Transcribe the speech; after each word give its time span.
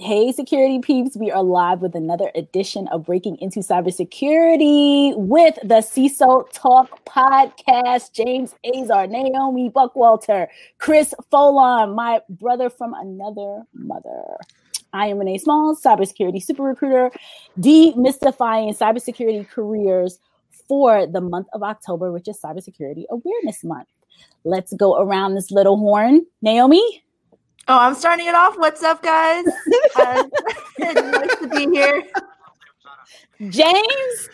Hey, 0.00 0.30
security 0.30 0.78
peeps, 0.78 1.16
we 1.16 1.32
are 1.32 1.42
live 1.42 1.80
with 1.80 1.96
another 1.96 2.30
edition 2.36 2.86
of 2.88 3.04
Breaking 3.04 3.36
into 3.40 3.58
Cybersecurity 3.58 5.16
with 5.16 5.56
the 5.64 5.82
CISO 5.82 6.48
Talk 6.52 7.04
podcast. 7.04 8.12
James 8.12 8.54
Azar, 8.64 9.08
Naomi 9.08 9.70
Buckwalter, 9.70 10.46
Chris 10.78 11.14
Foulon, 11.32 11.96
my 11.96 12.20
brother 12.30 12.70
from 12.70 12.94
another 12.94 13.64
mother. 13.74 14.36
I 14.92 15.08
am 15.08 15.18
Renee 15.18 15.38
Smalls, 15.38 15.82
cybersecurity 15.82 16.40
super 16.40 16.62
recruiter, 16.62 17.10
demystifying 17.58 18.78
cybersecurity 18.78 19.48
careers 19.48 20.20
for 20.68 21.08
the 21.08 21.20
month 21.20 21.48
of 21.52 21.64
October, 21.64 22.12
which 22.12 22.28
is 22.28 22.38
Cybersecurity 22.40 23.02
Awareness 23.10 23.64
Month. 23.64 23.88
Let's 24.44 24.72
go 24.74 25.00
around 25.00 25.34
this 25.34 25.50
little 25.50 25.76
horn. 25.76 26.24
Naomi? 26.40 27.02
Oh, 27.70 27.78
I'm 27.78 27.94
starting 27.94 28.26
it 28.26 28.34
off. 28.34 28.56
What's 28.56 28.82
up, 28.82 29.02
guys? 29.02 29.44
uh, 29.96 30.22
nice 30.78 31.36
to 31.36 31.48
be 31.48 31.66
here. 31.66 32.02
James. 33.50 34.30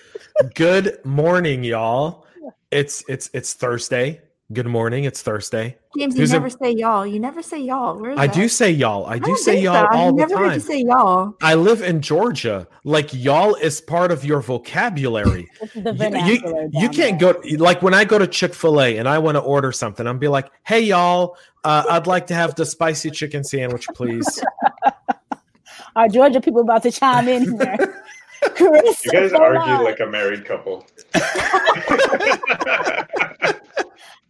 Good 0.55 1.05
morning, 1.05 1.65
y'all. 1.65 2.27
It's 2.71 3.03
it's 3.09 3.31
it's 3.35 3.55
Thursday. 3.55 4.21
Good 4.53 4.67
morning. 4.67 5.03
It's 5.03 5.21
Thursday. 5.21 5.77
James, 5.97 6.19
you 6.19 6.27
never 6.27 6.47
a, 6.47 6.51
say 6.51 6.73
y'all. 6.73 7.07
You 7.07 7.21
never 7.21 7.43
say 7.43 7.61
y'all. 7.61 7.99
Where's 7.99 8.19
I 8.19 8.27
that? 8.27 8.35
do 8.35 8.49
say 8.49 8.71
y'all. 8.71 9.07
I, 9.07 9.15
I 9.15 9.19
do 9.19 9.37
say 9.37 9.61
y'all 9.61 9.87
so. 9.93 9.97
all 9.97 10.13
the 10.13 10.19
never 10.19 10.35
time. 10.35 10.45
Heard 10.45 10.55
you 10.55 10.61
say 10.61 10.81
y'all. 10.83 11.35
I 11.41 11.55
live 11.55 11.83
in 11.83 12.01
Georgia. 12.01 12.67
Like 12.83 13.13
y'all 13.13 13.55
is 13.55 13.81
part 13.81 14.11
of 14.11 14.25
your 14.25 14.41
vocabulary. 14.41 15.49
you, 15.75 15.83
you, 15.85 16.71
you 16.73 16.89
can't 16.89 17.19
there. 17.21 17.35
go 17.35 17.41
like 17.59 17.83
when 17.83 17.95
I 17.95 18.05
go 18.05 18.19
to 18.19 18.27
Chick 18.27 18.55
Fil 18.55 18.81
A 18.81 18.99
and 18.99 19.09
I 19.09 19.19
want 19.19 19.37
to 19.37 19.41
order 19.41 19.71
something. 19.71 20.07
I'm 20.07 20.19
be 20.19 20.29
like, 20.29 20.51
"Hey 20.65 20.81
y'all, 20.81 21.37
uh, 21.63 21.85
I'd 21.89 22.07
like 22.07 22.27
to 22.29 22.35
have 22.35 22.55
the 22.57 22.67
spicy 22.67 23.11
chicken 23.11 23.45
sandwich, 23.45 23.87
please." 23.95 24.43
Our 25.97 26.09
Georgia 26.09 26.41
people 26.41 26.63
about 26.63 26.83
to 26.83 26.91
chime 26.91 27.29
in 27.29 27.57
here. 27.57 28.03
Chris, 28.57 29.05
you 29.07 29.13
guys 29.13 29.33
argue 29.33 29.85
like 29.85 30.01
a 30.01 30.07
married 30.07 30.45
couple. 30.45 30.85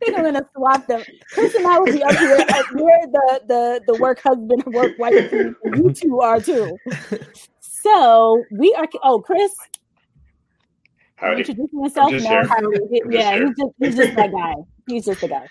Think 0.01 0.17
I'm 0.17 0.25
gonna 0.25 0.47
swap 0.57 0.87
them. 0.87 1.03
Chris 1.33 1.55
and 1.55 1.67
I 1.67 1.79
will 1.79 1.93
be 1.93 2.03
up 2.03 2.17
here. 2.17 2.45
We're 2.75 3.07
the 3.07 3.41
the 3.47 3.81
the 3.87 3.99
work 4.01 4.21
husband, 4.21 4.65
work 4.67 4.99
wife. 4.99 5.33
You 5.33 5.93
two 5.93 6.21
are 6.21 6.41
too. 6.41 6.77
So 7.61 8.43
we 8.51 8.75
are. 8.75 8.87
Oh, 9.03 9.21
Chris. 9.21 9.53
Howdy. 11.17 11.41
Introducing 11.41 11.81
myself. 11.81 12.13
No, 12.13 12.71
he, 12.91 13.03
yeah, 13.09 13.39
he's 13.39 13.57
just, 13.57 13.71
he's 13.79 13.97
just 13.97 14.17
that 14.17 14.33
guy. 14.33 14.55
He's 14.87 15.05
just 15.05 15.21
the 15.21 15.29
guy. 15.29 15.49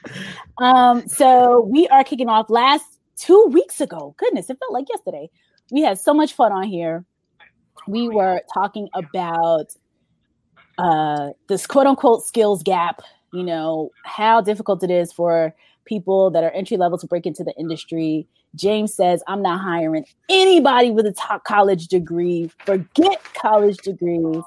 Um, 0.58 1.08
so 1.08 1.61
we 1.61 1.88
are 1.88 2.03
kicking 2.03 2.30
off 2.30 2.49
last 2.49 2.99
two 3.16 3.45
weeks 3.52 3.80
ago. 3.81 4.14
Goodness, 4.17 4.49
it 4.49 4.58
felt 4.59 4.73
like 4.73 4.89
yesterday. 4.89 5.30
We 5.71 5.81
had 5.81 5.99
so 5.99 6.14
much 6.14 6.33
fun 6.33 6.52
on 6.52 6.64
here. 6.64 7.05
We 7.88 8.09
were 8.09 8.41
talking 8.53 8.89
about 8.94 9.67
uh, 10.77 11.30
this 11.47 11.66
quote 11.66 11.88
unquote 11.88 12.23
skills 12.23 12.61
gap 12.64 13.02
you 13.34 13.44
know, 13.44 13.89
how 14.06 14.39
difficult 14.39 14.84
it 14.84 14.92
is 14.92 15.12
for 15.12 15.53
people 15.86 16.30
that 16.31 16.44
are 16.44 16.52
entry 16.52 16.78
level 16.78 16.98
to 17.00 17.08
break 17.08 17.26
into 17.26 17.44
the 17.44 17.53
industry. 17.58 18.28
James 18.56 18.94
says, 18.94 19.23
I'm 19.28 19.42
not 19.42 19.59
hiring 19.59 20.06
anybody 20.30 20.92
with 20.92 21.08
a 21.08 21.12
top 21.12 21.44
college 21.44 21.88
degree. 21.88 22.52
Forget 22.66 23.22
college 23.34 23.78
degrees. 23.78 24.44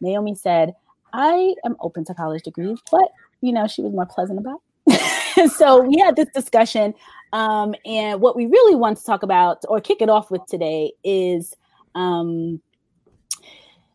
Naomi 0.00 0.34
said, 0.34 0.74
I 1.14 1.54
am 1.64 1.76
open 1.80 2.04
to 2.04 2.14
college 2.14 2.42
degrees, 2.42 2.78
but 2.90 3.08
you 3.40 3.52
know, 3.52 3.66
she 3.66 3.82
was 3.82 3.92
more 3.92 4.06
pleasant 4.06 4.38
about. 4.38 4.60
so 5.52 5.82
we 5.82 5.98
had 5.98 6.14
this 6.14 6.28
discussion. 6.34 6.94
Um, 7.32 7.74
and 7.84 8.20
what 8.20 8.36
we 8.36 8.46
really 8.46 8.76
want 8.76 8.98
to 8.98 9.04
talk 9.04 9.22
about 9.22 9.64
or 9.68 9.80
kick 9.80 10.02
it 10.02 10.10
off 10.10 10.30
with 10.30 10.42
today 10.46 10.92
is 11.02 11.54
um, 11.94 12.60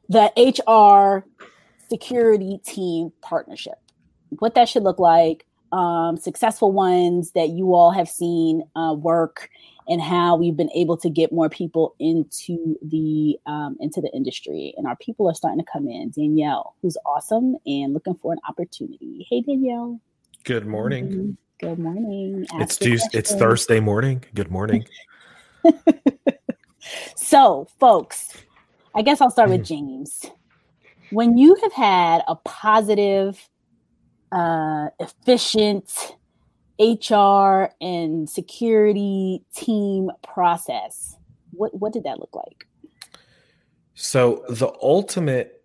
the 0.09 0.31
HR 0.36 1.25
security 1.89 2.59
team 2.66 3.12
partnership 3.22 3.81
what 4.40 4.56
that 4.56 4.69
should 4.69 4.84
look 4.84 5.00
like, 5.00 5.46
um, 5.72 6.18
successful 6.18 6.72
ones 6.72 7.31
that 7.31 7.50
you 7.50 7.74
all 7.74 7.92
have 7.92 8.09
seen 8.09 8.64
uh, 8.75 8.94
work, 8.97 9.50
and 9.88 10.02
how 10.02 10.36
we've 10.36 10.56
been 10.56 10.72
able 10.72 10.96
to 10.97 11.09
get 11.09 11.31
more 11.31 11.50
people 11.50 11.96
into 12.00 12.78
the 12.81 13.38
um, 13.46 13.78
into 13.80 14.02
the 14.02 14.12
industry. 14.14 14.74
And 14.78 14.88
our 14.88 14.96
people 14.97 15.30
are 15.30 15.34
starting 15.34 15.59
to 15.59 15.72
come 15.72 15.88
in. 15.88 16.12
Danielle, 16.12 16.75
who's 16.81 16.97
awesome 17.06 17.56
and 17.66 17.94
looking 17.94 18.16
for 18.16 18.34
an 18.34 18.40
opportunity. 18.47 19.28
Hey, 19.30 19.41
Danielle. 19.41 20.00
Good 20.44 20.66
morning. 20.66 21.08
Mm-hmm. 21.09 21.31
Good 21.59 21.80
morning. 21.80 22.47
Ask 22.53 22.62
it's 22.62 22.78
Tuesday. 22.78 23.20
It's 23.20 23.36
Thursday 23.36 23.80
morning. 23.80 24.24
Good 24.34 24.50
morning. 24.50 24.86
so, 27.16 27.68
folks, 27.80 28.34
I 28.96 29.03
guess 29.03 29.22
I'll 29.22 29.30
start 29.30 29.52
with 29.52 29.64
James. 29.64 30.25
When 31.12 31.38
you 31.38 31.56
have 31.62 31.74
had 31.74 32.24
a 32.28 32.36
positive 32.36 33.47
uh, 34.31 34.88
efficient 35.00 36.16
HR 36.80 37.69
and 37.80 38.30
security 38.30 39.44
team 39.56 40.09
process. 40.24 41.16
What 41.52 41.74
what 41.80 41.94
did 41.94 42.03
that 42.03 42.19
look 42.19 42.36
like? 42.36 42.68
So 43.94 44.44
the 44.50 44.72
ultimate 44.81 45.64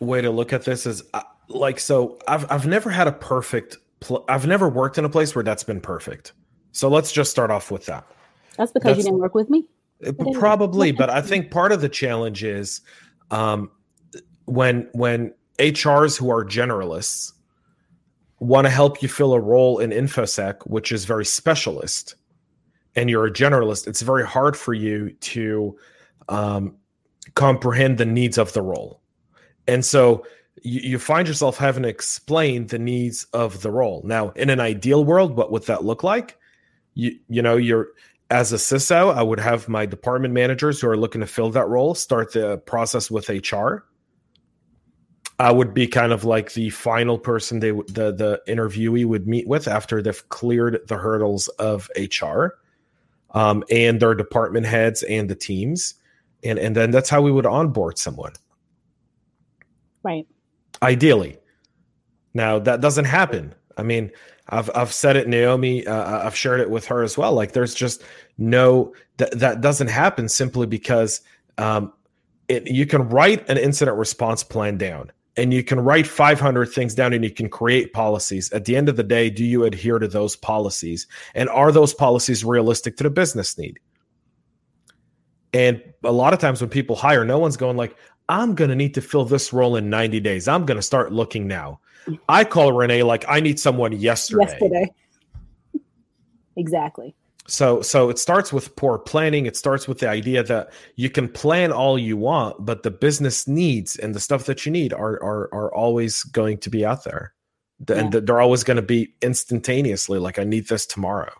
way 0.00 0.20
to 0.20 0.30
look 0.30 0.52
at 0.52 0.64
this 0.64 0.86
is 0.86 1.02
uh, 1.14 1.22
like 1.48 1.80
so 1.80 2.18
I've 2.28 2.50
I've 2.50 2.66
never 2.66 2.90
had 2.90 3.06
a 3.06 3.12
perfect 3.12 3.78
pl- 4.00 4.24
I've 4.28 4.46
never 4.46 4.68
worked 4.68 4.98
in 4.98 5.04
a 5.04 5.08
place 5.08 5.34
where 5.34 5.44
that's 5.44 5.64
been 5.64 5.80
perfect. 5.80 6.32
So 6.72 6.88
let's 6.88 7.12
just 7.12 7.30
start 7.30 7.50
off 7.50 7.70
with 7.70 7.86
that. 7.86 8.06
That's 8.56 8.72
because 8.72 8.96
that's, 8.96 8.98
you 8.98 9.04
didn't 9.04 9.20
work 9.20 9.34
with 9.34 9.48
me. 9.48 9.66
Probably, 10.34 10.92
but 10.92 11.10
I 11.10 11.20
think 11.20 11.50
part 11.50 11.72
of 11.72 11.80
the 11.80 11.88
challenge 11.88 12.42
is 12.42 12.80
um, 13.30 13.70
when 14.46 14.88
when 14.92 15.32
HRs 15.58 16.18
who 16.18 16.30
are 16.30 16.44
generalists 16.44 17.32
want 18.40 18.64
to 18.64 18.70
help 18.70 19.02
you 19.02 19.08
fill 19.08 19.32
a 19.34 19.40
role 19.40 19.78
in 19.78 19.90
infosec 19.90 20.66
which 20.66 20.90
is 20.90 21.04
very 21.04 21.24
specialist 21.24 22.16
and 22.96 23.08
you're 23.08 23.26
a 23.26 23.32
generalist 23.32 23.86
it's 23.86 24.02
very 24.02 24.26
hard 24.26 24.56
for 24.56 24.74
you 24.74 25.10
to 25.20 25.76
um, 26.28 26.76
comprehend 27.34 27.98
the 27.98 28.06
needs 28.06 28.38
of 28.38 28.52
the 28.52 28.62
role. 28.62 29.00
And 29.68 29.84
so 29.84 30.24
you, 30.62 30.80
you 30.80 30.98
find 30.98 31.28
yourself 31.28 31.58
having 31.58 31.82
to 31.82 31.88
explain 31.88 32.66
the 32.66 32.78
needs 32.78 33.24
of 33.32 33.62
the 33.62 33.70
role. 33.70 34.02
Now 34.04 34.30
in 34.30 34.50
an 34.50 34.60
ideal 34.60 35.04
world 35.04 35.36
what 35.36 35.52
would 35.52 35.64
that 35.64 35.84
look 35.84 36.02
like? 36.02 36.38
You 36.94 37.16
you 37.28 37.42
know 37.42 37.56
you're 37.56 37.88
as 38.30 38.52
a 38.52 38.56
CISO, 38.56 39.12
I 39.12 39.22
would 39.22 39.40
have 39.40 39.68
my 39.68 39.86
department 39.86 40.32
managers 40.32 40.80
who 40.80 40.88
are 40.88 40.96
looking 40.96 41.20
to 41.20 41.26
fill 41.26 41.50
that 41.50 41.68
role 41.68 41.94
start 41.94 42.32
the 42.32 42.58
process 42.58 43.10
with 43.10 43.28
HR 43.28 43.84
I 45.40 45.50
would 45.50 45.72
be 45.72 45.86
kind 45.86 46.12
of 46.12 46.24
like 46.24 46.52
the 46.52 46.68
final 46.68 47.18
person 47.18 47.60
they 47.60 47.70
the 47.70 48.12
the 48.12 48.42
interviewee 48.46 49.06
would 49.06 49.26
meet 49.26 49.48
with 49.48 49.66
after 49.68 50.02
they've 50.02 50.28
cleared 50.28 50.86
the 50.86 50.98
hurdles 50.98 51.48
of 51.58 51.88
HR, 51.96 52.58
um, 53.30 53.64
and 53.70 54.00
their 54.00 54.14
department 54.14 54.66
heads 54.66 55.02
and 55.02 55.30
the 55.30 55.34
teams, 55.34 55.94
and 56.44 56.58
and 56.58 56.76
then 56.76 56.90
that's 56.90 57.08
how 57.08 57.22
we 57.22 57.32
would 57.32 57.46
onboard 57.46 57.96
someone. 57.96 58.34
Right. 60.02 60.26
Ideally, 60.82 61.38
now 62.34 62.58
that 62.58 62.82
doesn't 62.82 63.06
happen. 63.06 63.54
I 63.78 63.82
mean, 63.82 64.10
I've 64.50 64.70
I've 64.74 64.92
said 64.92 65.16
it, 65.16 65.26
Naomi. 65.26 65.86
Uh, 65.86 66.26
I've 66.26 66.36
shared 66.36 66.60
it 66.60 66.68
with 66.68 66.84
her 66.84 67.02
as 67.02 67.16
well. 67.16 67.32
Like, 67.32 67.52
there's 67.52 67.74
just 67.74 68.02
no 68.36 68.92
that 69.16 69.38
that 69.38 69.62
doesn't 69.62 69.88
happen 69.88 70.28
simply 70.28 70.66
because 70.66 71.22
um, 71.56 71.94
it, 72.48 72.70
you 72.70 72.84
can 72.84 73.08
write 73.08 73.48
an 73.48 73.56
incident 73.56 73.96
response 73.96 74.44
plan 74.44 74.76
down 74.76 75.10
and 75.36 75.54
you 75.54 75.62
can 75.62 75.80
write 75.80 76.06
500 76.06 76.66
things 76.66 76.94
down 76.94 77.12
and 77.12 77.24
you 77.24 77.30
can 77.30 77.48
create 77.48 77.92
policies. 77.92 78.50
At 78.52 78.64
the 78.64 78.76
end 78.76 78.88
of 78.88 78.96
the 78.96 79.02
day, 79.02 79.30
do 79.30 79.44
you 79.44 79.64
adhere 79.64 79.98
to 79.98 80.08
those 80.08 80.36
policies? 80.36 81.06
And 81.34 81.48
are 81.48 81.72
those 81.72 81.94
policies 81.94 82.44
realistic 82.44 82.96
to 82.96 83.04
the 83.04 83.10
business 83.10 83.56
need? 83.56 83.78
And 85.52 85.82
a 86.04 86.12
lot 86.12 86.32
of 86.32 86.38
times 86.38 86.60
when 86.60 86.70
people 86.70 86.96
hire, 86.96 87.24
no 87.24 87.38
one's 87.38 87.56
going 87.56 87.76
like, 87.76 87.96
I'm 88.28 88.54
going 88.54 88.70
to 88.70 88.76
need 88.76 88.94
to 88.94 89.00
fill 89.00 89.24
this 89.24 89.52
role 89.52 89.76
in 89.76 89.90
90 89.90 90.20
days. 90.20 90.46
I'm 90.46 90.64
going 90.64 90.76
to 90.76 90.82
start 90.82 91.12
looking 91.12 91.48
now. 91.48 91.80
I 92.28 92.44
call 92.44 92.72
Renee 92.72 93.02
like, 93.02 93.24
I 93.28 93.40
need 93.40 93.58
someone 93.58 93.92
yesterday. 93.92 94.44
Yesterday. 94.44 94.86
Exactly. 96.56 97.14
So 97.50 97.82
so 97.82 98.10
it 98.10 98.18
starts 98.18 98.52
with 98.52 98.76
poor 98.76 98.96
planning. 98.96 99.44
It 99.44 99.56
starts 99.56 99.88
with 99.88 99.98
the 99.98 100.08
idea 100.08 100.44
that 100.44 100.72
you 100.94 101.10
can 101.10 101.28
plan 101.28 101.72
all 101.72 101.98
you 101.98 102.16
want, 102.16 102.64
but 102.64 102.84
the 102.84 102.92
business 102.92 103.48
needs 103.48 103.96
and 103.96 104.14
the 104.14 104.20
stuff 104.20 104.44
that 104.44 104.64
you 104.64 104.70
need 104.70 104.92
are 104.92 105.20
are 105.22 105.52
are 105.52 105.74
always 105.74 106.22
going 106.22 106.58
to 106.58 106.70
be 106.70 106.86
out 106.86 107.02
there. 107.02 107.34
Yeah. 107.88 107.96
And 107.96 108.12
they're 108.12 108.40
always 108.40 108.62
going 108.62 108.76
to 108.76 108.82
be 108.82 109.14
instantaneously 109.20 110.20
like 110.20 110.38
I 110.38 110.44
need 110.44 110.68
this 110.68 110.86
tomorrow. 110.86 111.32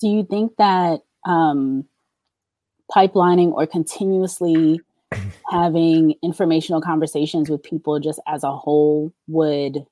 Do 0.00 0.08
you 0.08 0.24
think 0.24 0.56
that 0.56 1.02
um 1.24 1.84
pipelining 2.90 3.52
or 3.52 3.68
continuously 3.68 4.80
having 5.48 6.16
informational 6.24 6.80
conversations 6.80 7.48
with 7.48 7.62
people 7.62 8.00
just 8.00 8.18
as 8.26 8.42
a 8.42 8.56
whole 8.56 9.12
would 9.28 9.86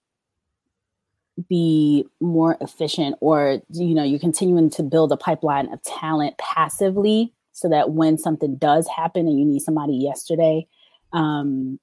be 1.49 2.07
more 2.21 2.57
efficient 2.61 3.17
or 3.21 3.61
you 3.71 3.95
know 3.95 4.03
you're 4.03 4.19
continuing 4.19 4.71
to 4.71 4.83
build 4.83 5.13
a 5.13 5.17
pipeline 5.17 5.73
of 5.73 5.83
talent 5.83 6.37
passively 6.39 7.33
so 7.53 7.69
that 7.69 7.91
when 7.91 8.17
something 8.17 8.57
does 8.57 8.89
happen 8.89 9.27
and 9.27 9.39
you 9.39 9.45
need 9.45 9.61
somebody 9.61 9.95
yesterday, 9.95 10.67
um, 11.13 11.79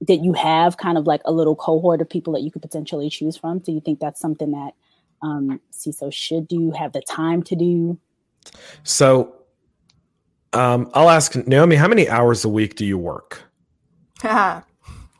that 0.00 0.24
you 0.24 0.32
have 0.32 0.78
kind 0.78 0.96
of 0.96 1.06
like 1.06 1.20
a 1.24 1.32
little 1.32 1.54
cohort 1.54 2.00
of 2.00 2.08
people 2.08 2.32
that 2.32 2.40
you 2.40 2.50
could 2.50 2.62
potentially 2.62 3.10
choose 3.10 3.36
from. 3.36 3.58
Do 3.58 3.72
you 3.72 3.80
think 3.80 4.00
that's 4.00 4.20
something 4.20 4.50
that 4.52 4.72
um, 5.20 5.60
CISO 5.72 6.12
should 6.12 6.48
do, 6.48 6.70
have 6.72 6.92
the 6.92 7.02
time 7.02 7.42
to 7.44 7.54
do? 7.54 7.98
So 8.82 9.34
um, 10.52 10.90
I'll 10.94 11.10
ask 11.10 11.36
Naomi, 11.46 11.76
how 11.76 11.88
many 11.88 12.08
hours 12.08 12.44
a 12.44 12.48
week 12.48 12.76
do 12.76 12.84
you 12.84 12.98
work? 12.98 13.42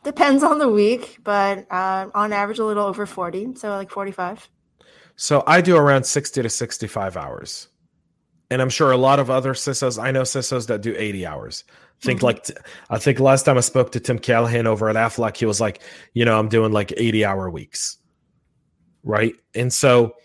Depends 0.04 0.42
on 0.42 0.58
the 0.58 0.68
week, 0.68 1.18
but 1.22 1.70
uh, 1.70 2.08
on 2.14 2.32
average, 2.32 2.58
a 2.58 2.64
little 2.64 2.86
over 2.86 3.06
40. 3.06 3.54
So 3.54 3.70
like 3.70 3.90
45. 3.90 4.48
So 5.14 5.44
I 5.46 5.60
do 5.60 5.76
around 5.76 6.04
60 6.04 6.42
to 6.42 6.48
65 6.48 7.16
hours. 7.16 7.68
And 8.50 8.60
I'm 8.60 8.68
sure 8.68 8.90
a 8.90 8.96
lot 8.96 9.20
of 9.20 9.30
other 9.30 9.54
CISOs, 9.54 10.02
I 10.02 10.10
know 10.10 10.22
CISOs 10.22 10.66
that 10.66 10.82
do 10.82 10.94
80 10.96 11.26
hours. 11.26 11.64
think 12.00 12.18
mm-hmm. 12.18 12.26
like, 12.26 12.50
I 12.90 12.98
think 12.98 13.20
last 13.20 13.44
time 13.44 13.56
I 13.56 13.60
spoke 13.60 13.92
to 13.92 14.00
Tim 14.00 14.18
Callahan 14.18 14.66
over 14.66 14.88
at 14.88 14.96
Aflac, 14.96 15.36
he 15.36 15.46
was 15.46 15.60
like, 15.60 15.80
you 16.12 16.24
know, 16.24 16.38
I'm 16.38 16.48
doing 16.48 16.72
like 16.72 16.92
80 16.96 17.24
hour 17.24 17.48
weeks. 17.48 17.98
Right. 19.04 19.34
And 19.54 19.72
so 19.72 20.16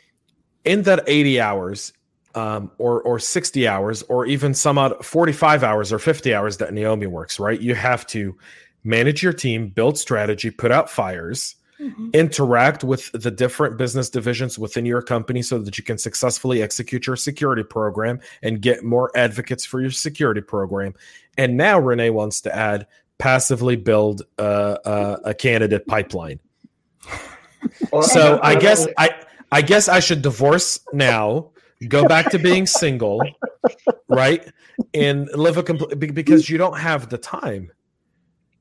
in 0.66 0.82
that 0.84 1.04
80 1.08 1.40
hours, 1.40 1.94
um, 2.36 2.70
or 2.78 3.02
or 3.02 3.18
60 3.18 3.68
hours, 3.68 4.04
or 4.04 4.28
even 4.28 4.54
some 4.54 4.78
odd 4.78 5.04
45 5.04 5.64
hours 5.64 5.92
or 5.92 5.98
50 5.98 6.36
hours 6.36 6.58
that 6.58 6.72
Naomi 6.72 7.08
works, 7.08 7.40
right? 7.40 7.60
You 7.60 7.74
have 7.74 8.06
to 8.08 8.38
manage 8.84 9.24
your 9.24 9.34
team, 9.34 9.70
build 9.70 9.98
strategy, 9.98 10.50
put 10.52 10.72
out 10.72 10.90
fires, 10.90 11.56
mm-hmm. 11.80 12.10
interact 12.14 12.84
with 12.84 13.12
the 13.12 13.32
different 13.32 13.78
business 13.78 14.10
divisions 14.10 14.58
within 14.58 14.86
your 14.86 15.02
company 15.02 15.42
so 15.42 15.60
that 15.60 15.78
you 15.78 15.84
can 15.84 15.98
successfully 15.98 16.62
execute 16.62 17.08
your 17.08 17.16
security 17.16 17.64
program 17.64 18.20
and 18.42 18.62
get 18.62 18.84
more 18.84 19.12
advocates 19.16 19.66
for 19.66 19.82
your 19.82 19.92
security 19.92 20.42
program. 20.42 20.94
And 21.38 21.58
now 21.58 21.80
Renee 21.80 22.10
wants 22.10 22.42
to 22.42 22.56
add 22.56 22.88
passively 23.18 23.76
build 23.76 24.24
a, 24.38 24.80
a, 24.86 25.20
a 25.30 25.34
candidate 25.34 25.88
pipeline. 25.88 26.40
Well, 27.92 28.04
so 28.04 28.40
I 28.42 28.56
guess 28.56 28.88
I 28.98 29.10
I 29.52 29.62
guess 29.62 29.88
I 29.90 30.00
should 30.00 30.22
divorce 30.22 30.80
now, 30.94 31.50
go 31.88 32.08
back 32.08 32.30
to 32.32 32.40
being 32.40 32.68
single, 32.68 33.22
right, 34.08 34.48
and 34.94 35.28
live 35.34 35.58
a 35.58 35.64
complete 35.64 36.14
because 36.14 36.50
you 36.50 36.58
don't 36.58 36.78
have 36.78 37.10
the 37.10 37.18
time. 37.18 37.72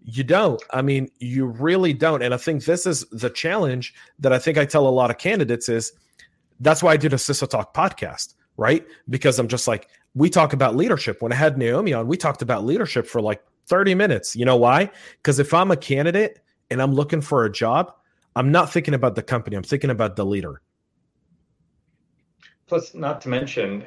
You 0.08 0.23
don't. 0.23 0.62
I 0.70 0.82
mean, 0.82 1.11
you 1.19 1.47
really 1.47 1.93
don't. 1.93 2.23
And 2.23 2.32
I 2.32 2.37
think 2.37 2.64
this 2.64 2.87
is 2.87 3.05
the 3.11 3.29
challenge 3.29 3.93
that 4.20 4.32
I 4.32 4.38
think 4.38 4.56
I 4.56 4.64
tell 4.64 4.87
a 4.87 4.88
lot 4.88 5.11
of 5.11 5.19
candidates 5.19 5.69
is 5.69 5.93
that's 6.61 6.81
why 6.81 6.93
I 6.93 6.97
did 6.97 7.12
a 7.12 7.17
CISO 7.17 7.49
Talk 7.49 7.75
podcast, 7.75 8.35
right? 8.56 8.87
Because 9.11 9.41
I'm 9.41 9.49
just 9.49 9.67
like, 9.67 9.88
we 10.14 10.31
talk 10.31 10.53
about 10.53 10.76
leadership. 10.76 11.20
When 11.20 11.32
I 11.32 11.35
had 11.35 11.58
Naomi 11.58 11.93
on, 11.93 12.06
we 12.06 12.17
talked 12.17 12.41
about 12.41 12.64
leadership 12.64 13.06
for 13.06 13.20
like 13.20 13.43
30 13.67 13.97
minutes. 13.97 14.37
You 14.37 14.44
know 14.44 14.56
why? 14.56 14.91
Because 15.17 15.41
if 15.41 15.53
I'm 15.53 15.73
a 15.73 15.76
candidate 15.76 16.38
and 16.70 16.81
I'm 16.81 16.94
looking 16.94 17.20
for 17.20 17.44
a 17.44 17.53
job, 17.53 17.93
I'm 18.37 18.53
not 18.53 18.73
thinking 18.73 18.94
about 18.94 19.17
the 19.17 19.23
company, 19.23 19.56
I'm 19.56 19.64
thinking 19.64 19.91
about 19.91 20.14
the 20.14 20.25
leader. 20.25 20.62
Plus, 22.69 22.94
not 22.94 23.20
to 23.23 23.29
mention, 23.29 23.85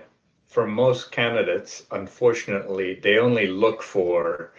for 0.48 0.68
most 0.68 1.12
candidates, 1.12 1.86
unfortunately, 1.92 3.00
they 3.02 3.20
only 3.20 3.48
look 3.48 3.82
for 3.82 4.54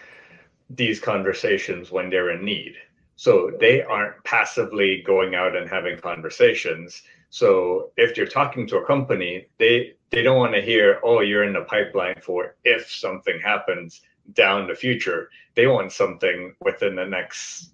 these 0.71 1.01
conversations 1.01 1.91
when 1.91 2.11
they're 2.11 2.31
in 2.31 2.45
need. 2.45 2.75
So 3.17 3.53
they 3.61 3.83
aren't 3.83 4.23
passively 4.25 5.03
going 5.03 5.35
out 5.35 5.55
and 5.55 5.69
having 5.69 5.99
conversations. 5.99 7.03
So 7.29 7.91
if 7.97 8.17
you're 8.17 8.27
talking 8.27 8.67
to 8.69 8.79
a 8.79 8.87
company, 8.87 9.47
they 9.59 9.95
they 10.11 10.23
don't 10.23 10.39
want 10.39 10.55
to 10.55 10.63
hear, 10.63 11.01
"Oh, 11.03 11.21
you're 11.21 11.45
in 11.45 11.53
the 11.53 11.65
pipeline 11.65 12.21
for 12.23 12.57
if 12.65 12.91
something 12.91 13.39
happens 13.41 14.01
down 14.33 14.67
the 14.67 14.75
future." 14.75 15.29
They 15.55 15.67
want 15.67 15.93
something 15.93 16.55
within 16.61 16.97
the 16.97 17.05
next 17.05 17.73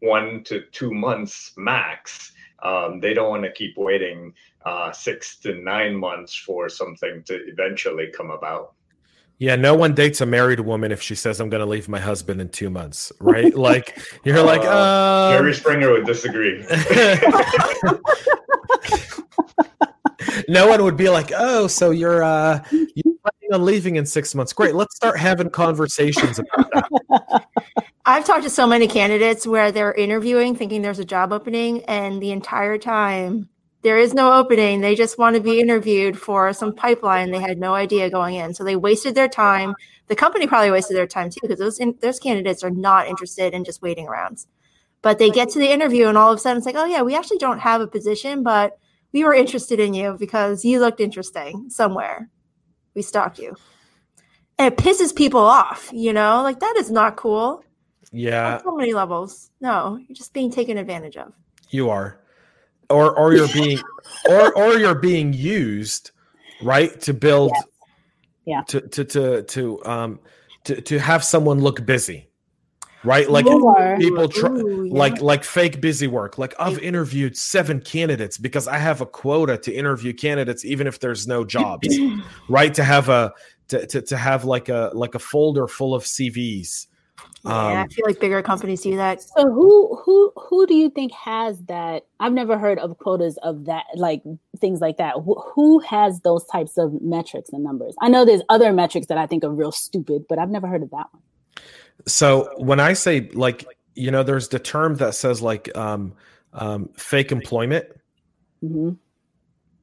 one 0.00 0.44
to 0.44 0.62
two 0.70 0.92
months 0.92 1.52
max. 1.56 2.32
Um, 2.62 3.00
they 3.00 3.14
don't 3.14 3.30
want 3.30 3.44
to 3.44 3.52
keep 3.52 3.76
waiting 3.76 4.34
uh, 4.64 4.92
six 4.92 5.36
to 5.38 5.54
nine 5.54 5.96
months 5.96 6.34
for 6.34 6.68
something 6.68 7.22
to 7.24 7.34
eventually 7.48 8.08
come 8.08 8.30
about. 8.30 8.74
Yeah, 9.40 9.54
no 9.54 9.74
one 9.74 9.94
dates 9.94 10.20
a 10.20 10.26
married 10.26 10.58
woman 10.60 10.90
if 10.90 11.00
she 11.00 11.14
says 11.14 11.38
I'm 11.40 11.48
going 11.48 11.60
to 11.60 11.66
leave 11.66 11.88
my 11.88 12.00
husband 12.00 12.40
in 12.40 12.48
two 12.48 12.70
months, 12.70 13.12
right? 13.20 13.54
like 13.54 13.96
you're 14.24 14.38
uh, 14.38 14.44
like, 14.44 14.62
uh, 14.64 15.36
Jerry 15.36 15.54
Springer 15.54 15.92
would 15.92 16.06
disagree. 16.06 16.66
no 20.48 20.66
one 20.66 20.82
would 20.82 20.96
be 20.96 21.08
like, 21.08 21.30
oh, 21.36 21.68
so 21.68 21.90
you're 21.90 22.24
uh, 22.24 22.64
you're 22.70 23.14
planning 23.22 23.52
on 23.52 23.64
leaving 23.64 23.94
in 23.96 24.06
six 24.06 24.34
months? 24.34 24.52
Great, 24.52 24.74
let's 24.74 24.96
start 24.96 25.18
having 25.18 25.50
conversations 25.50 26.40
about 26.40 26.70
that. 26.72 27.46
I've 28.04 28.24
talked 28.24 28.42
to 28.42 28.50
so 28.50 28.66
many 28.66 28.88
candidates 28.88 29.46
where 29.46 29.70
they're 29.70 29.94
interviewing, 29.94 30.56
thinking 30.56 30.82
there's 30.82 30.98
a 30.98 31.04
job 31.04 31.32
opening, 31.32 31.84
and 31.84 32.20
the 32.20 32.32
entire 32.32 32.78
time 32.78 33.48
there 33.82 33.98
is 33.98 34.12
no 34.12 34.32
opening. 34.34 34.80
They 34.80 34.94
just 34.94 35.18
want 35.18 35.36
to 35.36 35.42
be 35.42 35.60
interviewed 35.60 36.18
for 36.18 36.52
some 36.52 36.74
pipeline. 36.74 37.30
They 37.30 37.40
had 37.40 37.58
no 37.58 37.74
idea 37.74 38.10
going 38.10 38.34
in, 38.34 38.52
so 38.54 38.64
they 38.64 38.76
wasted 38.76 39.14
their 39.14 39.28
time. 39.28 39.74
The 40.08 40.16
company 40.16 40.46
probably 40.46 40.70
wasted 40.70 40.96
their 40.96 41.06
time 41.06 41.30
too 41.30 41.40
because 41.42 41.58
those 41.58 41.78
in, 41.78 41.96
those 42.00 42.18
candidates 42.18 42.64
are 42.64 42.70
not 42.70 43.06
interested 43.06 43.54
in 43.54 43.64
just 43.64 43.82
waiting 43.82 44.08
around. 44.08 44.46
But 45.00 45.18
they 45.18 45.30
get 45.30 45.48
to 45.50 45.60
the 45.60 45.70
interview, 45.70 46.08
and 46.08 46.18
all 46.18 46.32
of 46.32 46.38
a 46.38 46.40
sudden 46.40 46.58
it's 46.58 46.66
like, 46.66 46.74
oh 46.74 46.86
yeah, 46.86 47.02
we 47.02 47.14
actually 47.14 47.38
don't 47.38 47.60
have 47.60 47.80
a 47.80 47.86
position, 47.86 48.42
but 48.42 48.78
we 49.12 49.22
were 49.22 49.34
interested 49.34 49.78
in 49.78 49.94
you 49.94 50.16
because 50.18 50.64
you 50.64 50.80
looked 50.80 51.00
interesting 51.00 51.70
somewhere. 51.70 52.28
We 52.94 53.02
stalked 53.02 53.38
you, 53.38 53.54
and 54.58 54.72
it 54.72 54.76
pisses 54.76 55.14
people 55.14 55.40
off. 55.40 55.88
You 55.92 56.12
know, 56.12 56.42
like 56.42 56.58
that 56.60 56.74
is 56.78 56.90
not 56.90 57.16
cool. 57.16 57.62
Yeah, 58.10 58.54
On 58.54 58.62
so 58.64 58.74
many 58.74 58.92
levels. 58.92 59.50
No, 59.60 59.98
you're 59.98 60.16
just 60.16 60.32
being 60.32 60.50
taken 60.50 60.78
advantage 60.78 61.16
of. 61.16 61.32
You 61.70 61.90
are 61.90 62.18
or 62.90 63.16
or 63.16 63.34
you're 63.34 63.48
being 63.48 63.80
or 64.28 64.52
or 64.54 64.78
you're 64.78 64.94
being 64.94 65.32
used 65.32 66.10
right 66.62 67.00
to 67.00 67.14
build 67.14 67.52
yeah, 68.46 68.56
yeah. 68.56 68.62
to 68.62 68.80
to 68.80 69.04
to 69.04 69.42
to 69.42 69.84
um 69.84 70.20
to 70.64 70.80
to 70.80 70.98
have 70.98 71.22
someone 71.24 71.60
look 71.60 71.84
busy 71.84 72.28
right? 73.04 73.30
Like 73.30 73.44
people 73.98 74.28
try 74.28 74.50
Ooh, 74.50 74.86
yeah. 74.86 74.98
like 74.98 75.20
like 75.20 75.44
fake 75.44 75.80
busy 75.80 76.06
work. 76.06 76.38
Like 76.38 76.54
i've 76.58 76.78
interviewed 76.78 77.36
seven 77.36 77.80
candidates 77.80 78.38
because 78.38 78.66
i 78.68 78.76
have 78.76 79.00
a 79.00 79.06
quota 79.06 79.56
to 79.58 79.72
interview 79.72 80.12
candidates 80.12 80.64
even 80.64 80.86
if 80.86 80.98
there's 81.00 81.26
no 81.26 81.44
jobs 81.44 81.88
right? 82.48 82.74
To 82.74 82.84
have 82.84 83.08
a 83.08 83.32
to, 83.68 83.86
to, 83.86 84.02
to 84.02 84.16
have 84.16 84.44
like 84.44 84.68
a 84.68 84.90
like 84.94 85.14
a 85.14 85.18
folder 85.18 85.68
full 85.68 85.94
of 85.94 86.04
cvs 86.04 86.86
yeah, 87.44 87.50
um, 87.50 87.76
I 87.76 87.86
feel 87.88 88.04
like 88.06 88.20
bigger 88.20 88.42
companies 88.42 88.82
do 88.82 88.96
that. 88.96 89.22
So 89.22 89.50
who 89.50 89.96
who 90.04 90.32
who 90.36 90.66
do 90.66 90.74
you 90.74 90.90
think 90.90 91.12
has 91.12 91.60
that? 91.62 92.06
I've 92.20 92.32
never 92.32 92.58
heard 92.58 92.78
of 92.78 92.98
quotas 92.98 93.38
of 93.42 93.66
that, 93.66 93.84
like 93.94 94.22
things 94.58 94.80
like 94.80 94.96
that. 94.96 95.14
Who, 95.24 95.40
who 95.54 95.78
has 95.80 96.20
those 96.20 96.44
types 96.46 96.76
of 96.76 97.00
metrics 97.00 97.50
and 97.52 97.62
numbers? 97.62 97.94
I 98.00 98.08
know 98.08 98.24
there's 98.24 98.42
other 98.48 98.72
metrics 98.72 99.06
that 99.06 99.18
I 99.18 99.26
think 99.26 99.44
are 99.44 99.50
real 99.50 99.72
stupid, 99.72 100.24
but 100.28 100.38
I've 100.38 100.50
never 100.50 100.66
heard 100.66 100.82
of 100.82 100.90
that 100.90 101.06
one. 101.12 101.22
So 102.06 102.50
when 102.56 102.80
I 102.80 102.92
say 102.92 103.28
like, 103.32 103.66
you 103.94 104.10
know, 104.10 104.22
there's 104.22 104.48
the 104.48 104.58
term 104.58 104.96
that 104.96 105.14
says 105.14 105.40
like 105.40 105.74
um, 105.76 106.14
um, 106.52 106.88
fake 106.96 107.30
employment. 107.30 107.86
Mm-hmm 108.62 108.90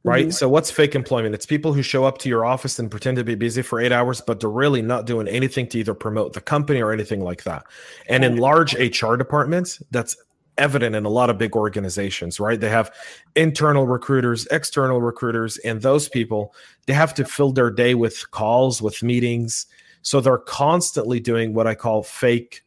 right? 0.06 0.28
Mm-hmm. 0.28 0.32
So 0.32 0.48
what's 0.48 0.70
fake 0.70 0.94
employment? 0.94 1.34
It's 1.34 1.48
people 1.48 1.74
who 1.74 1.82
show 1.82 2.06
up 2.06 2.20
to 2.20 2.30
your 2.30 2.46
office 2.46 2.78
and 2.78 2.92
pretend 2.92 3.18
to 3.18 3.24
be 3.24 3.34
busy 3.34 3.64
for 3.64 3.80
eight 3.80 3.92
hours, 3.92 4.22
but 4.22 4.40
they're 4.40 4.50
really 4.50 4.84
not 4.84 5.08
doing 5.08 5.28
anything 5.28 5.68
to 5.70 5.80
either 5.80 5.96
promote 5.96 6.34
the 6.34 6.42
company 6.42 6.80
or 6.80 6.92
anything 6.92 7.22
like 7.22 7.44
that. 7.44 7.66
And 8.08 8.24
in 8.24 8.38
large 8.38 8.76
HR 8.76 9.16
departments, 9.16 9.82
that's 9.90 10.16
evident 10.60 10.96
in 10.96 11.06
a 11.06 11.10
lot 11.10 11.32
of 11.32 11.40
big 11.40 11.56
organizations, 11.56 12.40
right? 12.40 12.60
They 12.60 12.70
have 12.70 12.94
internal 13.36 13.88
recruiters, 13.88 14.48
external 14.52 15.02
recruiters, 15.02 15.58
and 15.58 15.82
those 15.82 16.08
people, 16.08 16.54
they 16.86 16.94
have 16.94 17.16
to 17.16 17.26
fill 17.26 17.52
their 17.52 17.72
day 17.72 17.96
with 17.96 18.30
calls, 18.30 18.84
with 18.84 19.02
meetings. 19.02 19.66
So 20.04 20.22
they're 20.22 20.38
constantly 20.38 21.20
doing 21.20 21.56
what 21.56 21.66
I 21.66 21.74
call 21.74 22.04
fake 22.04 22.62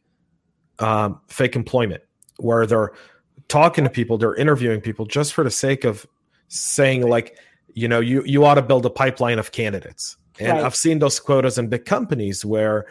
um, 0.79 1.21
fake 1.27 1.55
employment, 1.55 2.03
where 2.37 2.65
they're 2.65 2.91
talking 3.47 3.85
to 3.85 3.89
people, 3.89 4.17
they're 4.17 4.35
interviewing 4.35 4.81
people 4.81 5.05
just 5.05 5.33
for 5.33 5.43
the 5.43 5.51
sake 5.51 5.85
of 5.85 6.05
saying 6.49 7.07
like, 7.07 7.37
you 7.73 7.87
know, 7.87 7.99
you 7.99 8.23
you 8.25 8.43
ought 8.43 8.55
to 8.55 8.61
build 8.61 8.85
a 8.85 8.89
pipeline 8.89 9.39
of 9.39 9.51
candidates. 9.51 10.17
And 10.39 10.49
right. 10.49 10.63
I've 10.63 10.75
seen 10.75 10.99
those 10.99 11.19
quotas 11.19 11.57
in 11.57 11.67
big 11.67 11.85
companies 11.85 12.45
where 12.45 12.85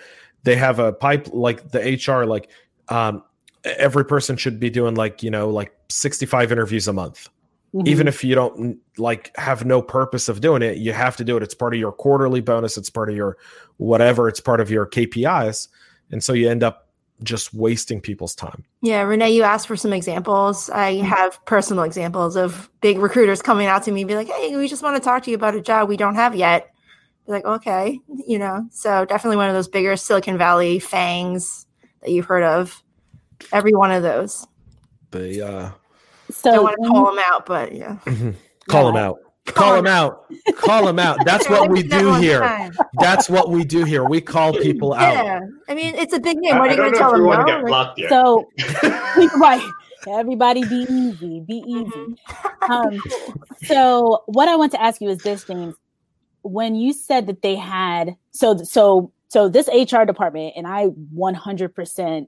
they 0.44 0.56
have 0.56 0.78
a 0.78 0.92
pipe 0.92 1.28
like 1.32 1.70
the 1.70 1.80
HR 1.80 2.24
like 2.24 2.50
um, 2.88 3.22
every 3.64 4.04
person 4.04 4.36
should 4.36 4.60
be 4.60 4.70
doing 4.70 4.94
like 4.94 5.22
you 5.22 5.30
know 5.30 5.50
like 5.50 5.72
65 5.88 6.52
interviews 6.52 6.88
a 6.88 6.92
month 6.92 7.28
mm-hmm. 7.74 7.86
even 7.86 8.08
if 8.08 8.22
you 8.22 8.34
don't 8.34 8.78
like 8.96 9.36
have 9.36 9.64
no 9.64 9.82
purpose 9.82 10.28
of 10.28 10.40
doing 10.40 10.62
it 10.62 10.78
you 10.78 10.92
have 10.92 11.16
to 11.16 11.24
do 11.24 11.36
it 11.36 11.42
it's 11.42 11.54
part 11.54 11.74
of 11.74 11.80
your 11.80 11.92
quarterly 11.92 12.40
bonus 12.40 12.76
it's 12.76 12.90
part 12.90 13.10
of 13.10 13.16
your 13.16 13.36
whatever 13.78 14.28
it's 14.28 14.40
part 14.40 14.60
of 14.60 14.70
your 14.70 14.86
kpis 14.86 15.68
and 16.10 16.22
so 16.22 16.32
you 16.32 16.48
end 16.48 16.62
up 16.62 16.88
just 17.22 17.52
wasting 17.52 18.00
people's 18.00 18.34
time. 18.34 18.64
Yeah, 18.80 19.02
Renee, 19.02 19.30
you 19.30 19.42
asked 19.42 19.66
for 19.66 19.76
some 19.76 19.92
examples. 19.92 20.70
I 20.70 20.94
mm-hmm. 20.94 21.06
have 21.06 21.44
personal 21.44 21.84
examples 21.84 22.37
of 22.37 22.70
big 22.80 22.98
recruiters 22.98 23.42
coming 23.42 23.66
out 23.66 23.82
to 23.84 23.92
me 23.92 24.02
and 24.02 24.08
be 24.08 24.14
like, 24.14 24.28
"Hey, 24.28 24.54
we 24.56 24.68
just 24.68 24.82
want 24.82 24.96
to 24.96 25.02
talk 25.02 25.22
to 25.25 25.30
you 25.30 25.37
about 25.37 25.54
a 25.54 25.60
job 25.60 25.88
we 25.88 25.96
don't 25.96 26.14
have 26.14 26.34
yet." 26.34 26.72
like, 27.28 27.44
okay, 27.44 28.00
you 28.26 28.38
know. 28.38 28.66
So 28.70 29.04
definitely 29.04 29.37
one 29.37 29.48
of 29.48 29.54
those 29.54 29.68
bigger 29.68 29.96
Silicon 29.96 30.38
Valley 30.38 30.80
FAANGs 30.80 31.66
that 32.00 32.10
you've 32.10 32.26
heard 32.26 32.42
of. 32.42 32.82
Every 33.52 33.72
one 33.72 33.92
of 33.92 34.02
those. 34.02 34.46
They 35.10 35.40
uh 35.40 35.70
so 36.30 36.52
don't 36.52 36.64
want 36.64 36.76
to 36.82 36.88
call 36.88 37.06
them 37.06 37.25
out, 37.26 37.46
but 37.46 37.75
yeah. 37.75 37.98
call 38.68 38.84
yeah. 38.84 38.90
them 38.90 38.96
out. 38.96 39.18
Call 39.54 39.76
them 39.76 39.86
out. 39.86 40.26
Call 40.56 40.86
them 40.86 40.98
out. 40.98 41.18
That's 41.24 41.48
what 41.48 41.70
we 41.70 41.82
do 41.82 42.14
here. 42.14 42.70
That's 43.00 43.28
what 43.28 43.50
we 43.50 43.64
do 43.64 43.84
here. 43.84 44.04
We 44.04 44.20
call 44.20 44.52
people 44.52 44.94
out. 44.94 45.14
Yeah. 45.14 45.40
I 45.68 45.74
mean, 45.74 45.94
it's 45.94 46.14
a 46.14 46.20
big 46.20 46.38
name. 46.38 46.58
What 46.58 46.68
are 46.68 46.72
you 46.72 46.76
going 46.76 46.92
to 46.92 46.98
tell 46.98 47.12
them? 47.12 47.64
No? 47.66 47.94
So, 48.08 48.48
right. 49.38 49.66
Everybody 50.06 50.64
be 50.64 50.86
easy. 50.88 51.40
Be 51.40 51.62
easy. 51.66 51.90
Mm-hmm. 51.90 52.12
Um, 52.70 53.00
so, 53.62 54.24
what 54.26 54.46
I 54.46 54.56
want 54.56 54.72
to 54.72 54.82
ask 54.82 55.00
you 55.00 55.08
is 55.08 55.22
this, 55.22 55.44
James. 55.44 55.74
When 56.42 56.74
you 56.74 56.92
said 56.92 57.26
that 57.28 57.40
they 57.40 57.54
had, 57.56 58.14
so, 58.30 58.58
so, 58.58 59.10
so 59.28 59.48
this 59.48 59.68
HR 59.68 60.04
department, 60.04 60.52
and 60.54 60.66
I 60.66 60.88
100% 61.16 62.26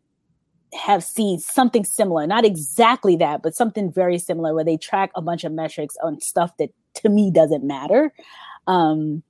have 0.73 1.05
seen 1.05 1.39
something 1.39 1.85
similar, 1.85 2.27
not 2.27 2.47
exactly 2.47 3.17
that, 3.17 3.43
but 3.43 3.55
something 3.55 3.93
very 3.93 4.19
similar 4.19 4.55
where 4.55 4.65
they 4.65 4.79
track 4.79 5.11
a 5.15 5.21
bunch 5.21 5.45
of 5.45 5.53
metrics 5.53 5.97
on 6.03 6.21
stuff 6.21 6.57
that 6.59 6.71
to 6.97 7.09
me 7.09 7.31
doesn't 7.31 7.65
matter. 7.65 8.13
Um, 8.67 9.23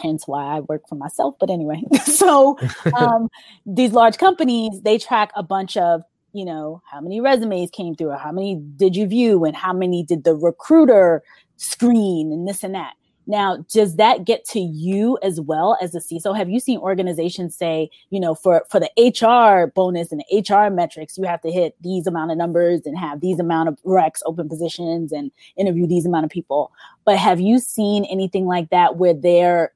hence 0.00 0.26
why 0.26 0.44
I 0.44 0.60
work 0.60 0.88
for 0.88 0.94
myself. 0.94 1.34
But 1.38 1.50
anyway, 1.50 1.82
so 2.04 2.58
um, 2.96 3.28
these 3.66 3.92
large 3.92 4.18
companies, 4.18 4.80
they 4.82 4.98
track 4.98 5.30
a 5.34 5.42
bunch 5.42 5.76
of, 5.76 6.02
you 6.32 6.44
know, 6.44 6.82
how 6.90 7.00
many 7.00 7.20
resumes 7.20 7.70
came 7.70 7.94
through, 7.94 8.10
or 8.10 8.18
how 8.18 8.32
many 8.32 8.56
did 8.76 8.94
you 8.94 9.06
view, 9.06 9.44
and 9.44 9.56
how 9.56 9.72
many 9.72 10.02
did 10.02 10.24
the 10.24 10.34
recruiter 10.34 11.22
screen, 11.56 12.32
and 12.32 12.46
this 12.46 12.62
and 12.62 12.74
that. 12.74 12.94
Now, 13.28 13.58
does 13.70 13.96
that 13.96 14.24
get 14.24 14.46
to 14.46 14.58
you 14.58 15.18
as 15.22 15.38
well 15.38 15.76
as 15.82 15.94
a 15.94 16.00
CISO? 16.00 16.34
Have 16.34 16.48
you 16.48 16.58
seen 16.58 16.78
organizations 16.78 17.54
say, 17.54 17.90
you 18.08 18.18
know, 18.18 18.34
for 18.34 18.64
for 18.70 18.80
the 18.80 18.90
HR 18.96 19.66
bonus 19.66 20.10
and 20.10 20.22
the 20.26 20.40
HR 20.40 20.70
metrics, 20.70 21.18
you 21.18 21.24
have 21.24 21.42
to 21.42 21.52
hit 21.52 21.76
these 21.82 22.06
amount 22.06 22.30
of 22.30 22.38
numbers 22.38 22.86
and 22.86 22.98
have 22.98 23.20
these 23.20 23.38
amount 23.38 23.68
of 23.68 23.78
recs, 23.82 24.20
open 24.24 24.48
positions, 24.48 25.12
and 25.12 25.30
interview 25.58 25.86
these 25.86 26.06
amount 26.06 26.24
of 26.24 26.30
people? 26.30 26.72
But 27.04 27.18
have 27.18 27.38
you 27.38 27.58
seen 27.58 28.06
anything 28.06 28.46
like 28.46 28.70
that 28.70 28.96
where 28.96 29.12
they're 29.12 29.72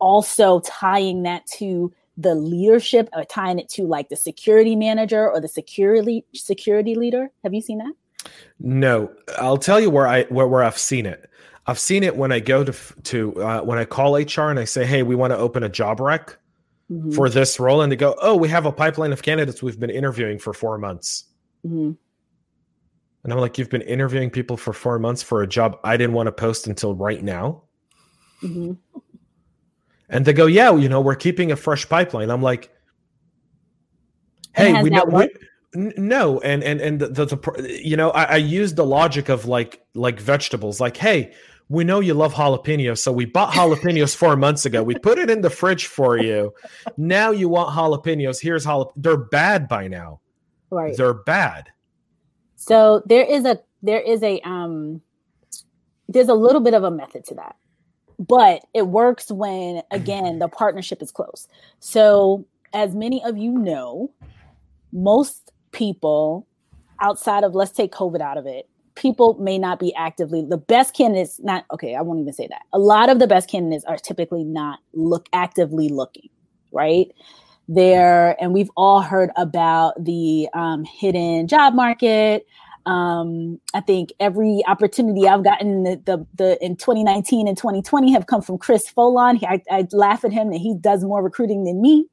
also 0.00 0.58
tying 0.60 1.22
that 1.22 1.46
to 1.58 1.92
the 2.16 2.34
leadership 2.34 3.08
or 3.12 3.24
tying 3.24 3.60
it 3.60 3.68
to 3.68 3.86
like 3.86 4.08
the 4.08 4.16
security 4.16 4.74
manager 4.74 5.30
or 5.30 5.40
the 5.40 5.46
security 5.46 6.24
security 6.34 6.96
leader? 6.96 7.30
Have 7.44 7.54
you 7.54 7.60
seen 7.60 7.78
that? 7.78 7.92
No, 8.58 9.12
I'll 9.38 9.58
tell 9.58 9.80
you 9.80 9.90
where 9.90 10.08
I 10.08 10.24
where, 10.24 10.48
where 10.48 10.64
I've 10.64 10.78
seen 10.78 11.06
it. 11.06 11.28
I've 11.66 11.78
seen 11.78 12.02
it 12.02 12.16
when 12.16 12.32
I 12.32 12.40
go 12.40 12.64
to 12.64 12.74
to 13.04 13.42
uh, 13.42 13.60
when 13.62 13.78
I 13.78 13.84
call 13.84 14.16
HR 14.16 14.50
and 14.50 14.58
I 14.58 14.64
say, 14.64 14.84
"Hey, 14.84 15.02
we 15.02 15.14
want 15.14 15.32
to 15.32 15.38
open 15.38 15.62
a 15.62 15.68
job 15.68 16.00
rec 16.00 16.36
mm-hmm. 16.90 17.12
for 17.12 17.28
this 17.28 17.60
role," 17.60 17.82
and 17.82 17.92
they 17.92 17.96
go, 17.96 18.16
"Oh, 18.20 18.36
we 18.36 18.48
have 18.48 18.66
a 18.66 18.72
pipeline 18.72 19.12
of 19.12 19.22
candidates 19.22 19.62
we've 19.62 19.78
been 19.78 19.90
interviewing 19.90 20.38
for 20.38 20.52
four 20.52 20.76
months." 20.78 21.24
Mm-hmm. 21.64 21.92
And 23.24 23.32
I'm 23.32 23.38
like, 23.38 23.58
"You've 23.58 23.70
been 23.70 23.82
interviewing 23.82 24.30
people 24.30 24.56
for 24.56 24.72
four 24.72 24.98
months 24.98 25.22
for 25.22 25.42
a 25.42 25.46
job 25.46 25.78
I 25.84 25.96
didn't 25.96 26.14
want 26.14 26.26
to 26.26 26.32
post 26.32 26.66
until 26.66 26.94
right 26.94 27.22
now." 27.22 27.62
Mm-hmm. 28.42 28.72
And 30.08 30.24
they 30.24 30.32
go, 30.32 30.46
"Yeah, 30.46 30.74
you 30.74 30.88
know, 30.88 31.00
we're 31.00 31.14
keeping 31.14 31.52
a 31.52 31.56
fresh 31.56 31.88
pipeline." 31.88 32.30
I'm 32.30 32.42
like, 32.42 32.70
"Hey, 34.52 34.82
we 34.82 34.90
know." 34.90 35.04
We, 35.04 35.28
no 35.74 36.38
and 36.40 36.62
and 36.62 36.80
and 36.80 37.00
the, 37.00 37.08
the, 37.08 37.24
the 37.24 37.80
you 37.82 37.96
know 37.96 38.10
I, 38.10 38.24
I 38.24 38.36
use 38.36 38.74
the 38.74 38.84
logic 38.84 39.30
of 39.30 39.46
like 39.46 39.80
like 39.94 40.20
vegetables 40.20 40.80
like 40.80 40.98
hey 40.98 41.32
we 41.72 41.84
know 41.84 42.00
you 42.00 42.12
love 42.12 42.34
jalapenos, 42.34 42.98
so 42.98 43.10
we 43.10 43.24
bought 43.24 43.54
jalapenos 43.54 44.14
four 44.14 44.36
months 44.36 44.66
ago. 44.66 44.82
We 44.82 44.94
put 44.94 45.18
it 45.18 45.30
in 45.30 45.40
the 45.40 45.48
fridge 45.48 45.86
for 45.86 46.18
you. 46.18 46.52
Now 46.98 47.30
you 47.30 47.48
want 47.48 47.74
jalapenos. 47.74 48.42
Here's 48.42 48.66
jalap. 48.66 48.92
They're 48.94 49.16
bad 49.16 49.68
by 49.68 49.88
now. 49.88 50.20
Right. 50.68 50.94
They're 50.94 51.14
bad. 51.14 51.70
So 52.56 53.02
there 53.06 53.24
is 53.24 53.46
a 53.46 53.58
there 53.82 54.00
is 54.00 54.22
a 54.22 54.38
um 54.40 55.00
there's 56.08 56.28
a 56.28 56.34
little 56.34 56.60
bit 56.60 56.74
of 56.74 56.84
a 56.84 56.90
method 56.90 57.24
to 57.28 57.34
that. 57.36 57.56
But 58.18 58.66
it 58.74 58.88
works 58.88 59.30
when 59.30 59.80
again 59.90 60.40
the 60.40 60.48
partnership 60.48 61.00
is 61.00 61.10
close. 61.10 61.48
So 61.80 62.44
as 62.74 62.94
many 62.94 63.24
of 63.24 63.38
you 63.38 63.50
know, 63.50 64.12
most 64.92 65.52
people 65.70 66.46
outside 67.00 67.44
of 67.44 67.54
let's 67.54 67.72
take 67.72 67.92
COVID 67.92 68.20
out 68.20 68.36
of 68.36 68.46
it, 68.46 68.68
people 68.94 69.34
may 69.34 69.58
not 69.58 69.78
be 69.78 69.94
actively 69.94 70.44
the 70.48 70.58
best 70.58 70.94
candidates 70.94 71.40
not 71.42 71.64
okay 71.72 71.94
i 71.94 72.02
won't 72.02 72.20
even 72.20 72.32
say 72.32 72.46
that. 72.48 72.62
A 72.72 72.78
lot 72.78 73.08
of 73.08 73.18
the 73.18 73.26
best 73.26 73.48
candidates 73.48 73.84
are 73.84 73.96
typically 73.96 74.44
not 74.44 74.78
look 74.92 75.28
actively 75.32 75.88
looking 75.88 76.28
right? 76.72 77.12
There 77.68 78.36
and 78.42 78.52
we've 78.52 78.70
all 78.76 79.00
heard 79.00 79.30
about 79.36 80.02
the 80.02 80.48
um, 80.52 80.84
hidden 80.84 81.46
job 81.46 81.74
market. 81.74 82.46
Um, 82.84 83.60
i 83.74 83.80
think 83.80 84.12
every 84.18 84.60
opportunity 84.66 85.28
i've 85.28 85.44
gotten 85.44 85.84
the, 85.84 86.02
the, 86.04 86.26
the 86.34 86.58
in 86.64 86.74
2019 86.74 87.46
and 87.46 87.56
2020 87.56 88.10
have 88.10 88.26
come 88.26 88.42
from 88.42 88.58
chris 88.58 88.90
foulon. 88.90 89.38
I, 89.44 89.62
I 89.70 89.86
laugh 89.92 90.24
at 90.24 90.32
him 90.32 90.50
that 90.50 90.58
he 90.58 90.74
does 90.74 91.04
more 91.04 91.22
recruiting 91.22 91.62
than 91.62 91.80
me 91.80 92.08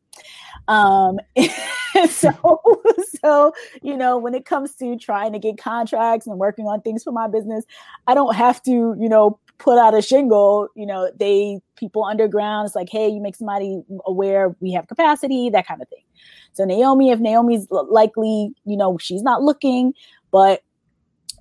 um, 0.69 1.19
so, 2.09 2.61
so 3.21 3.53
you 3.81 3.97
know, 3.97 4.17
when 4.17 4.33
it 4.33 4.45
comes 4.45 4.75
to 4.75 4.95
trying 4.97 5.33
to 5.33 5.39
get 5.39 5.57
contracts 5.57 6.27
and 6.27 6.37
working 6.37 6.67
on 6.67 6.81
things 6.81 7.03
for 7.03 7.11
my 7.11 7.27
business, 7.27 7.65
I 8.07 8.13
don't 8.13 8.35
have 8.35 8.63
to, 8.63 8.71
you 8.71 9.09
know, 9.09 9.39
put 9.57 9.77
out 9.77 9.97
a 9.97 10.01
shingle. 10.01 10.69
You 10.75 10.85
know, 10.85 11.11
they 11.19 11.59
people 11.75 12.05
underground. 12.05 12.67
It's 12.67 12.75
like, 12.75 12.89
hey, 12.89 13.09
you 13.09 13.19
make 13.19 13.35
somebody 13.35 13.81
aware 14.05 14.55
we 14.61 14.71
have 14.73 14.87
capacity, 14.87 15.49
that 15.49 15.67
kind 15.67 15.81
of 15.81 15.89
thing. 15.89 16.03
So 16.53 16.65
Naomi, 16.65 17.11
if 17.11 17.19
Naomi's 17.19 17.67
likely, 17.69 18.53
you 18.65 18.77
know, 18.77 18.97
she's 18.97 19.23
not 19.23 19.41
looking, 19.41 19.93
but 20.31 20.63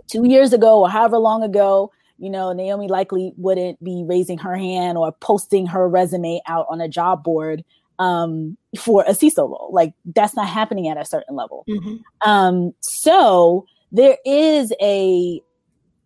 two 0.07 0.27
years 0.27 0.53
ago 0.53 0.81
or 0.81 0.91
however 0.91 1.19
long 1.19 1.43
ago, 1.43 1.93
you 2.19 2.31
know, 2.31 2.53
Naomi 2.53 2.89
likely 2.89 3.33
wouldn't 3.37 3.83
be 3.83 4.05
raising 4.07 4.39
her 4.39 4.57
hand 4.57 4.99
or 4.99 5.13
posting 5.13 5.67
her 5.67 5.89
resume 5.89 6.41
out 6.47 6.67
on 6.69 6.81
a 6.81 6.89
job 6.89 7.23
board 7.23 7.65
um, 7.99 8.57
for 8.79 9.05
a 9.07 9.13
CISO 9.13 9.49
role. 9.49 9.71
Like 9.73 9.95
that's 10.15 10.37
not 10.37 10.49
happening 10.49 10.89
at 10.89 10.97
a 10.97 11.05
certain 11.05 11.37
level. 11.37 11.65
Mm-hmm. 11.69 11.97
Um, 12.29 12.73
so 12.81 13.67
there 13.93 14.19
is 14.25 14.73
a 14.81 15.41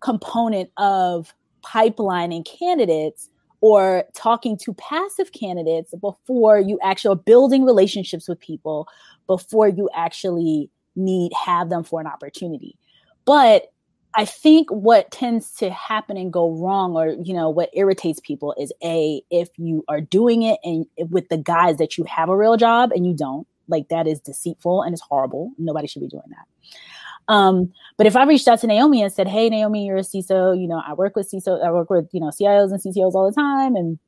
component 0.00 0.70
of 0.76 1.34
pipelining 1.64 2.44
candidates 2.44 3.28
or 3.61 4.04
talking 4.14 4.58
to 4.58 4.75
passive 4.75 5.32
candidates 5.32 5.94
before 6.00 6.58
you 6.58 6.78
actually 6.82 7.12
are 7.12 7.16
building 7.16 7.64
relationships 7.64 8.28
with 8.28 8.40
people 8.40 8.88
before 9.28 9.68
you 9.68 9.88
actually 9.94 10.68
need 10.96 11.32
have 11.32 11.70
them 11.70 11.84
for 11.84 12.00
an 12.00 12.06
opportunity. 12.06 12.76
But 13.25 13.72
I 14.14 14.25
think 14.25 14.71
what 14.71 15.11
tends 15.11 15.54
to 15.54 15.71
happen 15.71 16.16
and 16.16 16.33
go 16.33 16.50
wrong, 16.50 16.95
or 16.95 17.09
you 17.23 17.35
know, 17.35 17.49
what 17.49 17.71
irritates 17.73 18.21
people 18.21 18.54
is 18.59 18.73
a 18.83 19.23
if 19.31 19.49
you 19.57 19.85
are 19.88 20.00
doing 20.00 20.42
it 20.42 20.59
and 20.64 20.87
with 21.11 21.28
the 21.28 21.38
guys 21.38 21.78
that 21.78 21.97
you 21.97 22.04
have 22.04 22.28
a 22.28 22.37
real 22.37 22.57
job 22.57 22.92
and 22.92 23.07
you 23.07 23.14
don't, 23.14 23.47
like 23.69 23.88
that 23.88 24.07
is 24.07 24.21
deceitful 24.21 24.83
and 24.83 24.92
it's 24.92 25.02
horrible. 25.02 25.52
Nobody 25.59 25.87
should 25.87 26.02
be 26.02 26.09
doing 26.09 26.23
that. 26.28 27.33
Um, 27.33 27.73
but 27.97 28.07
if 28.07 28.16
I 28.16 28.25
reached 28.25 28.49
out 28.49 28.61
to 28.61 28.66
Naomi 28.66 29.02
and 29.02 29.12
said, 29.12 29.28
"Hey, 29.28 29.49
Naomi, 29.49 29.87
you're 29.87 29.97
a 29.97 30.00
CISO. 30.00 30.61
You 30.61 30.69
know, 30.69 30.83
I 30.87 30.92
work 30.92 31.16
with 31.16 31.31
CISO. 31.31 31.64
I 31.64 31.71
work 31.71 31.88
with 31.88 32.09
you 32.12 32.21
know 32.21 32.28
CIOs 32.28 32.71
and 32.71 32.81
CTOs 32.81 33.14
all 33.14 33.31
the 33.31 33.35
time, 33.35 33.76
and 33.76 33.99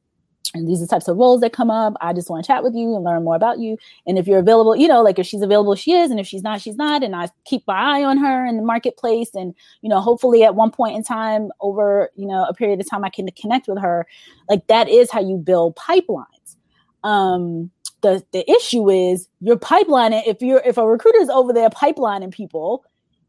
and 0.52 0.68
these 0.68 0.80
are 0.80 0.84
the 0.84 0.88
types 0.88 1.08
of 1.08 1.16
roles 1.16 1.40
that 1.40 1.52
come 1.52 1.70
up. 1.70 1.94
I 2.00 2.12
just 2.12 2.28
want 2.28 2.44
to 2.44 2.46
chat 2.46 2.62
with 2.62 2.74
you 2.74 2.94
and 2.94 3.04
learn 3.04 3.24
more 3.24 3.34
about 3.34 3.58
you. 3.58 3.78
And 4.06 4.18
if 4.18 4.26
you're 4.26 4.38
available, 4.38 4.76
you 4.76 4.86
know, 4.86 5.02
like 5.02 5.18
if 5.18 5.26
she's 5.26 5.42
available, 5.42 5.74
she 5.74 5.92
is. 5.92 6.10
And 6.10 6.20
if 6.20 6.26
she's 6.26 6.42
not, 6.42 6.60
she's 6.60 6.76
not. 6.76 7.02
And 7.02 7.16
I 7.16 7.28
keep 7.44 7.66
my 7.66 7.74
eye 7.74 8.04
on 8.04 8.18
her 8.18 8.44
in 8.44 8.56
the 8.56 8.62
marketplace. 8.62 9.30
And, 9.34 9.54
you 9.80 9.88
know, 9.88 10.00
hopefully 10.00 10.44
at 10.44 10.54
one 10.54 10.70
point 10.70 10.96
in 10.96 11.02
time 11.02 11.50
over, 11.60 12.10
you 12.14 12.26
know, 12.26 12.44
a 12.44 12.54
period 12.54 12.80
of 12.80 12.88
time, 12.88 13.04
I 13.04 13.10
can 13.10 13.28
connect 13.40 13.68
with 13.68 13.80
her. 13.80 14.06
Like 14.48 14.66
that 14.66 14.88
is 14.88 15.10
how 15.10 15.20
you 15.20 15.38
build 15.38 15.76
pipelines. 15.76 16.56
Um, 17.02 17.70
the, 18.02 18.22
the 18.32 18.48
issue 18.50 18.90
is 18.90 19.28
you're 19.40 19.56
pipelining. 19.56 20.22
If 20.26 20.42
you're, 20.42 20.62
if 20.64 20.76
a 20.76 20.86
recruiter 20.86 21.20
is 21.20 21.30
over 21.30 21.52
there 21.52 21.70
pipelining 21.70 22.32
people 22.32 22.84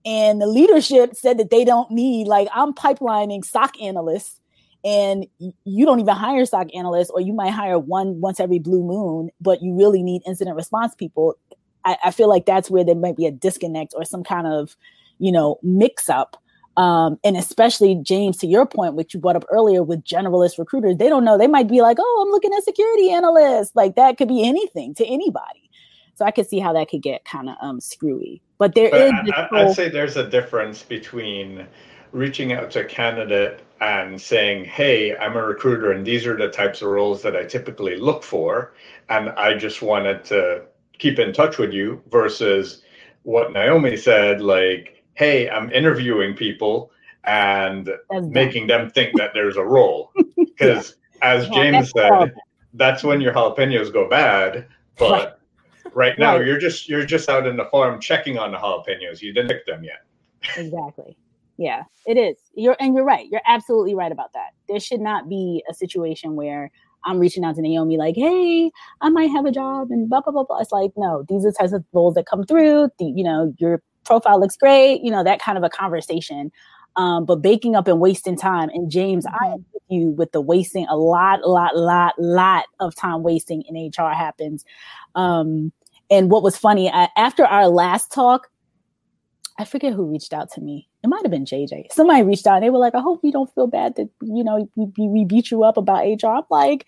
and 0.05 0.41
the 0.41 0.47
leadership 0.47 1.15
said 1.15 1.39
that 1.39 1.49
they 1.49 1.63
don't 1.63 1.89
need, 1.91 2.27
like 2.27 2.49
I'm 2.53 2.73
pipelining 2.73 3.43
stock 3.43 3.81
analysts 3.81 4.39
and 4.85 5.25
you 5.39 5.85
don't 5.85 5.99
even 5.99 6.15
hire 6.15 6.45
stock 6.45 6.67
analysts, 6.75 7.09
or 7.09 7.19
you 7.19 7.33
might 7.33 7.49
hire 7.49 7.79
one 7.79 8.21
once 8.21 8.39
every 8.39 8.59
blue 8.59 8.83
moon, 8.83 9.31
but 9.41 9.63
you 9.63 9.75
really 9.75 10.03
need 10.03 10.21
incident 10.27 10.55
response 10.55 10.93
people. 10.93 11.33
I, 11.83 11.97
I 12.05 12.11
feel 12.11 12.29
like 12.29 12.45
that's 12.45 12.69
where 12.69 12.83
there 12.83 12.95
might 12.95 13.17
be 13.17 13.25
a 13.25 13.31
disconnect 13.31 13.95
or 13.97 14.05
some 14.05 14.23
kind 14.23 14.45
of, 14.45 14.77
you 15.17 15.31
know, 15.31 15.57
mix 15.63 16.07
up. 16.07 16.37
Um, 16.77 17.17
and 17.23 17.35
especially 17.35 17.95
James, 17.95 18.37
to 18.37 18.47
your 18.47 18.67
point, 18.67 18.93
which 18.93 19.13
you 19.13 19.19
brought 19.19 19.35
up 19.35 19.45
earlier 19.49 19.81
with 19.81 20.03
generalist 20.03 20.59
recruiters, 20.59 20.97
they 20.97 21.09
don't 21.09 21.25
know. 21.25 21.37
They 21.37 21.47
might 21.47 21.69
be 21.69 21.81
like, 21.81 21.97
"Oh, 21.99 22.23
I'm 22.23 22.31
looking 22.31 22.53
at 22.53 22.63
security 22.63 23.09
analysts." 23.11 23.71
Like 23.75 23.95
that 23.95 24.17
could 24.17 24.27
be 24.27 24.45
anything 24.47 24.93
to 24.95 25.05
anybody. 25.05 25.69
So 26.15 26.25
I 26.25 26.31
could 26.31 26.47
see 26.47 26.59
how 26.59 26.73
that 26.73 26.89
could 26.89 27.01
get 27.01 27.25
kind 27.25 27.49
of 27.49 27.55
um, 27.61 27.79
screwy. 27.79 28.41
But 28.57 28.75
there 28.75 28.91
but 28.91 29.01
is. 29.01 29.13
I, 29.33 29.47
I'd 29.51 29.73
say 29.73 29.89
there's 29.89 30.17
a 30.17 30.29
difference 30.29 30.83
between 30.83 31.65
reaching 32.11 32.53
out 32.53 32.71
to 32.71 32.81
a 32.81 32.85
candidate 32.85 33.64
and 33.81 34.19
saying, 34.21 34.65
Hey, 34.65 35.15
I'm 35.17 35.35
a 35.35 35.43
recruiter 35.43 35.91
and 35.91 36.05
these 36.05 36.25
are 36.25 36.37
the 36.37 36.49
types 36.49 36.81
of 36.81 36.89
roles 36.89 37.21
that 37.23 37.35
I 37.35 37.43
typically 37.45 37.97
look 37.97 38.23
for. 38.23 38.73
And 39.09 39.29
I 39.31 39.55
just 39.57 39.81
wanted 39.81 40.23
to 40.25 40.65
keep 40.97 41.19
in 41.19 41.33
touch 41.33 41.57
with 41.57 41.71
you 41.73 42.01
versus 42.11 42.81
what 43.23 43.53
Naomi 43.53 43.97
said, 43.97 44.41
like, 44.41 45.03
Hey, 45.15 45.49
I'm 45.49 45.71
interviewing 45.71 46.35
people 46.35 46.91
and 47.25 47.89
That's 48.09 48.27
making 48.29 48.67
them 48.67 48.89
think 48.89 49.15
that 49.17 49.31
there's 49.33 49.57
a 49.57 49.65
role. 49.65 50.11
Because 50.57 50.95
as 51.21 51.49
Yeah, 51.49 51.49
James 51.49 51.71
that's 51.71 51.91
said, 51.91 52.07
horrible. 52.07 52.43
that's 52.73 53.03
when 53.03 53.19
your 53.21 53.33
jalapenos 53.33 53.91
go 53.91 54.07
bad. 54.09 54.67
But 54.97 55.41
right 55.93 56.17
now 56.17 56.37
Right. 56.37 56.45
you're 56.45 56.59
just 56.59 56.87
you're 56.87 57.05
just 57.05 57.29
out 57.29 57.47
in 57.47 57.57
the 57.57 57.65
farm 57.65 57.99
checking 57.99 58.37
on 58.37 58.51
the 58.51 58.57
jalapenos. 58.57 59.21
You 59.21 59.33
didn't 59.33 59.49
pick 59.49 59.65
them 59.65 59.83
yet. 59.83 60.05
exactly 60.55 61.17
yeah 61.57 61.83
it 62.05 62.17
is. 62.17 62.37
You're 62.53 62.75
and 62.79 62.95
you're 62.95 63.05
right. 63.05 63.27
You're 63.29 63.41
absolutely 63.45 63.95
right 63.95 64.11
about 64.11 64.33
that. 64.33 64.49
There 64.69 64.79
should 64.79 65.01
not 65.01 65.27
be 65.29 65.63
a 65.69 65.73
situation 65.73 66.35
where 66.35 66.71
i'm 67.07 67.19
reaching 67.19 67.43
out 67.45 67.53
to 67.55 67.61
naomi 67.61 67.97
like 67.97 68.15
hey 68.15 68.71
i 69.01 69.09
might 69.09 69.29
have 69.29 69.45
a 69.45 69.51
job 69.51 69.91
and 69.91 70.09
blah 70.09 70.21
blah 70.21 70.33
blah 70.33 70.43
blah. 70.43 70.59
It's 70.59 70.71
like 70.71 70.91
no 70.97 71.23
these 71.29 71.45
are 71.45 71.51
the 71.51 71.55
types 71.55 71.71
of 71.71 71.83
roles 71.93 72.15
that 72.15 72.25
come 72.25 72.45
through. 72.45 72.89
The, 72.97 73.05
you 73.05 73.23
know 73.23 73.53
your 73.59 73.81
profile 74.05 74.39
looks 74.39 74.57
great 74.57 75.01
you 75.03 75.11
know 75.11 75.23
that 75.23 75.39
kind 75.39 75.57
of 75.57 75.63
a 75.63 75.69
conversation. 75.69 76.51
Um, 76.97 77.25
but 77.25 77.41
baking 77.41 77.75
up 77.75 77.89
and 77.89 77.99
wasting 77.99 78.37
time 78.37 78.69
and 78.69 78.89
james 78.89 79.25
i 79.25 79.47
am 79.47 79.65
with 79.73 79.83
you 79.89 80.11
with 80.11 80.31
the 80.31 80.39
wasting 80.39 80.87
a 80.87 80.95
lot 80.95 81.45
lot 81.45 81.75
lot 81.75 82.13
lot 82.17 82.65
of 82.79 82.95
time 82.95 83.21
wasting 83.21 83.63
in 83.63 83.91
hr 83.97 84.13
happens. 84.13 84.63
Um, 85.13 85.73
and 86.09 86.31
what 86.31 86.41
was 86.41 86.55
funny 86.57 86.89
I, 86.89 87.09
after 87.17 87.45
our 87.45 87.67
last 87.67 88.13
talk 88.13 88.49
I 89.57 89.65
forget 89.65 89.93
who 89.93 90.05
reached 90.05 90.33
out 90.33 90.51
to 90.53 90.61
me. 90.61 90.89
It 91.05 91.09
might 91.09 91.21
have 91.21 91.29
been 91.29 91.45
JJ. 91.45 91.91
Somebody 91.91 92.23
reached 92.23 92.47
out 92.47 92.55
and 92.55 92.63
they 92.63 92.71
were 92.71 92.79
like, 92.79 92.95
I 92.95 92.99
hope 92.99 93.19
you 93.21 93.31
don't 93.31 93.53
feel 93.53 93.67
bad 93.67 93.95
that, 93.97 94.09
you 94.23 94.43
know, 94.43 94.67
we, 94.75 94.87
we- 94.97 95.23
beat 95.23 95.51
you 95.51 95.63
up 95.63 95.77
about 95.77 96.03
HR. 96.03 96.29
I'm 96.29 96.41
like, 96.49 96.87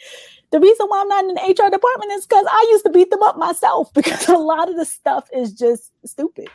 the 0.50 0.60
reason 0.60 0.88
why 0.88 1.02
I'm 1.02 1.08
not 1.08 1.26
in 1.26 1.36
the 1.36 1.42
HR 1.42 1.70
department 1.70 2.12
is 2.14 2.26
because 2.26 2.48
I 2.50 2.68
used 2.72 2.84
to 2.86 2.90
beat 2.90 3.12
them 3.12 3.22
up 3.22 3.38
myself 3.38 3.94
because 3.94 4.28
a 4.28 4.34
lot 4.38 4.70
of 4.72 4.76
the 4.76 4.86
stuff 4.86 5.30
is 5.32 5.54
just 5.54 5.92
stupid. 6.04 6.48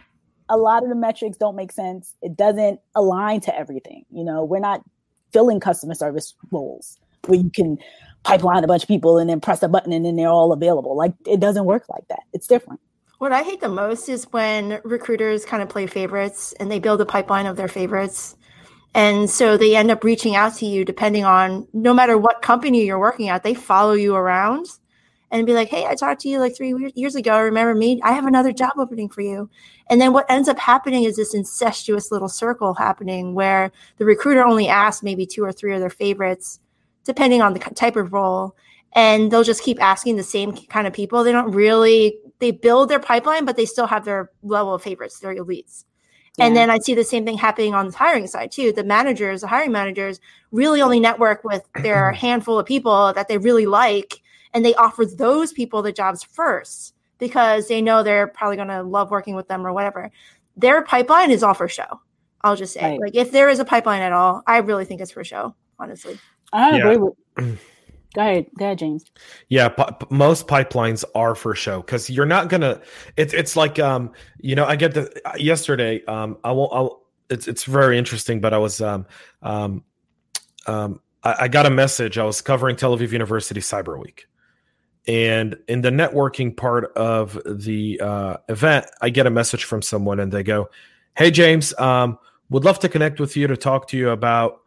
A 0.48 0.56
lot 0.56 0.82
of 0.82 0.88
the 0.88 0.96
metrics 0.96 1.36
don't 1.36 1.54
make 1.54 1.70
sense. 1.70 2.16
It 2.20 2.36
doesn't 2.36 2.80
align 2.96 3.40
to 3.42 3.56
everything. 3.56 4.04
You 4.10 4.24
know, 4.24 4.42
we're 4.42 4.58
not 4.58 4.82
filling 5.32 5.60
customer 5.60 5.94
service 5.94 6.34
roles 6.50 6.98
where 7.26 7.38
you 7.38 7.50
can 7.50 7.78
pipeline 8.24 8.64
a 8.64 8.66
bunch 8.66 8.82
of 8.82 8.88
people 8.88 9.18
and 9.18 9.30
then 9.30 9.40
press 9.40 9.62
a 9.62 9.68
button 9.68 9.92
and 9.92 10.04
then 10.04 10.16
they're 10.16 10.28
all 10.28 10.52
available. 10.52 10.96
Like 10.96 11.14
it 11.28 11.38
doesn't 11.38 11.64
work 11.64 11.84
like 11.88 12.08
that. 12.08 12.24
It's 12.32 12.48
different. 12.48 12.80
What 13.22 13.30
I 13.30 13.44
hate 13.44 13.60
the 13.60 13.68
most 13.68 14.08
is 14.08 14.24
when 14.32 14.80
recruiters 14.82 15.44
kind 15.44 15.62
of 15.62 15.68
play 15.68 15.86
favorites 15.86 16.54
and 16.58 16.68
they 16.68 16.80
build 16.80 17.00
a 17.00 17.06
pipeline 17.06 17.46
of 17.46 17.56
their 17.56 17.68
favorites. 17.68 18.34
And 18.94 19.30
so 19.30 19.56
they 19.56 19.76
end 19.76 19.92
up 19.92 20.02
reaching 20.02 20.34
out 20.34 20.56
to 20.56 20.66
you 20.66 20.84
depending 20.84 21.24
on 21.24 21.68
no 21.72 21.94
matter 21.94 22.18
what 22.18 22.42
company 22.42 22.84
you're 22.84 22.98
working 22.98 23.28
at, 23.28 23.44
they 23.44 23.54
follow 23.54 23.92
you 23.92 24.16
around 24.16 24.66
and 25.30 25.46
be 25.46 25.54
like, 25.54 25.68
hey, 25.68 25.86
I 25.86 25.94
talked 25.94 26.22
to 26.22 26.28
you 26.28 26.40
like 26.40 26.56
three 26.56 26.74
years 26.96 27.14
ago. 27.14 27.40
Remember 27.40 27.76
me? 27.76 28.00
I 28.02 28.10
have 28.10 28.26
another 28.26 28.50
job 28.50 28.72
opening 28.76 29.08
for 29.08 29.20
you. 29.20 29.48
And 29.88 30.00
then 30.00 30.12
what 30.12 30.28
ends 30.28 30.48
up 30.48 30.58
happening 30.58 31.04
is 31.04 31.14
this 31.14 31.32
incestuous 31.32 32.10
little 32.10 32.28
circle 32.28 32.74
happening 32.74 33.34
where 33.34 33.70
the 33.98 34.04
recruiter 34.04 34.44
only 34.44 34.66
asks 34.66 35.04
maybe 35.04 35.26
two 35.26 35.44
or 35.44 35.52
three 35.52 35.74
of 35.74 35.78
their 35.78 35.90
favorites, 35.90 36.58
depending 37.04 37.40
on 37.40 37.54
the 37.54 37.60
type 37.60 37.94
of 37.94 38.12
role. 38.12 38.56
And 38.94 39.30
they'll 39.30 39.44
just 39.44 39.62
keep 39.62 39.80
asking 39.80 40.16
the 40.16 40.24
same 40.24 40.56
kind 40.66 40.88
of 40.88 40.92
people. 40.92 41.22
They 41.22 41.32
don't 41.32 41.52
really, 41.52 42.18
they 42.42 42.50
build 42.50 42.88
their 42.88 42.98
pipeline, 42.98 43.44
but 43.44 43.56
they 43.56 43.64
still 43.64 43.86
have 43.86 44.04
their 44.04 44.32
level 44.42 44.74
of 44.74 44.82
favorites, 44.82 45.20
their 45.20 45.32
elites. 45.36 45.84
And 46.40 46.56
then 46.56 46.70
I 46.70 46.78
see 46.78 46.92
the 46.92 47.04
same 47.04 47.24
thing 47.24 47.38
happening 47.38 47.72
on 47.72 47.86
the 47.86 47.96
hiring 47.96 48.26
side 48.26 48.50
too. 48.50 48.72
The 48.72 48.82
managers, 48.82 49.42
the 49.42 49.46
hiring 49.46 49.70
managers 49.70 50.18
really 50.50 50.82
only 50.82 50.98
network 50.98 51.44
with 51.44 51.62
their 51.84 52.10
handful 52.10 52.58
of 52.58 52.66
people 52.66 53.12
that 53.12 53.28
they 53.28 53.38
really 53.38 53.66
like. 53.66 54.20
And 54.52 54.64
they 54.64 54.74
offer 54.74 55.06
those 55.06 55.52
people 55.52 55.82
the 55.82 55.92
jobs 55.92 56.24
first 56.24 56.94
because 57.18 57.68
they 57.68 57.80
know 57.80 58.02
they're 58.02 58.26
probably 58.26 58.56
going 58.56 58.68
to 58.68 58.82
love 58.82 59.12
working 59.12 59.36
with 59.36 59.46
them 59.46 59.64
or 59.64 59.72
whatever. 59.72 60.10
Their 60.56 60.82
pipeline 60.82 61.30
is 61.30 61.44
all 61.44 61.54
for 61.54 61.68
show. 61.68 62.00
I'll 62.42 62.56
just 62.56 62.74
say, 62.74 62.82
Right. 62.82 63.00
like, 63.00 63.14
if 63.14 63.30
there 63.30 63.50
is 63.50 63.60
a 63.60 63.64
pipeline 63.64 64.02
at 64.02 64.12
all, 64.12 64.42
I 64.48 64.58
really 64.58 64.84
think 64.84 65.00
it's 65.00 65.12
for 65.12 65.22
show, 65.22 65.54
honestly. 65.78 66.18
I 66.52 66.76
Yeah. 66.76 66.88
agree 66.88 66.96
with. 66.96 67.60
Go 68.14 68.20
ahead, 68.20 68.46
go 68.58 68.66
ahead, 68.66 68.78
James. 68.78 69.04
Yeah, 69.48 69.68
p- 69.68 69.84
most 70.10 70.46
pipelines 70.46 71.04
are 71.14 71.34
for 71.34 71.54
show 71.54 71.80
because 71.80 72.10
you're 72.10 72.26
not 72.26 72.48
gonna. 72.48 72.80
It's 73.16 73.32
it's 73.32 73.56
like 73.56 73.78
um, 73.78 74.12
you 74.38 74.54
know, 74.54 74.66
I 74.66 74.76
get 74.76 74.92
the 74.94 75.10
yesterday. 75.38 76.04
Um, 76.04 76.36
I 76.44 76.52
won't. 76.52 76.72
I'll, 76.74 77.02
it's 77.30 77.48
it's 77.48 77.64
very 77.64 77.96
interesting, 77.96 78.40
but 78.40 78.52
I 78.52 78.58
was 78.58 78.82
um 78.82 79.06
um 79.42 79.82
um 80.66 81.00
I, 81.22 81.36
I 81.40 81.48
got 81.48 81.64
a 81.64 81.70
message. 81.70 82.18
I 82.18 82.24
was 82.24 82.42
covering 82.42 82.76
Tel 82.76 82.96
Aviv 82.96 83.12
University 83.12 83.60
Cyber 83.60 83.98
Week, 83.98 84.26
and 85.06 85.56
in 85.66 85.80
the 85.80 85.90
networking 85.90 86.54
part 86.54 86.92
of 86.96 87.40
the 87.46 87.98
uh, 87.98 88.36
event, 88.50 88.86
I 89.00 89.08
get 89.08 89.26
a 89.26 89.30
message 89.30 89.64
from 89.64 89.80
someone, 89.80 90.20
and 90.20 90.30
they 90.30 90.42
go, 90.42 90.68
"Hey 91.16 91.30
James, 91.30 91.72
um, 91.78 92.18
would 92.50 92.64
love 92.64 92.78
to 92.80 92.90
connect 92.90 93.20
with 93.20 93.38
you 93.38 93.46
to 93.46 93.56
talk 93.56 93.88
to 93.88 93.96
you 93.96 94.10
about 94.10 94.60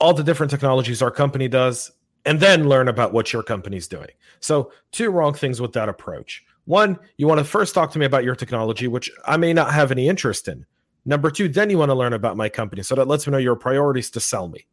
all 0.00 0.14
the 0.14 0.24
different 0.24 0.50
technologies 0.50 1.00
our 1.00 1.12
company 1.12 1.46
does." 1.46 1.92
And 2.24 2.40
then 2.40 2.68
learn 2.68 2.88
about 2.88 3.12
what 3.12 3.32
your 3.32 3.42
company's 3.42 3.88
doing. 3.88 4.10
So, 4.40 4.72
two 4.92 5.10
wrong 5.10 5.34
things 5.34 5.60
with 5.60 5.72
that 5.72 5.88
approach. 5.88 6.44
One, 6.64 6.98
you 7.16 7.26
want 7.26 7.38
to 7.38 7.44
first 7.44 7.74
talk 7.74 7.90
to 7.92 7.98
me 7.98 8.04
about 8.06 8.24
your 8.24 8.34
technology, 8.36 8.88
which 8.88 9.10
I 9.26 9.36
may 9.36 9.52
not 9.54 9.72
have 9.72 9.90
any 9.90 10.08
interest 10.08 10.48
in. 10.48 10.66
Number 11.06 11.30
two, 11.30 11.48
then 11.48 11.70
you 11.70 11.78
want 11.78 11.88
to 11.90 11.94
learn 11.94 12.12
about 12.12 12.36
my 12.36 12.50
company. 12.50 12.82
So 12.82 12.94
that 12.94 13.08
lets 13.08 13.26
me 13.26 13.30
know 13.32 13.38
your 13.38 13.56
priorities 13.56 14.10
to 14.10 14.20
sell 14.20 14.48
me. 14.48 14.66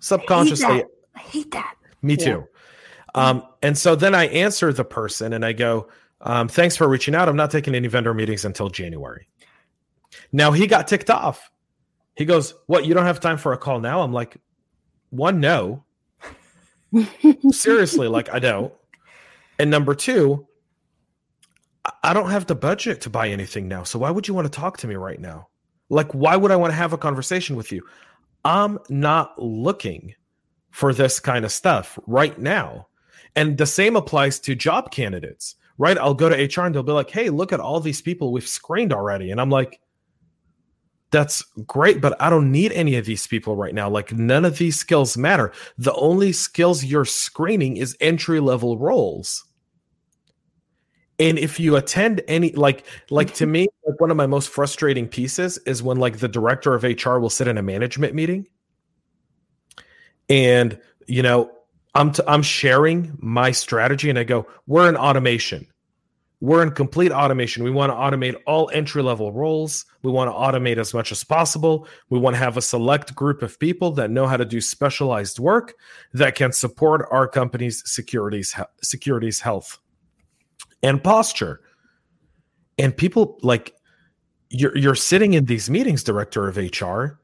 Subconsciously, 0.00 0.78
that. 0.78 0.86
I 1.16 1.18
hate 1.20 1.50
that. 1.52 1.74
me 2.02 2.16
Yeah. 2.18 2.24
too. 2.24 2.48
Um, 3.14 3.42
and 3.62 3.76
so 3.76 3.96
then 3.96 4.14
I 4.14 4.26
answer 4.26 4.72
the 4.72 4.84
person 4.84 5.32
and 5.32 5.44
I 5.44 5.52
go, 5.52 5.88
um, 6.20 6.48
thanks 6.48 6.76
for 6.76 6.86
reaching 6.88 7.14
out. 7.14 7.28
I'm 7.28 7.36
not 7.36 7.50
taking 7.50 7.74
any 7.74 7.88
vendor 7.88 8.14
meetings 8.14 8.44
until 8.44 8.68
January. 8.68 9.26
Now 10.32 10.52
he 10.52 10.66
got 10.66 10.86
ticked 10.86 11.10
off. 11.10 11.50
He 12.14 12.24
goes, 12.24 12.54
What? 12.66 12.84
You 12.84 12.92
don't 12.94 13.06
have 13.06 13.20
time 13.20 13.38
for 13.38 13.52
a 13.52 13.58
call 13.58 13.80
now? 13.80 14.02
I'm 14.02 14.12
like, 14.12 14.36
One, 15.10 15.40
no. 15.40 15.84
Seriously, 17.50 18.08
like 18.08 18.28
I 18.32 18.38
don't. 18.38 18.72
And 19.58 19.70
number 19.70 19.94
two, 19.94 20.46
I- 22.02 22.12
don't 22.14 22.30
have 22.30 22.46
the 22.46 22.54
budget 22.54 23.00
to 23.02 23.10
buy 23.10 23.28
anything 23.28 23.68
now. 23.68 23.82
So 23.84 23.98
why 23.98 24.10
would 24.10 24.26
you 24.26 24.34
want 24.34 24.50
to 24.50 24.58
talk 24.58 24.78
to 24.78 24.88
me 24.88 24.96
right 24.96 25.20
now? 25.20 25.48
Like, 25.88 26.12
why 26.12 26.36
would 26.36 26.50
I 26.50 26.56
want 26.56 26.72
to 26.72 26.76
have 26.76 26.92
a 26.92 26.98
conversation 26.98 27.56
with 27.56 27.72
you? 27.72 27.82
I'm 28.44 28.78
not 28.88 29.40
looking 29.42 30.14
for 30.70 30.94
this 30.94 31.20
kind 31.20 31.44
of 31.44 31.52
stuff 31.52 31.98
right 32.06 32.38
now. 32.38 32.86
And 33.36 33.58
the 33.58 33.66
same 33.66 33.96
applies 33.96 34.38
to 34.40 34.54
job 34.54 34.90
candidates, 34.90 35.56
right? 35.78 35.98
I'll 35.98 36.14
go 36.14 36.28
to 36.28 36.36
HR 36.36 36.66
and 36.66 36.74
they'll 36.74 36.82
be 36.82 36.92
like, 36.92 37.10
hey, 37.10 37.28
look 37.28 37.52
at 37.52 37.60
all 37.60 37.80
these 37.80 38.00
people 38.00 38.32
we've 38.32 38.46
screened 38.46 38.92
already. 38.92 39.30
And 39.30 39.40
I'm 39.40 39.50
like, 39.50 39.80
that's 41.10 41.42
great, 41.66 42.00
but 42.00 42.20
I 42.20 42.30
don't 42.30 42.52
need 42.52 42.72
any 42.72 42.96
of 42.96 43.04
these 43.04 43.26
people 43.26 43.56
right 43.56 43.74
now. 43.74 43.90
Like, 43.90 44.12
none 44.12 44.44
of 44.44 44.58
these 44.58 44.76
skills 44.76 45.16
matter. 45.16 45.52
The 45.78 45.94
only 45.94 46.32
skills 46.32 46.84
you're 46.84 47.04
screening 47.04 47.76
is 47.76 47.96
entry 48.00 48.40
level 48.40 48.78
roles. 48.78 49.44
And 51.18 51.38
if 51.38 51.60
you 51.60 51.76
attend 51.76 52.22
any, 52.28 52.52
like, 52.52 52.86
like 53.10 53.34
to 53.34 53.44
mm-hmm. 53.44 53.52
me, 53.52 53.68
like 53.86 54.00
one 54.00 54.10
of 54.10 54.16
my 54.16 54.26
most 54.26 54.48
frustrating 54.48 55.06
pieces 55.06 55.58
is 55.66 55.82
when 55.82 55.98
like 55.98 56.18
the 56.18 56.28
director 56.28 56.74
of 56.74 56.82
HR 56.82 57.18
will 57.18 57.30
sit 57.30 57.46
in 57.46 57.58
a 57.58 57.62
management 57.62 58.14
meeting, 58.14 58.46
and 60.30 60.78
you 61.06 61.22
know, 61.22 61.50
I'm 61.94 62.12
t- 62.12 62.22
I'm 62.26 62.42
sharing 62.42 63.16
my 63.18 63.50
strategy, 63.50 64.08
and 64.08 64.18
I 64.18 64.24
go, 64.24 64.46
"We're 64.66 64.88
in 64.88 64.96
automation. 64.96 65.66
We're 66.42 66.62
in 66.62 66.70
complete 66.70 67.12
automation. 67.12 67.64
We 67.64 67.70
want 67.70 67.92
to 67.92 67.96
automate 67.96 68.34
all 68.46 68.70
entry 68.72 69.02
level 69.02 69.30
roles. 69.30 69.84
We 70.02 70.10
want 70.10 70.30
to 70.30 70.32
automate 70.32 70.78
as 70.78 70.94
much 70.94 71.12
as 71.12 71.22
possible. 71.22 71.86
We 72.08 72.18
want 72.18 72.34
to 72.34 72.38
have 72.38 72.56
a 72.56 72.62
select 72.62 73.14
group 73.14 73.42
of 73.42 73.58
people 73.58 73.90
that 73.92 74.10
know 74.10 74.26
how 74.26 74.38
to 74.38 74.46
do 74.46 74.60
specialized 74.60 75.38
work 75.38 75.74
that 76.14 76.34
can 76.36 76.52
support 76.52 77.06
our 77.10 77.28
company's 77.28 77.82
securities 77.90 78.54
securities 78.82 79.40
health 79.40 79.78
and 80.82 81.02
posture." 81.04 81.60
And 82.78 82.96
people 82.96 83.38
like 83.42 83.74
you're 84.48 84.76
you're 84.76 84.94
sitting 84.94 85.34
in 85.34 85.44
these 85.44 85.68
meetings, 85.68 86.02
director 86.02 86.48
of 86.48 86.56
HR. 86.56 87.18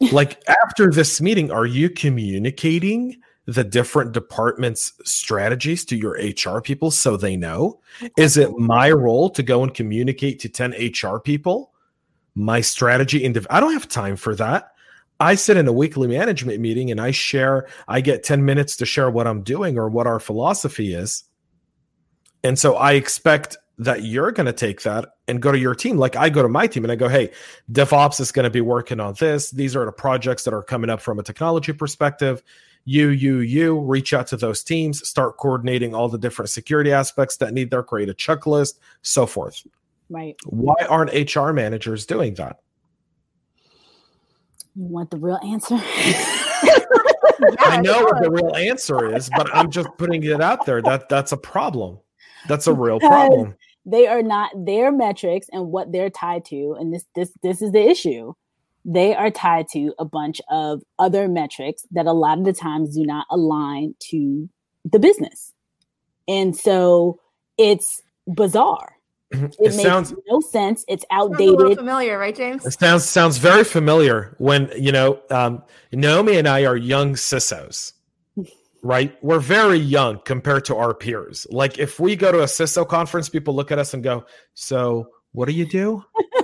like 0.12 0.42
after 0.48 0.90
this 0.90 1.20
meeting, 1.20 1.50
are 1.52 1.66
you 1.66 1.88
communicating 1.88 3.16
the 3.46 3.64
different 3.64 4.12
departments' 4.12 4.92
strategies 5.04 5.84
to 5.86 5.96
your 5.96 6.12
HR 6.12 6.60
people 6.60 6.90
so 6.90 7.16
they 7.16 7.36
know? 7.36 7.80
Is 8.16 8.36
it 8.36 8.56
my 8.56 8.90
role 8.90 9.30
to 9.30 9.42
go 9.42 9.62
and 9.62 9.74
communicate 9.74 10.40
to 10.40 10.48
10 10.48 10.72
HR 10.72 11.18
people 11.18 11.72
my 12.34 12.60
strategy? 12.60 13.24
And 13.24 13.46
I 13.50 13.60
don't 13.60 13.74
have 13.74 13.88
time 13.88 14.16
for 14.16 14.34
that. 14.36 14.70
I 15.20 15.34
sit 15.36 15.56
in 15.56 15.68
a 15.68 15.72
weekly 15.72 16.08
management 16.08 16.60
meeting 16.60 16.90
and 16.90 17.00
I 17.00 17.10
share, 17.10 17.68
I 17.86 18.00
get 18.00 18.24
10 18.24 18.44
minutes 18.44 18.76
to 18.76 18.86
share 18.86 19.10
what 19.10 19.26
I'm 19.26 19.42
doing 19.42 19.78
or 19.78 19.88
what 19.88 20.06
our 20.06 20.18
philosophy 20.18 20.92
is. 20.94 21.24
And 22.42 22.58
so 22.58 22.74
I 22.74 22.92
expect 22.92 23.56
that 23.78 24.04
you're 24.04 24.32
going 24.32 24.46
to 24.46 24.52
take 24.52 24.82
that 24.82 25.06
and 25.26 25.40
go 25.40 25.50
to 25.50 25.58
your 25.58 25.74
team. 25.74 25.96
Like 25.96 26.16
I 26.16 26.28
go 26.28 26.42
to 26.42 26.48
my 26.48 26.66
team 26.66 26.84
and 26.84 26.92
I 26.92 26.96
go, 26.96 27.08
hey, 27.08 27.30
DevOps 27.72 28.20
is 28.20 28.32
going 28.32 28.44
to 28.44 28.50
be 28.50 28.60
working 28.60 29.00
on 29.00 29.14
this. 29.14 29.50
These 29.50 29.74
are 29.74 29.84
the 29.84 29.92
projects 29.92 30.44
that 30.44 30.54
are 30.54 30.62
coming 30.62 30.90
up 30.90 31.00
from 31.00 31.18
a 31.18 31.22
technology 31.22 31.72
perspective. 31.72 32.42
You, 32.84 33.08
you, 33.08 33.38
you 33.38 33.80
reach 33.80 34.12
out 34.12 34.26
to 34.28 34.36
those 34.36 34.62
teams, 34.62 35.06
start 35.08 35.38
coordinating 35.38 35.94
all 35.94 36.08
the 36.08 36.18
different 36.18 36.50
security 36.50 36.92
aspects 36.92 37.36
that 37.38 37.54
need 37.54 37.70
there, 37.70 37.82
create 37.82 38.10
a 38.10 38.14
checklist, 38.14 38.74
so 39.02 39.26
forth. 39.26 39.66
Right. 40.10 40.36
Why 40.44 40.74
aren't 40.88 41.34
HR 41.34 41.52
managers 41.52 42.04
doing 42.04 42.34
that? 42.34 42.60
You 44.76 44.84
want 44.84 45.10
the 45.10 45.16
real 45.16 45.38
answer? 45.42 45.76
I 47.58 47.80
know 47.80 48.02
what 48.02 48.22
the 48.22 48.30
real 48.30 48.54
answer 48.56 49.14
is, 49.14 49.30
but 49.36 49.54
I'm 49.54 49.70
just 49.70 49.88
putting 49.98 50.22
it 50.22 50.40
out 50.40 50.66
there. 50.66 50.82
That 50.82 51.08
that's 51.08 51.32
a 51.32 51.36
problem. 51.36 51.98
That's 52.48 52.66
a 52.66 52.72
real 52.72 53.00
problem. 53.00 53.54
They 53.86 54.06
are 54.06 54.22
not 54.22 54.50
their 54.64 54.90
metrics 54.90 55.46
and 55.52 55.70
what 55.70 55.92
they're 55.92 56.10
tied 56.10 56.44
to, 56.46 56.76
and 56.78 56.92
this 56.92 57.04
this 57.14 57.32
this 57.42 57.62
is 57.62 57.72
the 57.72 57.82
issue. 57.88 58.34
They 58.84 59.14
are 59.14 59.30
tied 59.30 59.66
to 59.72 59.94
a 59.98 60.04
bunch 60.04 60.40
of 60.50 60.82
other 60.98 61.26
metrics 61.28 61.86
that 61.92 62.06
a 62.06 62.12
lot 62.12 62.38
of 62.38 62.44
the 62.44 62.52
times 62.52 62.94
do 62.94 63.04
not 63.06 63.26
align 63.30 63.94
to 64.10 64.48
the 64.84 64.98
business. 64.98 65.52
And 66.28 66.54
so 66.56 67.18
it's 67.58 68.02
bizarre. 68.26 68.92
It, 69.32 69.56
It 69.58 69.70
makes 69.76 69.82
sounds 69.82 70.14
no 70.28 70.40
sense. 70.40 70.84
It's 70.86 71.04
Sounds 71.10 71.40
a 71.40 71.44
outdated. 71.44 71.78
familiar, 71.78 72.18
right, 72.18 72.36
James? 72.36 72.64
it 72.64 72.72
sounds 72.78 73.04
sounds 73.04 73.38
very 73.38 73.64
familiar 73.64 74.34
when 74.38 74.70
you 74.76 74.92
know 74.92 75.18
um, 75.30 75.62
Naomi 75.92 76.36
and 76.36 76.46
I 76.46 76.66
are 76.66 76.76
young 76.76 77.14
CISOs, 77.14 77.94
right? 78.82 79.16
We're 79.22 79.40
very 79.40 79.78
young 79.78 80.20
compared 80.24 80.64
to 80.66 80.76
our 80.76 80.94
peers. 80.94 81.46
Like 81.50 81.78
if 81.78 81.98
we 81.98 82.14
go 82.16 82.30
to 82.32 82.40
a 82.40 82.46
CISO 82.46 82.86
conference, 82.86 83.28
people 83.28 83.54
look 83.56 83.72
at 83.72 83.78
us 83.80 83.92
and 83.94 84.04
go, 84.04 84.24
"So 84.54 85.08
what 85.32 85.46
do 85.48 85.52
you 85.54 85.66
do?" 85.66 86.04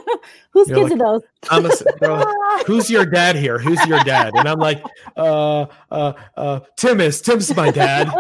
Whose 0.53 0.69
You're 0.69 0.89
kids 0.89 1.01
are 1.01 1.21
those? 1.51 1.83
Like, 2.01 2.67
who's 2.67 2.91
your 2.91 3.07
dad 3.07 3.37
here? 3.37 3.59
Who's 3.59 3.85
your 3.87 4.03
dad? 4.05 4.33
And 4.35 4.49
I'm 4.49 4.59
like, 4.59 4.83
uh, 5.17 5.67
uh, 5.91 6.13
uh, 6.37 6.61
Tim 6.77 7.01
is. 7.01 7.21
Tim's 7.21 7.55
my 7.55 7.71
dad. 7.71 8.11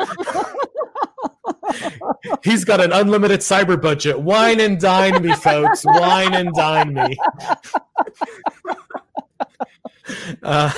He's 2.44 2.64
got 2.64 2.80
an 2.80 2.92
unlimited 2.92 3.40
cyber 3.40 3.80
budget. 3.80 4.20
Wine 4.20 4.60
and 4.60 4.80
dine 4.80 5.22
me, 5.22 5.34
folks. 5.34 5.84
Wine 5.84 6.34
and 6.34 6.52
dine 6.54 6.94
me. 6.94 7.16
Uh, 10.42 10.72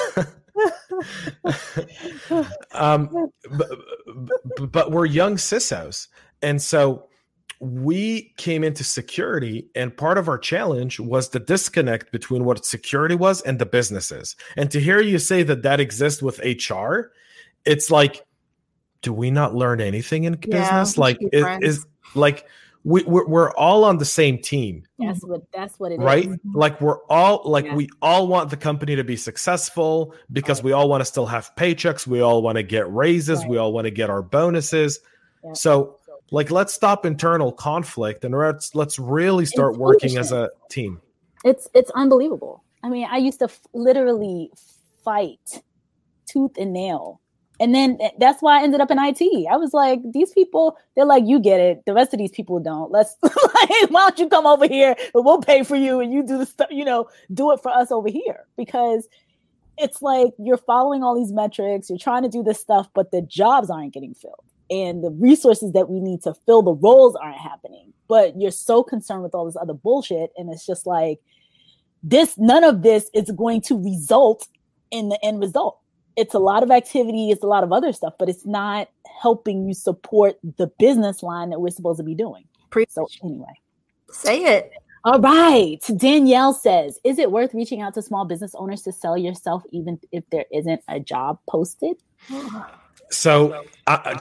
um, 2.72 3.30
but, 3.50 4.72
but 4.72 4.90
we're 4.90 5.06
young 5.06 5.36
CISOs. 5.36 6.08
And 6.42 6.60
so 6.60 7.08
we 7.62 8.34
came 8.38 8.64
into 8.64 8.82
security, 8.82 9.68
and 9.76 9.96
part 9.96 10.18
of 10.18 10.28
our 10.28 10.36
challenge 10.36 10.98
was 10.98 11.28
the 11.28 11.38
disconnect 11.38 12.10
between 12.10 12.44
what 12.44 12.66
security 12.66 13.14
was 13.14 13.40
and 13.42 13.60
the 13.60 13.66
businesses. 13.66 14.34
And 14.56 14.68
to 14.72 14.80
hear 14.80 15.00
you 15.00 15.20
say 15.20 15.44
that 15.44 15.62
that 15.62 15.78
exists 15.78 16.20
with 16.20 16.40
HR, 16.40 17.12
it's 17.64 17.88
like, 17.88 18.26
do 19.02 19.12
we 19.12 19.30
not 19.30 19.54
learn 19.54 19.80
anything 19.80 20.24
in 20.24 20.32
Yeah, 20.44 20.60
business? 20.60 20.98
Like, 20.98 21.18
is, 21.32 21.46
is 21.60 21.86
like 22.16 22.46
we, 22.82 23.04
we're, 23.04 23.28
we're 23.28 23.52
all 23.52 23.84
on 23.84 23.98
the 23.98 24.04
same 24.04 24.38
team 24.38 24.82
That's 24.98 25.24
what 25.24 25.42
that's 25.54 25.78
what 25.78 25.92
it 25.92 26.00
is. 26.00 26.04
right 26.04 26.28
mm-hmm. 26.28 26.58
like 26.58 26.80
we're 26.80 26.98
all 27.04 27.42
like 27.48 27.64
Yeah. 27.66 27.76
we 27.76 27.88
all 28.02 28.26
want 28.26 28.50
the 28.50 28.56
company 28.56 28.96
to 28.96 29.04
be 29.04 29.16
successful 29.16 30.14
because 30.32 30.58
Right. 30.58 30.64
we 30.64 30.72
all 30.72 30.88
want 30.88 31.00
to 31.00 31.04
still 31.04 31.26
have 31.26 31.52
paychecks 31.56 32.08
we 32.08 32.20
all 32.22 32.42
want 32.42 32.56
to 32.56 32.64
get 32.64 32.92
raises 32.92 33.38
Right. 33.42 33.50
we 33.50 33.56
all 33.56 33.72
want 33.72 33.84
to 33.84 33.92
get 33.92 34.10
our 34.10 34.20
bonuses 34.20 34.98
Yeah. 35.44 35.52
so 35.52 36.00
like 36.32 36.50
let's 36.50 36.74
stop 36.74 37.06
internal 37.06 37.52
conflict 37.52 38.24
and 38.24 38.34
let's 38.36 38.74
let's 38.74 38.98
really 38.98 39.46
start 39.46 39.76
working 39.76 40.16
as 40.16 40.32
a 40.32 40.50
team 40.70 41.00
It's 41.44 41.68
it's 41.74 41.90
unbelievable. 41.92 42.64
I 42.82 42.88
mean, 42.88 43.06
I 43.08 43.18
used 43.18 43.38
to 43.38 43.44
f- 43.44 43.60
literally 43.72 44.50
fight 45.04 45.62
tooth 46.26 46.52
and 46.58 46.72
nail. 46.72 47.20
And 47.60 47.72
then 47.74 47.98
th- 47.98 48.14
that's 48.18 48.42
why 48.42 48.58
I 48.58 48.64
ended 48.64 48.80
up 48.80 48.90
in 48.90 48.98
IT. 48.98 49.22
I 49.48 49.56
was 49.56 49.72
like, 49.72 50.00
these 50.12 50.32
people, 50.32 50.76
they're 50.96 51.04
like, 51.04 51.24
you 51.26 51.38
get 51.38 51.60
it. 51.60 51.82
The 51.86 51.94
rest 51.94 52.12
of 52.12 52.18
these 52.18 52.32
people 52.32 52.58
don't. 52.58 52.90
Let's, 52.90 53.16
like, 53.22 53.90
why 53.90 54.08
don't 54.08 54.18
you 54.18 54.28
come 54.28 54.46
over 54.46 54.66
here 54.66 54.96
and 55.14 55.24
we'll 55.24 55.40
pay 55.40 55.62
for 55.62 55.76
you 55.76 56.00
and 56.00 56.12
you 56.12 56.26
do 56.26 56.38
the 56.38 56.46
stuff, 56.46 56.68
you 56.72 56.84
know, 56.84 57.08
do 57.32 57.52
it 57.52 57.60
for 57.62 57.70
us 57.70 57.92
over 57.92 58.08
here. 58.08 58.46
Because 58.56 59.06
it's 59.78 60.02
like 60.02 60.32
you're 60.38 60.56
following 60.56 61.04
all 61.04 61.14
these 61.14 61.32
metrics, 61.32 61.88
you're 61.88 61.98
trying 61.98 62.22
to 62.24 62.28
do 62.28 62.42
this 62.42 62.60
stuff, 62.60 62.90
but 62.94 63.12
the 63.12 63.22
jobs 63.22 63.70
aren't 63.70 63.94
getting 63.94 64.14
filled. 64.14 64.44
And 64.72 65.04
the 65.04 65.10
resources 65.10 65.72
that 65.72 65.88
we 65.88 66.00
need 66.00 66.22
to 66.22 66.34
fill 66.46 66.62
the 66.62 66.72
roles 66.72 67.14
aren't 67.14 67.38
happening. 67.38 67.92
But 68.08 68.40
you're 68.40 68.50
so 68.50 68.82
concerned 68.82 69.22
with 69.22 69.34
all 69.34 69.44
this 69.44 69.56
other 69.60 69.74
bullshit. 69.74 70.32
And 70.36 70.50
it's 70.50 70.66
just 70.66 70.86
like, 70.86 71.20
this, 72.02 72.36
none 72.38 72.64
of 72.64 72.82
this 72.82 73.10
is 73.14 73.30
going 73.30 73.60
to 73.62 73.80
result 73.80 74.48
in 74.90 75.10
the 75.10 75.24
end 75.24 75.40
result 75.40 75.78
it's 76.16 76.34
a 76.34 76.38
lot 76.38 76.62
of 76.62 76.70
activity, 76.70 77.30
it's 77.30 77.42
a 77.42 77.46
lot 77.46 77.64
of 77.64 77.72
other 77.72 77.92
stuff, 77.92 78.14
but 78.18 78.28
it's 78.28 78.46
not 78.46 78.88
helping 79.20 79.66
you 79.66 79.74
support 79.74 80.38
the 80.56 80.66
business 80.78 81.22
line 81.22 81.50
that 81.50 81.60
we're 81.60 81.70
supposed 81.70 81.98
to 81.98 82.04
be 82.04 82.14
doing. 82.14 82.44
Preach. 82.70 82.90
So 82.90 83.08
anyway. 83.22 83.52
Say 84.10 84.44
it. 84.44 84.72
All 85.04 85.18
right. 85.18 85.80
Danielle 85.96 86.52
says, 86.52 86.98
is 87.02 87.18
it 87.18 87.32
worth 87.32 87.54
reaching 87.54 87.80
out 87.80 87.94
to 87.94 88.02
small 88.02 88.24
business 88.24 88.54
owners 88.54 88.82
to 88.82 88.92
sell 88.92 89.16
yourself 89.16 89.62
even 89.70 89.98
if 90.12 90.24
there 90.30 90.44
isn't 90.52 90.82
a 90.88 91.00
job 91.00 91.38
posted? 91.48 91.96
so 93.12 93.64
I, 93.86 94.18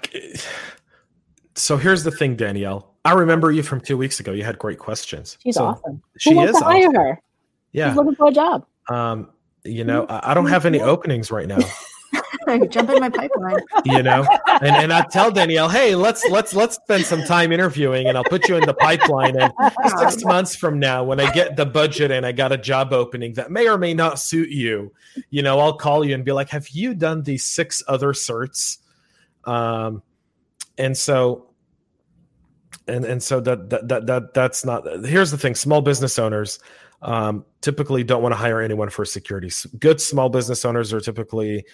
so 1.56 1.78
here's 1.78 2.04
the 2.04 2.12
thing 2.12 2.36
danielle 2.36 2.94
i 3.06 3.14
remember 3.14 3.52
you 3.52 3.64
from 3.64 3.82
two 3.82 3.98
weeks 3.98 4.20
ago 4.20 4.32
you 4.32 4.44
had 4.44 4.58
great 4.60 4.80
questions 4.80 5.38
She's 5.42 5.56
so 5.56 5.66
awesome. 5.66 6.02
she 6.18 6.32
Who 6.32 6.38
wants 6.38 6.54
is 6.54 6.60
to 6.60 6.64
hire 6.66 6.78
awesome. 6.88 6.96
her? 6.96 7.22
yeah 7.72 7.90
She's 7.90 7.98
looking 7.98 8.16
for 8.16 8.28
a 8.28 8.32
job. 8.32 8.66
um 8.90 9.30
you 9.64 9.84
know 9.84 10.06
I, 10.10 10.32
I 10.32 10.34
don't 10.34 10.48
have 10.48 10.66
any 10.66 10.80
openings 10.82 11.32
right 11.32 11.48
now 11.48 11.60
Jump 12.70 12.90
in 12.90 13.00
my 13.00 13.08
pipeline. 13.10 13.56
you 13.86 14.02
know 14.04 14.26
and 14.48 14.76
and 14.76 14.92
i 14.92 15.02
tell 15.12 15.32
danielle 15.32 15.70
hey 15.70 15.96
let's 15.96 16.28
let's 16.30 16.54
let's 16.54 16.76
spend 16.76 17.06
some 17.06 17.24
time 17.24 17.52
interviewing 17.52 18.08
and 18.08 18.18
i'll 18.18 18.24
put 18.26 18.50
you 18.50 18.56
in 18.58 18.66
the 18.66 18.74
pipeline 18.74 19.40
and 19.40 19.54
six 20.00 20.26
months 20.26 20.54
from 20.56 20.80
now 20.80 21.04
when 21.04 21.20
i 21.20 21.32
get 21.32 21.56
the 21.56 21.66
budget 21.66 22.10
and 22.12 22.26
i 22.26 22.32
got 22.32 22.52
a 22.52 22.58
job 22.58 22.92
opening 22.92 23.34
that 23.36 23.52
may 23.52 23.70
or 23.70 23.78
may 23.78 23.94
not 23.94 24.20
suit 24.20 24.50
you 24.50 24.92
you 25.30 25.42
know 25.44 25.60
i'll 25.60 25.78
call 25.78 26.04
you 26.04 26.14
and 26.16 26.26
be 26.26 26.32
like 26.32 26.50
have 26.50 26.68
you 26.70 26.94
done 26.96 27.22
these 27.24 27.46
six 27.46 27.82
other 27.88 28.12
certs 28.12 28.80
um 29.46 30.02
and 30.78 30.98
so 30.98 31.48
and 32.88 33.06
and 33.06 33.22
so 33.22 33.40
that 33.40 33.70
that 33.70 33.88
that, 33.88 34.06
that 34.08 34.34
that's 34.34 34.66
not 34.66 34.86
here's 35.06 35.32
the 35.32 35.38
thing 35.38 35.56
small 35.56 35.82
business 35.82 36.18
owners 36.20 36.60
um, 37.04 37.46
typically 37.62 38.04
don't 38.04 38.22
want 38.22 38.34
to 38.34 38.38
hire 38.38 38.62
anyone 38.62 38.90
for 38.90 39.06
security. 39.06 39.50
Good 39.80 40.00
small 40.00 40.30
business 40.30 40.64
owners 40.64 40.94
are 40.94 41.00
typically 41.00 41.66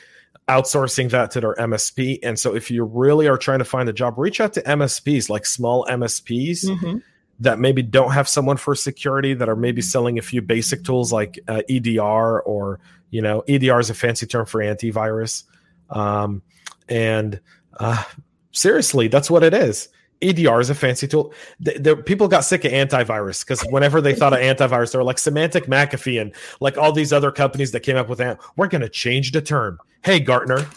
outsourcing 0.48 1.10
that 1.12 1.32
to 1.32 1.42
their 1.42 1.56
MSP. 1.56 2.20
And 2.24 2.40
so 2.40 2.56
if 2.56 2.72
you 2.72 2.86
really 2.86 3.28
are 3.28 3.38
trying 3.38 3.60
to 3.60 3.66
find 3.66 3.90
a 3.90 3.94
job, 3.94 4.18
reach 4.18 4.40
out 4.40 4.54
to 4.54 4.62
MSPs 4.62 5.30
like 5.30 5.46
small 5.46 5.86
MSPs 5.90 6.64
Mhm. 6.66 7.02
that 7.42 7.60
maybe 7.60 7.82
don't 7.82 8.12
have 8.12 8.30
someone 8.30 8.56
for 8.56 8.74
security 8.74 9.34
that 9.34 9.50
are 9.50 9.56
maybe 9.58 9.82
selling 9.82 10.18
a 10.18 10.22
few 10.22 10.42
basic 10.42 10.86
tools 10.86 11.12
like 11.12 11.40
uh, 11.50 11.62
EDR 11.68 12.40
or 12.42 12.80
you 13.10 13.22
know 13.22 13.44
EDR 13.50 13.80
is 13.80 13.90
a 13.90 13.94
fancy 13.94 14.26
term 14.26 14.46
for 14.46 14.62
antivirus. 14.62 15.44
Um, 15.90 16.42
and 16.88 17.42
uh, 17.80 18.04
seriously, 18.52 19.08
that's 19.08 19.30
what 19.30 19.44
it 19.44 19.54
is. 19.54 19.90
EDR 20.22 20.60
is 20.60 20.70
a 20.72 20.76
fancy 20.76 21.08
tool. 21.08 21.32
The, 21.60 21.78
the 21.78 21.96
people 21.96 22.28
got 22.28 22.42
sick 22.42 22.66
of 22.66 22.72
antivirus 22.72 23.46
because 23.46 23.62
whenever 23.70 24.02
they 24.02 24.16
thought 24.16 24.34
of 24.34 24.40
antivirus, 24.58 24.92
they 24.92 24.98
were 24.98 25.04
like 25.04 25.18
Symantec 25.18 25.68
McAfee 25.68 26.20
and 26.20 26.34
like 26.60 26.78
all 26.78 26.92
these 26.92 27.14
other 27.14 27.32
companies 27.32 27.72
that 27.72 27.82
came 27.82 27.98
up 27.98 28.10
with 28.10 28.18
that. 28.18 28.40
We're 28.56 28.68
going 28.68 28.82
to 28.82 28.90
change 28.90 29.32
the 29.32 29.42
term. 29.42 29.80
Hey, 30.04 30.20
Gartner, 30.20 30.68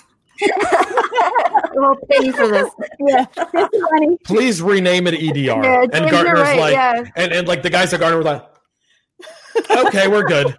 We'll 1.72 1.96
pay 2.10 2.26
you 2.26 2.32
for 2.32 2.48
this. 2.48 2.70
Yeah. 3.00 3.24
This 3.34 4.18
please 4.24 4.60
rename 4.60 5.06
it 5.06 5.14
EDR. 5.14 5.62
Yeah, 5.62 5.86
and 5.90 6.04
you're 6.04 6.10
Gartner's 6.10 6.40
right, 6.40 6.60
like, 6.60 6.72
yeah. 6.74 7.04
and, 7.16 7.32
and 7.32 7.48
like 7.48 7.62
the 7.62 7.70
guys 7.70 7.94
at 7.94 8.00
Gartner 8.00 8.18
were 8.18 8.24
like, 8.24 8.46
okay, 9.86 10.06
we're 10.06 10.24
good. 10.24 10.54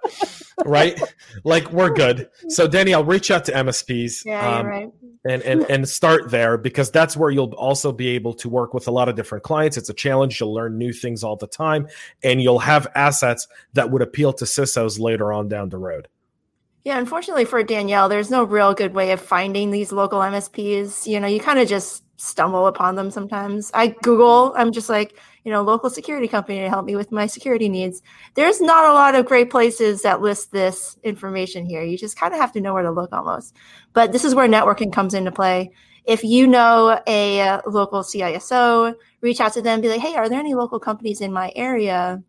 Right? 0.66 1.00
Like 1.44 1.72
we're 1.72 1.92
good. 1.92 2.30
So 2.48 2.68
Danielle, 2.68 3.04
reach 3.04 3.30
out 3.30 3.46
to 3.46 3.52
MSPs. 3.52 4.26
Yeah, 4.26 4.58
um, 4.58 4.66
you're 4.66 4.72
right. 4.72 4.90
And 5.26 5.42
and 5.44 5.64
hmm. 5.64 5.72
and 5.72 5.90
start 5.90 6.32
there 6.32 6.58
because 6.58 6.92
that's 6.92 7.16
where 7.16 7.30
you'll 7.30 7.54
also 7.54 7.92
be 7.92 8.10
able 8.10 8.34
to 8.34 8.50
work 8.50 8.74
with 8.74 8.88
a 8.88 8.92
lot 8.92 9.10
of 9.10 9.16
different 9.16 9.44
clients. 9.44 9.78
It's 9.78 9.90
a 9.90 9.94
challenge. 9.94 10.40
You'll 10.40 10.54
learn 10.54 10.78
new 10.78 10.94
things 10.94 11.24
all 11.24 11.36
the 11.36 11.48
time, 11.48 11.88
and 12.24 12.42
you'll 12.42 12.60
have 12.60 12.88
assets 12.96 13.48
that 13.74 13.92
would 13.92 14.02
appeal 14.02 14.34
to 14.34 14.46
CISOs 14.46 15.00
later 15.00 15.32
on 15.32 15.48
down 15.48 15.70
the 15.70 15.78
road. 15.78 16.08
Yeah, 16.84 16.98
unfortunately 16.98 17.46
for 17.46 17.62
Danielle, 17.62 18.10
there's 18.10 18.32
no 18.32 18.44
real 18.44 18.74
good 18.74 18.96
way 18.96 19.12
of 19.12 19.22
finding 19.22 19.70
these 19.70 19.92
local 19.92 20.20
MSPs. 20.20 21.06
You 21.06 21.20
know, 21.20 21.28
you 21.28 21.40
kind 21.40 21.60
of 21.60 21.68
just 21.68 22.04
stumble 22.20 22.66
upon 22.66 22.96
them 22.96 23.12
sometimes. 23.12 23.72
I 23.74 23.88
Google, 24.02 24.54
I'm 24.56 24.72
just 24.72 24.90
like, 24.90 25.16
you 25.44 25.52
know, 25.52 25.62
local 25.62 25.90
security 25.90 26.28
company 26.28 26.60
to 26.60 26.70
help 26.70 26.86
me 26.86 26.96
with 26.96 27.12
my 27.12 27.26
security 27.26 27.68
needs. 27.68 28.02
There's 28.36 28.62
not 28.62 28.90
a 28.90 28.94
lot 28.94 29.16
of 29.16 29.26
great 29.26 29.50
places 29.50 30.04
that 30.04 30.22
list 30.22 30.52
this 30.52 30.98
information 31.04 31.66
here. 31.66 31.82
You 31.82 31.98
just 31.98 32.18
kind 32.18 32.34
of 32.34 32.40
have 32.40 32.52
to 32.54 32.62
know 32.62 32.74
where 32.74 32.84
to 32.84 32.92
look 32.92 33.12
almost. 33.12 33.56
But 33.94 34.12
this 34.12 34.24
is 34.24 34.36
where 34.36 34.48
networking 34.48 34.94
comes 34.94 35.14
into 35.14 35.32
play. 35.32 35.72
if 36.06 36.24
you 36.24 36.48
know 36.48 37.00
a 37.08 37.42
uh, 37.42 37.62
local 37.68 38.02
CISO, 38.02 38.96
reach 39.22 39.40
out 39.40 39.54
to 39.54 39.62
them, 39.62 39.82
be 39.82 39.90
like, 39.90 40.02
hey, 40.02 40.16
are 40.16 40.30
there 40.30 40.40
any 40.40 40.56
local 40.56 40.80
companies 40.80 41.22
in 41.22 41.32
my 41.32 41.52
area 41.56 42.24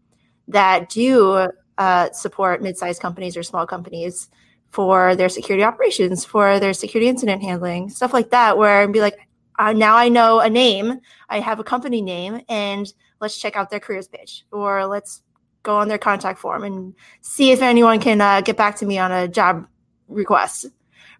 that 0.48 0.88
do 0.90 1.48
uh, 1.78 2.10
support 2.12 2.62
mid-sized 2.62 3.00
companies 3.00 3.36
or 3.36 3.42
small 3.42 3.66
companies 3.66 4.28
for 4.70 5.16
their 5.16 5.28
security 5.28 5.64
operations, 5.64 6.24
for 6.24 6.58
their 6.58 6.72
security 6.72 7.08
incident 7.08 7.42
handling, 7.42 7.90
stuff 7.90 8.12
like 8.12 8.30
that, 8.30 8.56
where 8.56 8.82
I'd 8.82 8.92
be 8.92 9.00
like, 9.00 9.18
uh, 9.62 9.72
now 9.72 9.96
I 9.96 10.08
know 10.08 10.40
a 10.40 10.50
name, 10.50 11.00
I 11.28 11.38
have 11.38 11.60
a 11.60 11.64
company 11.64 12.02
name, 12.02 12.40
and 12.48 12.92
let's 13.20 13.38
check 13.38 13.54
out 13.54 13.70
their 13.70 13.78
careers 13.78 14.08
page, 14.08 14.44
or 14.50 14.86
let's 14.86 15.22
go 15.62 15.76
on 15.76 15.86
their 15.86 15.98
contact 15.98 16.40
form 16.40 16.64
and 16.64 16.94
see 17.20 17.52
if 17.52 17.62
anyone 17.62 18.00
can 18.00 18.20
uh, 18.20 18.40
get 18.40 18.56
back 18.56 18.74
to 18.76 18.86
me 18.86 18.98
on 18.98 19.12
a 19.12 19.28
job 19.28 19.68
request. 20.08 20.66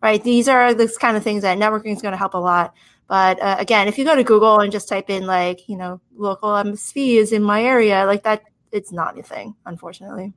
Right? 0.03 0.23
These 0.23 0.49
are 0.49 0.75
the 0.75 0.93
kind 1.01 1.17
of 1.17 1.23
things 1.23 1.43
that 1.43 1.57
networking 1.57 1.95
is 1.95 2.03
going 2.03 2.13
to 2.13 2.19
help 2.19 2.35
a 2.35 2.39
lot. 2.39 2.75
But 3.07 3.41
uh, 3.41 3.57
again, 3.61 3.87
if 3.87 3.97
you 3.97 4.05
go 4.05 4.17
to 4.17 4.25
Google 4.25 4.59
and 4.59 4.73
just 4.73 4.89
type 4.89 5.09
in 5.09 5.25
like 5.25 5.69
you 5.69 5.77
know 5.77 6.01
local 6.17 6.51
MSPs 6.51 7.33
in 7.33 7.45
my 7.45 7.63
area, 7.63 8.07
like 8.07 8.25
that, 8.25 8.43
it's 8.73 8.91
not 8.91 9.17
a 9.17 9.23
thing, 9.23 9.55
unfortunately. 9.67 10.33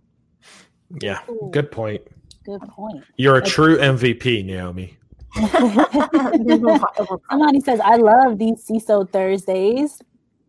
Yeah, 1.01 1.21
good 1.49 1.71
point. 1.71 2.03
Good 2.43 2.61
point. 2.61 3.03
You're 3.17 3.37
a 3.37 3.41
true 3.43 3.77
MVP, 3.77 4.45
Naomi. 4.45 4.97
Somebody 7.29 7.59
says, 7.61 7.81
I 7.81 7.97
love 7.97 8.37
these 8.37 8.65
CISO 8.65 9.09
Thursdays. 9.11 10.01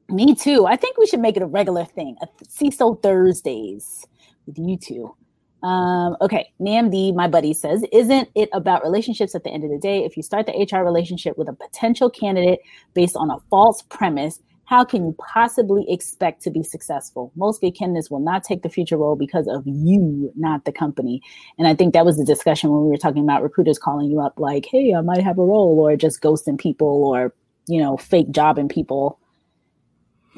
Me 0.09 0.35
too. 0.35 0.66
I 0.66 0.77
think 0.77 0.96
we 0.96 1.07
should 1.07 1.20
make 1.20 1.37
it 1.37 1.42
a 1.42 1.46
regular 1.46 1.85
thing. 1.85 2.16
A 2.22 2.29
CISO 2.44 3.03
Thursdays 3.03 4.07
with 4.46 4.59
you 4.59 4.77
two. 4.77 5.14
Um, 5.62 6.16
okay, 6.20 6.53
NAMD, 6.61 7.16
my 7.16 7.27
buddy 7.27 7.53
says, 7.53 7.85
isn't 7.92 8.29
it 8.37 8.49
about 8.53 8.85
relationships 8.85 9.35
at 9.35 9.42
the 9.42 9.51
end 9.51 9.64
of 9.64 9.70
the 9.70 9.79
day? 9.79 10.05
If 10.05 10.16
you 10.16 10.22
start 10.22 10.46
the 10.46 10.53
HR 10.53 10.85
relationship 10.85 11.37
with 11.37 11.49
a 11.49 11.53
potential 11.53 12.09
candidate 12.09 12.61
based 12.94 13.16
on 13.16 13.31
a 13.31 13.38
false 13.51 13.83
premise, 13.83 14.38
how 14.66 14.85
can 14.85 15.07
you 15.07 15.16
possibly 15.18 15.87
expect 15.88 16.42
to 16.42 16.50
be 16.50 16.62
successful? 16.62 17.33
Most 17.37 17.64
candidates 17.76 18.11
will 18.11 18.20
not 18.20 18.42
take 18.42 18.62
the 18.62 18.68
future 18.68 18.96
role 18.96 19.14
because 19.14 19.46
of 19.46 19.62
you, 19.64 20.33
not 20.35 20.64
the 20.64 20.72
company. 20.72 21.22
And 21.57 21.68
I 21.68 21.74
think 21.74 21.94
that 21.94 22.05
was 22.05 22.16
the 22.16 22.24
discussion 22.24 22.70
when 22.70 22.83
we 22.83 22.88
were 22.88 22.96
talking 22.96 23.22
about 23.22 23.42
recruiters 23.42 23.79
calling 23.79 24.11
you 24.11 24.20
up, 24.20 24.38
like, 24.38 24.66
hey, 24.66 24.92
I 24.92 25.00
might 25.02 25.22
have 25.22 25.38
a 25.38 25.44
role, 25.44 25.79
or 25.79 25.96
just 25.96 26.20
ghosting 26.20 26.59
people, 26.59 27.05
or, 27.05 27.33
you 27.68 27.81
know, 27.81 27.96
fake 27.96 28.33
jobbing 28.33 28.68
people. 28.68 29.20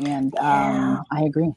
And 0.04 0.36
um, 0.38 1.02
I 1.10 1.22
agree. 1.22 1.52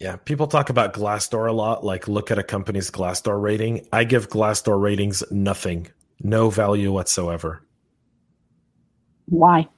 Yeah, 0.00 0.16
people 0.16 0.46
talk 0.46 0.70
about 0.70 0.94
Glassdoor 0.94 1.48
a 1.48 1.52
lot. 1.52 1.84
Like, 1.84 2.06
look 2.06 2.30
at 2.30 2.38
a 2.38 2.44
company's 2.44 2.92
Glassdoor 2.92 3.42
rating. 3.42 3.86
I 3.92 4.04
give 4.04 4.28
Glassdoor 4.28 4.80
ratings 4.80 5.24
nothing, 5.32 5.88
no 6.20 6.48
value 6.48 6.92
whatsoever. 6.92 7.62
Why? 9.26 9.68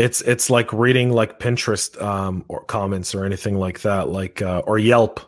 It's 0.00 0.20
it's 0.22 0.50
like 0.50 0.72
reading 0.72 1.10
like 1.12 1.38
Pinterest 1.38 2.00
um, 2.02 2.44
or 2.48 2.64
comments 2.64 3.14
or 3.14 3.24
anything 3.24 3.54
like 3.56 3.82
that, 3.82 4.08
like 4.08 4.40
uh, 4.42 4.62
or 4.66 4.78
Yelp. 4.78 5.20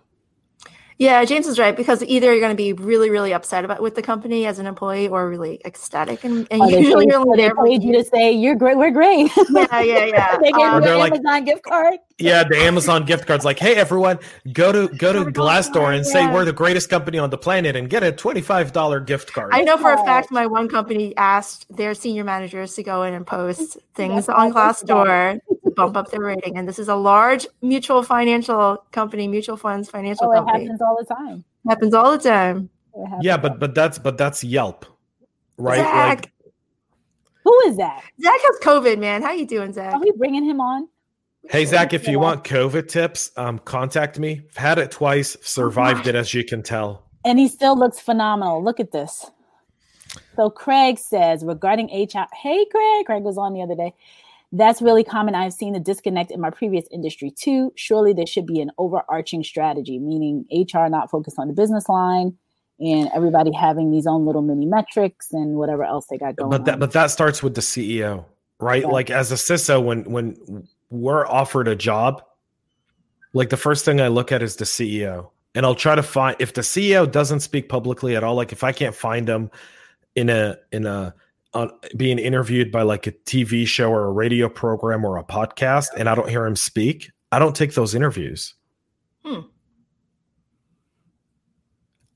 Yeah, 0.98 1.24
James 1.24 1.48
is 1.48 1.58
right 1.58 1.76
because 1.76 2.04
either 2.04 2.30
you're 2.30 2.38
going 2.40 2.52
to 2.52 2.56
be 2.56 2.72
really, 2.74 3.11
really 3.11 3.32
upset 3.35 3.64
about 3.64 3.82
with 3.82 3.96
the 3.96 4.02
company 4.02 4.46
as 4.46 4.61
an 4.61 4.66
employee, 4.66 5.08
or 5.08 5.28
really 5.28 5.61
ecstatic, 5.64 6.22
and, 6.22 6.46
and 6.50 6.62
Oh, 6.62 6.70
they 6.70 6.80
usually 6.82 7.06
paid- 7.06 7.12
you're 7.12 7.20
only 7.20 7.37
they 7.42 7.50
paid 7.64 7.82
you 7.82 7.92
to 7.94 8.04
say 8.04 8.30
you're 8.32 8.54
great. 8.54 8.76
We're 8.76 8.92
great. 8.92 9.30
Yeah, 9.50 9.80
yeah, 9.80 10.04
yeah. 10.04 10.38
they 10.42 10.52
gave 10.52 10.61
Um, 10.61 10.82
you 10.85 10.90
an 10.90 10.98
like- 10.98 11.12
Amazon 11.12 11.44
gift 11.44 11.64
card. 11.64 11.94
Yeah, 12.22 12.44
the 12.44 12.56
Amazon 12.56 13.04
gift 13.04 13.26
cards. 13.26 13.44
Like, 13.44 13.58
hey 13.58 13.74
everyone, 13.74 14.18
go 14.52 14.72
to 14.72 14.88
go 14.96 15.12
to 15.12 15.30
Glassdoor 15.30 15.94
and 15.94 16.06
say 16.06 16.20
Yeah. 16.22 16.32
we're 16.32 16.44
the 16.44 16.52
greatest 16.52 16.88
company 16.88 17.18
on 17.18 17.30
the 17.30 17.38
planet 17.38 17.76
and 17.76 17.88
get 17.90 18.02
a 18.02 18.12
twenty 18.12 18.40
five 18.40 18.72
dollar 18.72 19.00
gift 19.00 19.32
card. 19.32 19.50
I 19.52 19.62
know 19.62 19.76
for 19.76 19.92
a 19.92 19.98
fact 20.04 20.30
my 20.30 20.46
one 20.46 20.68
company 20.68 21.16
asked 21.16 21.66
their 21.74 21.94
senior 21.94 22.24
managers 22.24 22.74
to 22.74 22.82
go 22.82 23.02
in 23.02 23.14
and 23.14 23.26
post 23.26 23.78
things 23.94 24.26
That's 24.26 24.28
on 24.28 24.52
why 24.52 24.62
I 24.62 24.66
posted 24.68 24.88
Glassdoor 24.88 25.38
to 25.64 25.70
bump 25.72 25.96
up 25.96 26.11
their 26.11 26.20
rating. 26.20 26.56
And 26.58 26.68
this 26.68 26.78
is 26.78 26.88
a 26.88 26.96
large 26.96 27.46
mutual 27.61 28.02
financial 28.02 28.85
company, 28.92 29.28
mutual 29.28 29.56
funds 29.56 29.90
financial 29.90 30.26
Oh, 30.28 30.32
it 30.32 30.37
company. 30.37 30.64
happens 30.64 30.80
all 30.82 30.96
the 30.98 31.14
time. 31.14 31.44
Happens 31.68 31.94
all 31.94 32.11
the 32.12 32.18
time. 32.18 32.70
Yeah, 33.20 33.37
but 33.37 33.58
but 33.58 33.74
that's 33.74 33.98
but 33.98 34.18
that's 34.18 34.44
Yelp, 34.44 34.85
right? 35.56 35.78
Zach, 35.78 36.08
Like, 36.08 36.32
who 37.44 37.58
is 37.66 37.76
that? 37.78 38.02
Zach 38.22 38.40
has 38.40 38.58
COVID, 38.62 38.98
man. 38.98 39.22
How 39.22 39.32
you 39.32 39.46
doing, 39.46 39.72
Zach? 39.72 39.94
Are 39.94 40.00
we 40.00 40.12
bringing 40.12 40.44
him 40.44 40.61
on? 40.61 40.88
Hey 41.50 41.64
Zach, 41.64 41.92
if 41.92 42.07
you 42.09 42.18
want 42.18 42.44
COVID 42.44 42.88
tips, 42.88 43.31
um, 43.37 43.59
contact 43.61 44.18
me. 44.18 44.42
I've 44.50 44.57
had 44.57 44.78
it 44.78 44.90
twice, 44.90 45.37
survived 45.42 46.07
it 46.07 46.14
as 46.22 46.33
you 46.35 46.44
can 46.44 46.62
tell. 46.62 47.05
And 47.24 47.38
he 47.38 47.48
still 47.48 47.78
looks 47.78 48.00
phenomenal. 48.00 48.62
Look 48.62 48.81
at 48.81 48.92
this. 48.92 49.31
So 50.37 50.50
Craig 50.50 50.98
says 50.98 51.44
regarding 51.44 51.87
HR, 51.87 52.26
hey 52.35 52.64
Craig, 52.70 53.07
Craig 53.07 53.22
was 53.22 53.38
on 53.38 53.52
the 53.55 53.62
other 53.62 53.74
day. 53.74 53.94
That's 54.55 54.83
really 54.83 55.02
common. 55.05 55.35
I've 55.35 55.55
seen 55.55 55.72
the 55.72 55.81
disconnect 55.81 56.31
in 56.31 56.38
my 56.40 56.50
previous 56.50 56.85
industry 56.90 57.31
too. 57.31 57.72
Surely 57.74 58.12
there 58.12 58.26
should 58.26 58.46
be 58.46 58.61
an 58.61 58.70
overarching 58.76 59.42
strategy, 59.42 59.98
meaning 59.98 60.44
HR 60.52 60.88
not 60.88 61.11
focused 61.11 61.38
on 61.38 61.48
the 61.48 61.55
business 61.55 61.88
line 61.88 62.37
and 62.78 63.09
everybody 63.14 63.50
having 63.52 63.90
these 63.90 64.07
own 64.07 64.26
little 64.26 64.42
mini 64.42 64.66
metrics 64.66 65.33
and 65.33 65.55
whatever 65.57 65.85
else 65.85 66.07
they 66.11 66.18
got 66.18 66.37
going 66.37 66.50
But 66.50 66.66
that 66.66 66.74
on. 66.74 66.81
but 66.81 66.92
that 66.92 67.11
starts 67.11 67.42
with 67.42 67.55
the 67.55 67.61
CEO, 67.62 68.26
right? 68.61 68.83
Yeah. 68.83 68.88
Like 68.88 69.09
as 69.11 69.33
a 69.33 69.37
CISO, 69.37 69.83
when 69.83 70.05
when 70.05 70.37
we're 70.92 71.26
offered 71.26 71.68
a 71.68 71.74
job, 71.74 72.22
like 73.33 73.50
the 73.50 73.57
first 73.57 73.85
thing 73.85 74.00
I 74.00 74.09
look 74.09 74.31
at 74.31 74.42
is 74.42 74.57
the 74.57 74.64
CEO. 74.64 75.31
And 75.55 75.66
I'll 75.66 75.74
try 75.74 75.94
to 75.94 76.02
find 76.02 76.37
if 76.38 76.55
the 76.55 76.61
CEO 76.61 77.11
doesn't 77.11 77.40
speak 77.40 77.68
publicly 77.68 78.16
at 78.16 78.24
all, 78.24 78.35
like 78.35 78.52
if 78.52 78.62
I 78.62 78.72
can't 78.72 78.94
find 78.94 79.28
him 79.28 79.50
in 80.14 80.28
a 80.31 80.57
in 80.70 80.87
a 80.87 81.14
on 81.55 81.70
being 81.96 82.18
interviewed 82.18 82.72
by 82.72 82.83
like 82.83 83.07
a 83.07 83.12
TV 83.12 83.66
show 83.66 83.90
or 83.90 84.07
a 84.07 84.12
radio 84.12 84.48
program 84.48 85.05
or 85.05 85.18
a 85.18 85.24
podcast 85.24 85.88
and 85.96 86.09
I 86.09 86.14
don't 86.14 86.28
hear 86.28 86.46
him 86.46 86.57
speak, 86.57 87.11
I 87.31 87.38
don't 87.38 87.55
take 87.55 87.74
those 87.74 87.94
interviews. 87.94 88.55
Hmm. 89.24 89.40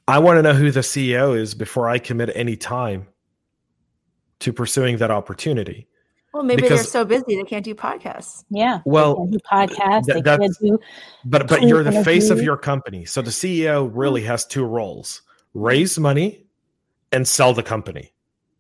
I 0.08 0.18
want 0.18 0.38
to 0.38 0.42
know 0.42 0.54
who 0.54 0.70
the 0.70 0.80
CEO 0.80 1.36
is 1.36 1.54
before 1.54 1.88
I 1.88 1.98
commit 1.98 2.30
any 2.34 2.56
time 2.56 3.08
to 4.40 4.52
pursuing 4.52 4.98
that 4.98 5.10
opportunity. 5.10 5.88
Well, 6.36 6.44
maybe 6.44 6.68
they're 6.68 6.78
so 6.84 7.04
busy 7.04 7.36
they 7.36 7.42
can't 7.44 7.64
do 7.64 7.74
podcasts. 7.74 8.44
yeah. 8.50 8.80
Well, 8.84 9.26
they 9.26 9.38
can't 9.38 9.70
do 9.70 9.76
podcasts. 9.76 10.04
th- 10.06 10.24
they 10.24 10.36
can't 10.36 10.58
do 10.60 10.78
But 11.24 11.48
but 11.48 11.62
you're 11.62 11.82
the 11.82 12.04
face 12.04 12.30
of 12.30 12.42
your 12.42 12.56
company. 12.56 13.04
So 13.04 13.22
the 13.22 13.30
CEO 13.30 13.90
really 13.92 14.22
has 14.22 14.44
two 14.44 14.64
roles: 14.64 15.22
raise 15.54 15.98
money 15.98 16.46
and 17.12 17.26
sell 17.26 17.52
the 17.54 17.62
company. 17.62 18.12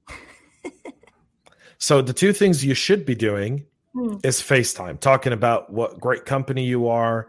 so 1.78 2.00
the 2.02 2.12
two 2.12 2.32
things 2.32 2.64
you 2.64 2.74
should 2.74 3.04
be 3.04 3.14
doing 3.14 3.66
Hmm. 3.94 4.16
is 4.22 4.42
FaceTime, 4.42 5.00
talking 5.00 5.32
about 5.32 5.72
what 5.72 5.98
great 5.98 6.26
company 6.26 6.64
you 6.64 6.86
are, 6.86 7.28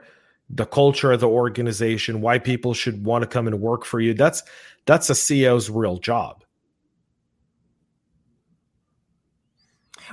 the 0.49 0.65
culture 0.65 1.13
of 1.13 1.21
the 1.21 1.27
organization, 1.29 2.19
why 2.19 2.39
people 2.39 2.73
should 2.73 3.05
want 3.05 3.21
to 3.21 3.27
come 3.27 3.47
and 3.47 3.61
work 3.61 3.85
for 3.85 4.01
you. 4.01 4.13
That's 4.13 4.43
that's 4.85 5.09
a 5.09 5.13
CEO's 5.13 5.69
real 5.69 5.97
job. 5.97 6.43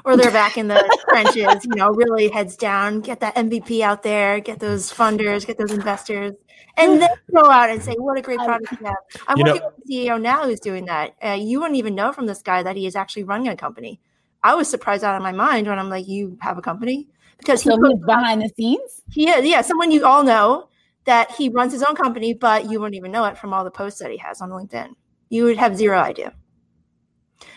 Or 0.05 0.17
they're 0.17 0.31
back 0.31 0.57
in 0.59 0.69
the 0.69 0.99
trenches, 1.09 1.65
you 1.65 1.75
know, 1.77 1.89
really 1.91 2.29
heads 2.29 2.57
down, 2.57 3.01
get 3.01 3.21
that 3.21 3.35
MVP 3.37 3.81
out 3.81 4.03
there, 4.03 4.41
get 4.41 4.59
those 4.59 4.93
funders, 4.93 5.47
get 5.47 5.57
those 5.59 5.71
investors, 5.73 6.33
and 6.77 7.01
then 7.01 7.11
go 7.33 7.49
out 7.51 7.71
and 7.71 7.83
say, 7.83 7.95
what 7.95 8.19
a 8.19 8.23
great 8.23 8.39
product 8.39 8.73
you 8.73 8.79
have. 8.87 8.97
I'm 9.29 9.39
You 9.39 9.45
know- 9.45 9.53
working 9.53 9.67
with 9.77 9.85
a 9.89 9.93
CEO 9.93 10.21
now 10.21 10.45
who's 10.45 10.61
doing 10.61 10.87
that. 10.87 11.15
Uh, 11.25 11.37
you 11.41 11.61
wouldn't 11.61 11.77
even 11.77 11.95
know 11.95 12.13
from 12.13 12.27
this 12.27 12.43
guy 12.43 12.63
that 12.63 12.77
he 12.77 12.87
is 12.87 12.97
actually 12.97 13.25
running 13.25 13.49
a 13.49 13.57
company. 13.57 14.01
I 14.43 14.55
was 14.55 14.69
surprised 14.69 15.05
out 15.05 15.17
of 15.17 15.23
my 15.23 15.33
mind 15.33 15.67
when 15.67 15.79
I'm 15.79 15.89
like, 15.89 16.07
you 16.09 16.37
have 16.41 16.59
a 16.59 16.63
company? 16.63 17.09
Because 17.39 17.63
so 17.63 17.77
behind 18.07 18.43
the 18.43 18.51
scenes. 18.57 19.03
he 19.11 19.29
is, 19.29 19.45
yeah, 19.47 19.61
someone 19.63 19.91
you 19.91 20.05
all 20.05 20.23
know 20.23 20.69
that 21.05 21.31
he 21.33 21.49
runs 21.49 21.73
his 21.73 21.83
own 21.83 21.95
company, 21.95 22.35
but 22.35 22.71
you 22.71 22.81
wouldn't 22.81 22.95
even 22.97 23.11
know 23.13 23.25
it 23.27 23.39
from 23.39 23.53
all 23.53 23.65
the 23.65 23.71
posts 23.71 24.01
that 24.01 24.11
he 24.11 24.17
has 24.19 24.41
on 24.41 24.51
LinkedIn. 24.51 24.95
You 25.29 25.45
would 25.45 25.57
have 25.57 25.77
zero 25.77 25.99
idea. 25.99 26.33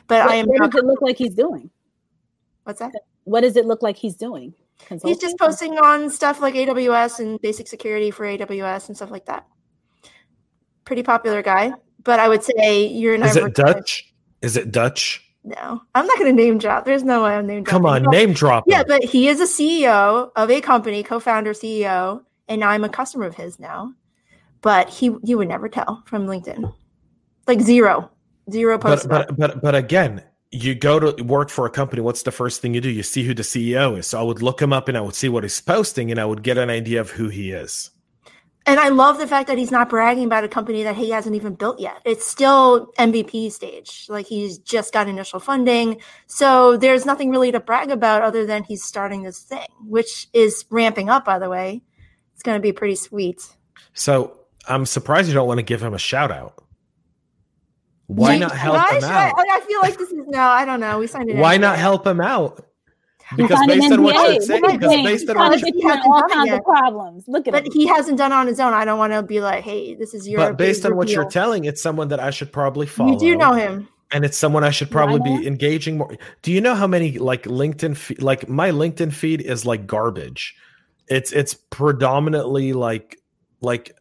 But 0.07 0.25
What, 0.25 0.31
I 0.31 0.35
am 0.35 0.45
what 0.47 0.71
does 0.71 0.81
it 0.81 0.85
look 0.85 1.01
like 1.01 1.17
he's 1.17 1.35
doing? 1.35 1.69
What's 2.67 2.79
that? 2.79 2.91
What 3.23 3.41
does 3.41 3.55
it 3.55 3.65
look 3.65 3.81
like 3.81 3.95
he's 3.95 4.15
doing? 4.15 4.53
He's 5.03 5.17
just 5.17 5.37
posting 5.39 5.77
on 5.79 6.09
stuff 6.09 6.41
like 6.41 6.53
AWS 6.53 7.19
and 7.19 7.41
basic 7.41 7.67
security 7.67 8.11
for 8.11 8.25
AWS 8.25 8.89
and 8.89 8.95
stuff 8.95 9.09
like 9.09 9.25
that. 9.25 9.47
Pretty 10.85 11.01
popular 11.01 11.41
guy, 11.41 11.71
but 12.03 12.19
I 12.19 12.27
would 12.27 12.43
say 12.43 12.85
you're 12.85 13.15
Is 13.15 13.35
it 13.37 13.55
Dutch? 13.55 14.13
Is 14.41 14.57
it 14.57 14.71
Dutch? 14.71 15.23
No, 15.43 15.81
I'm 15.95 16.05
not 16.05 16.19
going 16.19 16.35
to 16.35 16.43
name 16.43 16.57
drop. 16.57 16.83
There's 16.83 17.03
no 17.03 17.23
way 17.23 17.35
I'm 17.35 17.47
name 17.47 17.63
dropping. 17.63 17.83
Come 17.83 17.85
on, 17.85 18.03
But- 18.03 18.11
name 18.11 18.33
drop. 18.33 18.65
Yeah, 18.67 18.83
but 18.85 19.03
he 19.03 19.29
is 19.29 19.39
a 19.39 19.45
CEO 19.45 20.29
of 20.35 20.51
a 20.51 20.59
company, 20.59 21.03
co-founder, 21.03 21.53
CEO, 21.53 22.21
and 22.49 22.63
I'm 22.63 22.83
a 22.83 22.89
customer 22.89 23.25
of 23.25 23.35
his 23.35 23.57
now. 23.59 23.93
But 24.61 24.89
he, 24.89 25.15
you 25.23 25.37
would 25.37 25.47
never 25.47 25.69
tell 25.69 26.03
from 26.05 26.27
LinkedIn, 26.27 26.73
like 27.47 27.61
zero, 27.61 28.11
zero 28.51 28.77
posts. 28.77 29.05
but 29.07 29.27
but 29.29 29.37
but 29.37 29.61
but 29.61 29.75
again 29.75 30.23
you 30.51 30.75
go 30.75 30.99
to 30.99 31.23
work 31.23 31.49
for 31.49 31.65
a 31.65 31.69
company 31.69 32.01
what's 32.01 32.23
the 32.23 32.31
first 32.31 32.61
thing 32.61 32.73
you 32.73 32.81
do 32.81 32.89
you 32.89 33.03
see 33.03 33.23
who 33.23 33.33
the 33.33 33.43
ceo 33.43 33.97
is 33.97 34.07
so 34.07 34.19
i 34.19 34.23
would 34.23 34.41
look 34.41 34.61
him 34.61 34.71
up 34.71 34.87
and 34.87 34.97
i 34.97 35.01
would 35.01 35.15
see 35.15 35.29
what 35.29 35.43
he's 35.43 35.59
posting 35.61 36.09
and 36.11 36.19
i 36.19 36.25
would 36.25 36.43
get 36.43 36.57
an 36.57 36.69
idea 36.69 37.01
of 37.01 37.11
who 37.11 37.27
he 37.27 37.51
is 37.51 37.91
And 38.67 38.81
I 38.81 38.89
love 38.89 39.17
the 39.17 39.27
fact 39.27 39.47
that 39.47 39.57
he's 39.57 39.71
not 39.71 39.87
bragging 39.87 40.25
about 40.25 40.43
a 40.43 40.49
company 40.49 40.83
that 40.83 40.97
he 40.97 41.09
hasn't 41.11 41.37
even 41.37 41.55
built 41.55 41.79
yet. 41.79 42.01
It's 42.03 42.25
still 42.25 42.87
MVP 42.99 43.49
stage. 43.53 44.05
Like 44.09 44.25
he's 44.25 44.57
just 44.57 44.91
got 44.91 45.07
initial 45.07 45.39
funding. 45.39 46.01
So 46.25 46.75
there's 46.75 47.05
nothing 47.05 47.31
really 47.31 47.49
to 47.53 47.61
brag 47.61 47.91
about 47.91 48.23
other 48.23 48.45
than 48.45 48.65
he's 48.65 48.83
starting 48.83 49.23
this 49.23 49.39
thing, 49.39 49.67
which 49.85 50.27
is 50.33 50.65
ramping 50.69 51.09
up, 51.09 51.23
by 51.23 51.39
the 51.39 51.49
way. 51.49 51.81
It's 52.33 52.43
going 52.43 52.57
to 52.57 52.61
be 52.61 52.73
pretty 52.73 52.95
sweet. 52.95 53.41
So 53.93 54.37
I'm 54.67 54.85
surprised 54.85 55.29
you 55.29 55.33
don't 55.33 55.47
want 55.47 55.59
to 55.59 55.63
give 55.63 55.81
him 55.81 55.93
a 55.93 55.97
shout 55.97 56.29
out. 56.29 56.61
Why 58.07 58.37
not 58.37 58.55
help 58.55 58.89
him 58.89 59.03
out? 59.03 59.33
I, 59.37 59.57
I, 59.57 59.59
feel 59.61 59.81
like 59.81 59.97
this 59.97 60.09
is 60.11 60.25
no, 60.27 60.39
I 60.39 60.63
don't 60.63 60.79
know. 60.79 60.99
We 60.99 61.07
signed 61.07 61.29
it. 61.29 61.35
Why 61.35 61.57
not 61.57 61.77
help 61.77 62.07
him 62.07 62.21
out? 62.21 62.65
Because 63.35 63.59
based 63.67 63.91
on 63.91 64.03
what 64.03 64.15
you're 64.15 64.41
saying, 64.41 64.61
because 64.61 64.79
based 64.79 65.29
on 65.29 65.35
what 65.35 65.61
you're 65.61 65.99
all 66.05 66.23
kinds 66.29 66.53
of 66.53 66.63
problems. 66.63 67.25
Look 67.27 67.47
at 67.47 67.51
but 67.51 67.65
him. 67.65 67.71
he 67.73 67.85
hasn't 67.85 68.17
done 68.17 68.31
on 68.31 68.47
his 68.47 68.61
own. 68.61 68.73
I 68.73 68.85
don't 68.85 68.97
want 68.97 69.11
to 69.11 69.21
be 69.21 69.41
like, 69.41 69.63
hey, 69.63 69.95
this 69.95 70.13
is 70.13 70.25
your. 70.25 70.39
But 70.39 70.57
based 70.57 70.85
on 70.85 70.95
what 70.95 71.09
you're 71.09 71.29
telling, 71.29 71.65
it's 71.65 71.81
someone 71.81 72.07
that 72.07 72.21
I 72.21 72.29
should 72.29 72.53
probably 72.53 72.87
follow. 72.87 73.11
You 73.11 73.19
do 73.19 73.35
know 73.35 73.51
him, 73.51 73.89
and 74.11 74.23
it's 74.23 74.37
someone 74.37 74.63
I 74.63 74.69
should 74.69 74.89
probably 74.89 75.19
be 75.19 75.45
engaging 75.45 75.97
more. 75.97 76.15
Do 76.41 76.53
you 76.53 76.61
know 76.61 76.75
how 76.75 76.87
many 76.87 77.17
like 77.17 77.43
LinkedIn 77.43 77.97
feed, 77.97 78.21
like 78.21 78.47
my 78.47 78.71
LinkedIn 78.71 79.11
feed 79.11 79.41
is 79.41 79.65
like 79.65 79.85
garbage. 79.85 80.55
It's 81.09 81.33
it's 81.33 81.53
predominantly 81.53 82.71
like 82.71 83.19
like 83.59 83.96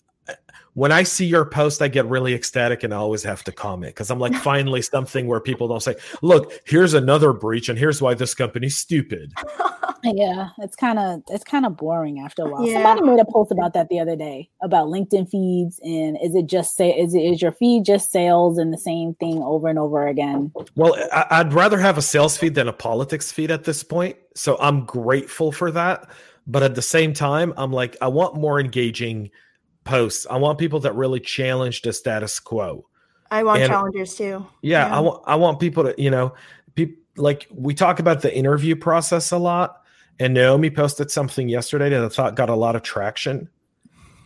when 0.76 0.92
I 0.92 1.04
see 1.04 1.24
your 1.24 1.46
post, 1.46 1.80
I 1.80 1.88
get 1.88 2.04
really 2.04 2.34
ecstatic 2.34 2.82
and 2.82 2.92
I 2.92 2.98
always 2.98 3.22
have 3.22 3.42
to 3.44 3.52
comment 3.52 3.94
because 3.94 4.10
I'm 4.10 4.18
like, 4.18 4.34
finally, 4.42 4.82
something 4.82 5.26
where 5.26 5.40
people 5.40 5.68
don't 5.68 5.82
say, 5.82 5.96
look, 6.20 6.52
here's 6.66 6.92
another 6.92 7.32
breach 7.32 7.70
and 7.70 7.78
here's 7.78 8.02
why 8.02 8.12
this 8.12 8.34
company's 8.34 8.76
stupid. 8.76 9.32
yeah, 10.04 10.50
it's 10.58 10.76
kind 10.76 10.98
of 10.98 11.22
it's 11.30 11.44
kind 11.44 11.64
of 11.64 11.78
boring 11.78 12.20
after 12.20 12.42
a 12.42 12.50
while. 12.50 12.66
Yeah. 12.66 12.82
Somebody 12.82 13.06
made 13.06 13.20
a 13.20 13.24
post 13.24 13.50
about 13.50 13.72
that 13.72 13.88
the 13.88 13.98
other 13.98 14.16
day 14.16 14.50
about 14.62 14.88
LinkedIn 14.88 15.30
feeds 15.30 15.80
and 15.82 16.18
is 16.22 16.34
it 16.34 16.46
just 16.46 16.76
say 16.76 16.90
is 16.90 17.14
it 17.14 17.22
is 17.22 17.40
your 17.40 17.52
feed 17.52 17.86
just 17.86 18.12
sales 18.12 18.58
and 18.58 18.70
the 18.70 18.78
same 18.78 19.14
thing 19.14 19.42
over 19.42 19.68
and 19.68 19.78
over 19.78 20.06
again? 20.06 20.52
Well, 20.74 20.94
I, 21.10 21.26
I'd 21.30 21.54
rather 21.54 21.78
have 21.78 21.96
a 21.96 22.02
sales 22.02 22.36
feed 22.36 22.54
than 22.54 22.68
a 22.68 22.72
politics 22.74 23.32
feed 23.32 23.50
at 23.50 23.64
this 23.64 23.82
point. 23.82 24.18
So 24.34 24.58
I'm 24.60 24.84
grateful 24.84 25.52
for 25.52 25.70
that. 25.70 26.06
But 26.46 26.62
at 26.62 26.74
the 26.74 26.82
same 26.82 27.14
time, 27.14 27.54
I'm 27.56 27.72
like, 27.72 27.96
I 28.02 28.08
want 28.08 28.36
more 28.36 28.60
engaging– 28.60 29.30
posts. 29.86 30.26
I 30.28 30.36
want 30.36 30.58
people 30.58 30.80
that 30.80 30.94
really 30.94 31.20
challenge 31.20 31.80
the 31.80 31.92
status 31.92 32.38
quo. 32.38 32.86
I 33.30 33.42
want 33.42 33.62
and, 33.62 33.70
challengers 33.70 34.14
too. 34.14 34.46
Yeah, 34.60 34.86
yeah, 34.86 34.96
I 34.96 35.00
want 35.00 35.22
I 35.26 35.34
want 35.36 35.60
people 35.60 35.84
to, 35.84 35.94
you 35.96 36.10
know, 36.10 36.34
people 36.74 37.02
like 37.16 37.46
we 37.50 37.72
talk 37.72 37.98
about 37.98 38.20
the 38.20 38.36
interview 38.36 38.76
process 38.76 39.30
a 39.32 39.38
lot. 39.38 39.82
And 40.18 40.32
Naomi 40.32 40.70
posted 40.70 41.10
something 41.10 41.48
yesterday 41.48 41.90
that 41.90 42.02
I 42.02 42.08
thought 42.08 42.36
got 42.36 42.48
a 42.48 42.54
lot 42.54 42.74
of 42.74 42.82
traction. 42.82 43.50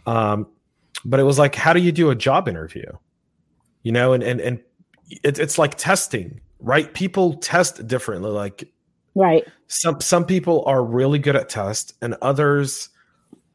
Um, 0.06 0.46
but 1.04 1.18
it 1.18 1.24
was 1.24 1.38
like, 1.38 1.56
how 1.56 1.72
do 1.72 1.80
you 1.80 1.90
do 1.90 2.10
a 2.10 2.14
job 2.14 2.48
interview? 2.48 2.86
You 3.82 3.92
know, 3.92 4.12
and 4.12 4.22
and 4.22 4.40
and 4.40 4.60
it's 5.24 5.38
it's 5.38 5.58
like 5.58 5.76
testing, 5.76 6.40
right? 6.60 6.92
People 6.94 7.34
test 7.34 7.86
differently. 7.86 8.30
Like, 8.30 8.70
right. 9.14 9.46
Some 9.66 10.00
some 10.00 10.24
people 10.24 10.64
are 10.66 10.84
really 10.84 11.18
good 11.18 11.36
at 11.36 11.48
test, 11.48 11.94
and 12.02 12.14
others 12.22 12.90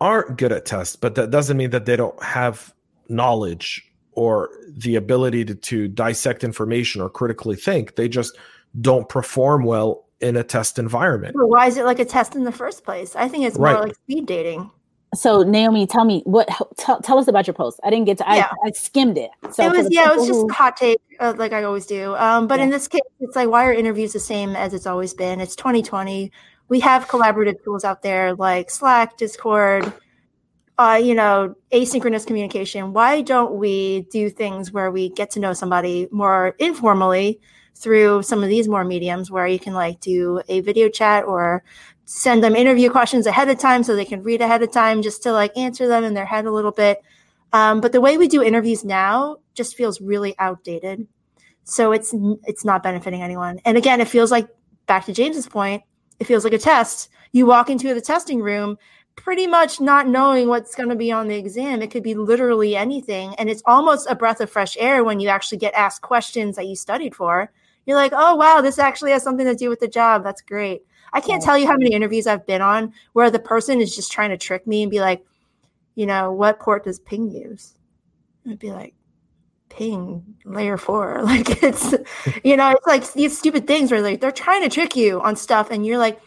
aren't 0.02 0.38
good 0.38 0.52
at 0.52 0.66
tests, 0.66 0.96
but 0.96 1.16
that 1.16 1.32
doesn't 1.32 1.58
mean 1.58 1.70
that 1.72 1.86
they 1.86 1.96
don't 1.96 2.22
have 2.22 2.74
knowledge 3.10 3.92
or 4.12 4.50
the 4.70 4.96
ability 4.96 5.46
to, 5.46 5.56
to 5.56 5.88
dissect 5.88 6.44
information 6.44 7.02
or 7.02 7.10
critically 7.10 7.56
think. 7.56 7.96
They 7.96 8.08
just 8.08 8.38
don't 8.82 9.08
perform 9.08 9.64
well 9.64 10.06
in 10.22 10.36
a 10.38 10.44
test 10.44 10.80
environment. 10.80 11.36
Well, 11.36 11.50
why 11.50 11.68
is 11.68 11.78
it 11.78 11.86
like 11.86 12.00
a 12.00 12.06
test 12.06 12.36
in 12.36 12.44
the 12.44 12.52
first 12.52 12.84
place? 12.84 13.16
I 13.16 13.28
think 13.28 13.46
it's 13.46 13.58
more 13.58 13.68
right. 13.68 13.84
like 13.84 13.96
speed 13.96 14.26
dating. 14.26 14.72
So 15.14 15.44
Naomi, 15.44 15.88
tell 15.88 16.04
me 16.04 16.22
what 16.26 16.50
tell, 16.78 17.00
tell 17.02 17.18
us 17.18 17.28
about 17.28 17.48
your 17.48 17.54
post. 17.54 17.80
I 17.84 17.90
didn't 17.90 18.06
get 18.06 18.18
to. 18.18 18.26
Yeah. 18.28 18.50
I, 18.64 18.68
I 18.68 18.72
skimmed 18.72 19.18
it. 19.18 19.30
So 19.52 19.64
it 19.64 19.72
was 19.72 19.88
yeah, 19.90 20.12
it 20.12 20.18
was 20.18 20.28
just 20.28 20.42
who, 20.42 20.50
hot 20.52 20.76
take, 20.76 21.00
uh, 21.20 21.34
like 21.38 21.54
I 21.54 21.64
always 21.64 21.86
do. 21.86 22.16
Um, 22.16 22.48
but 22.48 22.60
yeah. 22.60 22.66
in 22.66 22.70
this 22.70 22.88
case, 22.88 23.02
it's 23.20 23.36
like 23.36 23.50
why 23.50 23.66
are 23.66 23.74
interviews 23.74 24.14
the 24.14 24.20
same 24.20 24.56
as 24.56 24.74
it's 24.74 24.86
always 24.86 25.14
been? 25.14 25.40
It's 25.40 25.56
2020 25.56 26.32
we 26.68 26.80
have 26.80 27.08
collaborative 27.08 27.64
tools 27.64 27.84
out 27.84 28.02
there 28.02 28.34
like 28.34 28.70
Slack, 28.70 29.18
Discord, 29.18 29.92
uh, 30.78 31.00
you 31.02 31.16
know, 31.16 31.56
asynchronous 31.72 32.26
communication. 32.26 32.94
Why 32.94 33.22
don't 33.22 33.56
we 33.56 34.02
do 34.12 34.30
things 34.30 34.72
where 34.72 34.92
we 34.92 35.10
get 35.10 35.32
to 35.32 35.40
know 35.40 35.54
somebody 35.54 36.08
more 36.12 36.56
informally 36.60 37.40
through 37.76 38.24
some 38.24 38.44
of 38.44 38.50
these 38.50 38.68
more 38.68 38.84
mediums 38.84 39.30
where 39.30 39.48
you 39.48 39.60
can 39.60 39.74
like 39.74 40.00
do 40.00 40.42
a 40.48 40.62
video 40.62 40.90
chat 40.90 41.26
or 41.26 41.64
send 42.06 42.44
them 42.44 42.56
interview 42.56 42.90
questions 42.90 43.26
ahead 43.26 43.50
of 43.50 43.60
time 43.60 43.84
so 43.84 43.96
they 43.96 44.06
can 44.06 44.24
read 44.24 44.42
ahead 44.42 44.62
of 44.62 44.72
time 44.72 45.02
just 45.02 45.24
to 45.24 45.32
like 45.32 45.56
answer 45.58 45.88
them 45.88 46.04
in 46.04 46.14
their 46.14 46.26
head 46.26 46.46
a 46.46 46.52
little 46.52 46.72
bit. 46.72 47.02
Um, 47.54 47.82
but 47.82 47.92
the 47.92 48.02
way 48.02 48.18
we 48.18 48.28
do 48.28 48.44
interviews 48.44 48.84
now 48.84 49.38
just 49.54 49.76
feels 49.76 50.02
really 50.02 50.36
outdated. 50.40 51.08
So 51.64 51.92
it's 51.94 52.14
it's 52.44 52.66
not 52.66 52.84
benefiting 52.84 53.22
anyone. 53.22 53.60
And 53.66 53.78
again, 53.78 54.02
it 54.02 54.08
feels 54.08 54.30
like 54.30 54.48
back 54.86 55.06
to 55.06 55.14
James's 55.14 55.48
point, 55.48 55.84
it 56.20 56.26
feels 56.26 56.44
like 56.44 56.54
a 56.54 56.58
test. 56.58 57.10
You 57.32 57.46
walk 57.46 57.70
into 57.70 57.94
the 57.94 58.02
testing 58.02 58.42
room 58.42 58.78
pretty 59.16 59.48
much 59.48 59.80
not 59.80 60.08
knowing 60.08 60.48
what's 60.48 60.76
going 60.76 60.90
to 60.90 60.96
be 60.96 61.12
on 61.12 61.28
the 61.28 61.36
exam. 61.36 61.82
It 61.82 61.92
could 61.92 62.04
be 62.04 62.16
literally 62.16 62.76
anything. 62.76 63.34
And 63.36 63.50
it's 63.50 63.64
almost 63.66 64.08
a 64.10 64.16
breath 64.16 64.42
of 64.42 64.50
fresh 64.50 64.76
air 64.78 65.04
when 65.04 65.20
you 65.20 65.30
actually 65.30 65.58
get 65.58 65.74
asked 65.74 66.02
questions 66.02 66.56
that 66.56 66.68
you 66.68 66.76
studied 66.76 67.16
for. 67.16 67.52
You're 67.86 67.98
like, 67.98 68.14
oh, 68.16 68.36
wow, 68.36 68.62
this 68.62 68.80
actually 68.80 69.12
has 69.12 69.24
something 69.24 69.46
to 69.46 69.56
do 69.56 69.70
with 69.70 69.80
the 69.80 69.88
job. 69.88 70.24
That's 70.24 70.42
great. 70.42 70.84
I 71.14 71.22
can't 71.22 71.42
tell 71.42 71.58
you 71.58 71.68
how 71.68 71.78
many 71.78 71.94
interviews 71.94 72.28
I've 72.28 72.46
been 72.46 72.62
on 72.62 72.94
where 73.14 73.32
the 73.32 73.40
person 73.40 73.80
is 73.80 73.96
just 73.96 74.12
trying 74.12 74.32
to 74.32 74.38
trick 74.38 74.68
me 74.68 74.82
and 74.84 74.92
be 74.92 75.00
like, 75.00 75.24
you 75.96 76.06
know, 76.06 76.32
what 76.32 76.60
port 76.60 76.84
does 76.84 77.00
ping 77.00 77.32
use? 77.32 77.74
And 78.44 78.54
I'd 78.54 78.60
be 78.60 78.72
like, 78.72 78.94
ping 79.76 80.24
layer 80.46 80.78
four. 80.78 81.24
Like 81.26 81.64
it's, 81.64 81.94
you 82.44 82.56
know, 82.56 82.72
it's 82.72 82.88
like 82.88 83.12
these 83.14 83.38
stupid 83.38 83.68
things 83.68 83.92
where 83.92 84.02
like 84.02 84.22
they're 84.22 84.32
trying 84.32 84.62
to 84.62 84.70
trick 84.70 84.96
you 84.96 85.20
on 85.22 85.36
stuff, 85.36 85.70
and 85.72 85.86
you're 85.86 85.98
like, 85.98 86.20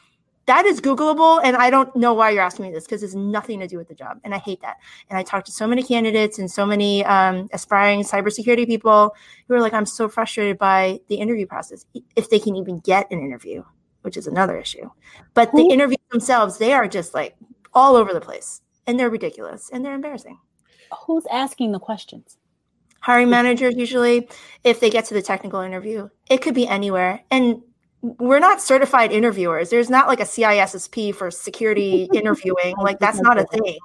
that 0.47 0.65
is 0.67 0.81
Googleable, 0.81 1.41
and 1.45 1.57
I 1.57 1.71
don't 1.71 1.95
know 1.95 2.15
why 2.15 2.31
you're 2.31 2.43
asking 2.43 2.67
me 2.67 2.73
this 2.73 2.85
because 2.85 3.03
it's 3.03 3.15
nothing 3.15 3.61
to 3.61 3.69
do 3.69 3.77
with 3.77 3.89
the 3.89 3.95
job, 3.95 4.19
and 4.25 4.35
I 4.35 4.39
hate 4.39 4.61
that. 4.63 4.77
And 5.09 5.19
I 5.19 5.23
talked 5.23 5.47
to 5.47 5.53
so 5.53 5.67
many 5.67 5.83
candidates 5.83 6.39
and 6.39 6.51
so 6.51 6.67
many 6.67 7.05
um, 7.05 7.49
aspiring 7.53 8.03
cybersecurity 8.03 8.67
people 8.67 9.15
who 9.47 9.55
are 9.55 9.61
like, 9.61 9.73
I'm 9.73 9.87
so 9.87 10.09
frustrated 10.09 10.59
by 10.59 11.01
the 11.09 11.17
interview 11.17 11.47
process, 11.47 11.87
if 12.17 12.31
they 12.31 12.39
can 12.39 12.57
even 12.57 12.81
get 12.81 13.11
an 13.11 13.21
interview, 13.21 13.63
which 14.03 14.17
is 14.17 14.27
another 14.27 14.59
issue. 14.59 14.91
But 15.35 15.53
the 15.53 15.69
interviews 15.71 15.99
themselves, 16.11 16.59
they 16.59 16.73
are 16.73 16.89
just 16.89 17.15
like 17.15 17.37
all 17.75 17.95
over 17.95 18.13
the 18.13 18.21
place, 18.21 18.63
and 18.87 18.99
they're 18.99 19.11
ridiculous 19.11 19.71
and 19.73 19.85
they're 19.85 19.95
embarrassing. 19.95 20.39
Who's 21.07 21.27
asking 21.31 21.73
the 21.73 21.79
questions? 21.79 22.39
Hiring 23.01 23.31
managers 23.31 23.75
usually 23.77 24.29
if 24.65 24.81
they 24.81 24.91
get 24.91 25.05
to 25.05 25.15
the 25.15 25.23
technical 25.23 25.61
interview 25.61 26.09
it 26.31 26.43
could 26.43 26.55
be 26.55 26.67
anywhere. 26.67 27.23
And 27.31 27.63
we're 28.01 28.39
not 28.39 28.61
certified 28.63 29.11
interviewers. 29.11 29.71
There's 29.71 29.91
not 29.91 30.07
like 30.07 30.21
a 30.21 30.25
cissp 30.25 31.15
for 31.15 31.31
security 31.31 32.09
interviewing. 32.15 32.77
Like 32.79 32.99
that's 33.01 33.21
not 33.21 33.39
a 33.39 33.45
thing. 33.45 33.79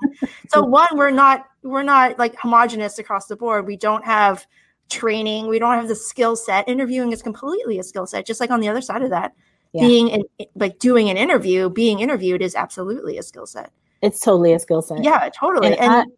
So 0.50 0.62
one 0.62 0.90
we're 0.94 1.10
not 1.10 1.46
we're 1.64 1.84
not 1.84 2.20
like 2.20 2.36
homogenous 2.38 3.00
across 3.00 3.28
the 3.28 3.36
board. 3.36 3.66
We 3.66 3.78
don't 3.78 4.06
have 4.06 4.46
training. 4.90 5.48
We 5.48 5.58
don't 5.58 5.74
have 5.74 5.88
the 5.88 5.96
skill 5.96 6.36
set. 6.36 6.68
Interviewing 6.68 7.12
is 7.12 7.22
completely 7.24 7.80
a 7.80 7.84
skill 7.84 8.06
set 8.06 8.26
just 8.28 8.40
like 8.40 8.52
on 8.52 8.60
the 8.60 8.68
other 8.68 8.82
side 8.82 9.02
of 9.02 9.10
that. 9.10 9.34
Yeah. 9.72 9.88
being 9.88 10.10
in, 10.10 10.24
like 10.54 10.78
doing 10.78 11.10
an 11.10 11.18
interview 11.18 11.68
being 11.68 12.00
interviewed 12.00 12.44
is 12.44 12.54
absolutely 12.54 13.18
a 13.18 13.24
skill 13.24 13.48
set. 13.48 13.72
It's 14.04 14.20
totally 14.20 14.54
a 14.54 14.60
skill 14.60 14.84
set. 14.84 15.04
Yeah 15.04 15.30
totally. 15.30 15.76
And, 15.76 15.80
and 15.80 16.12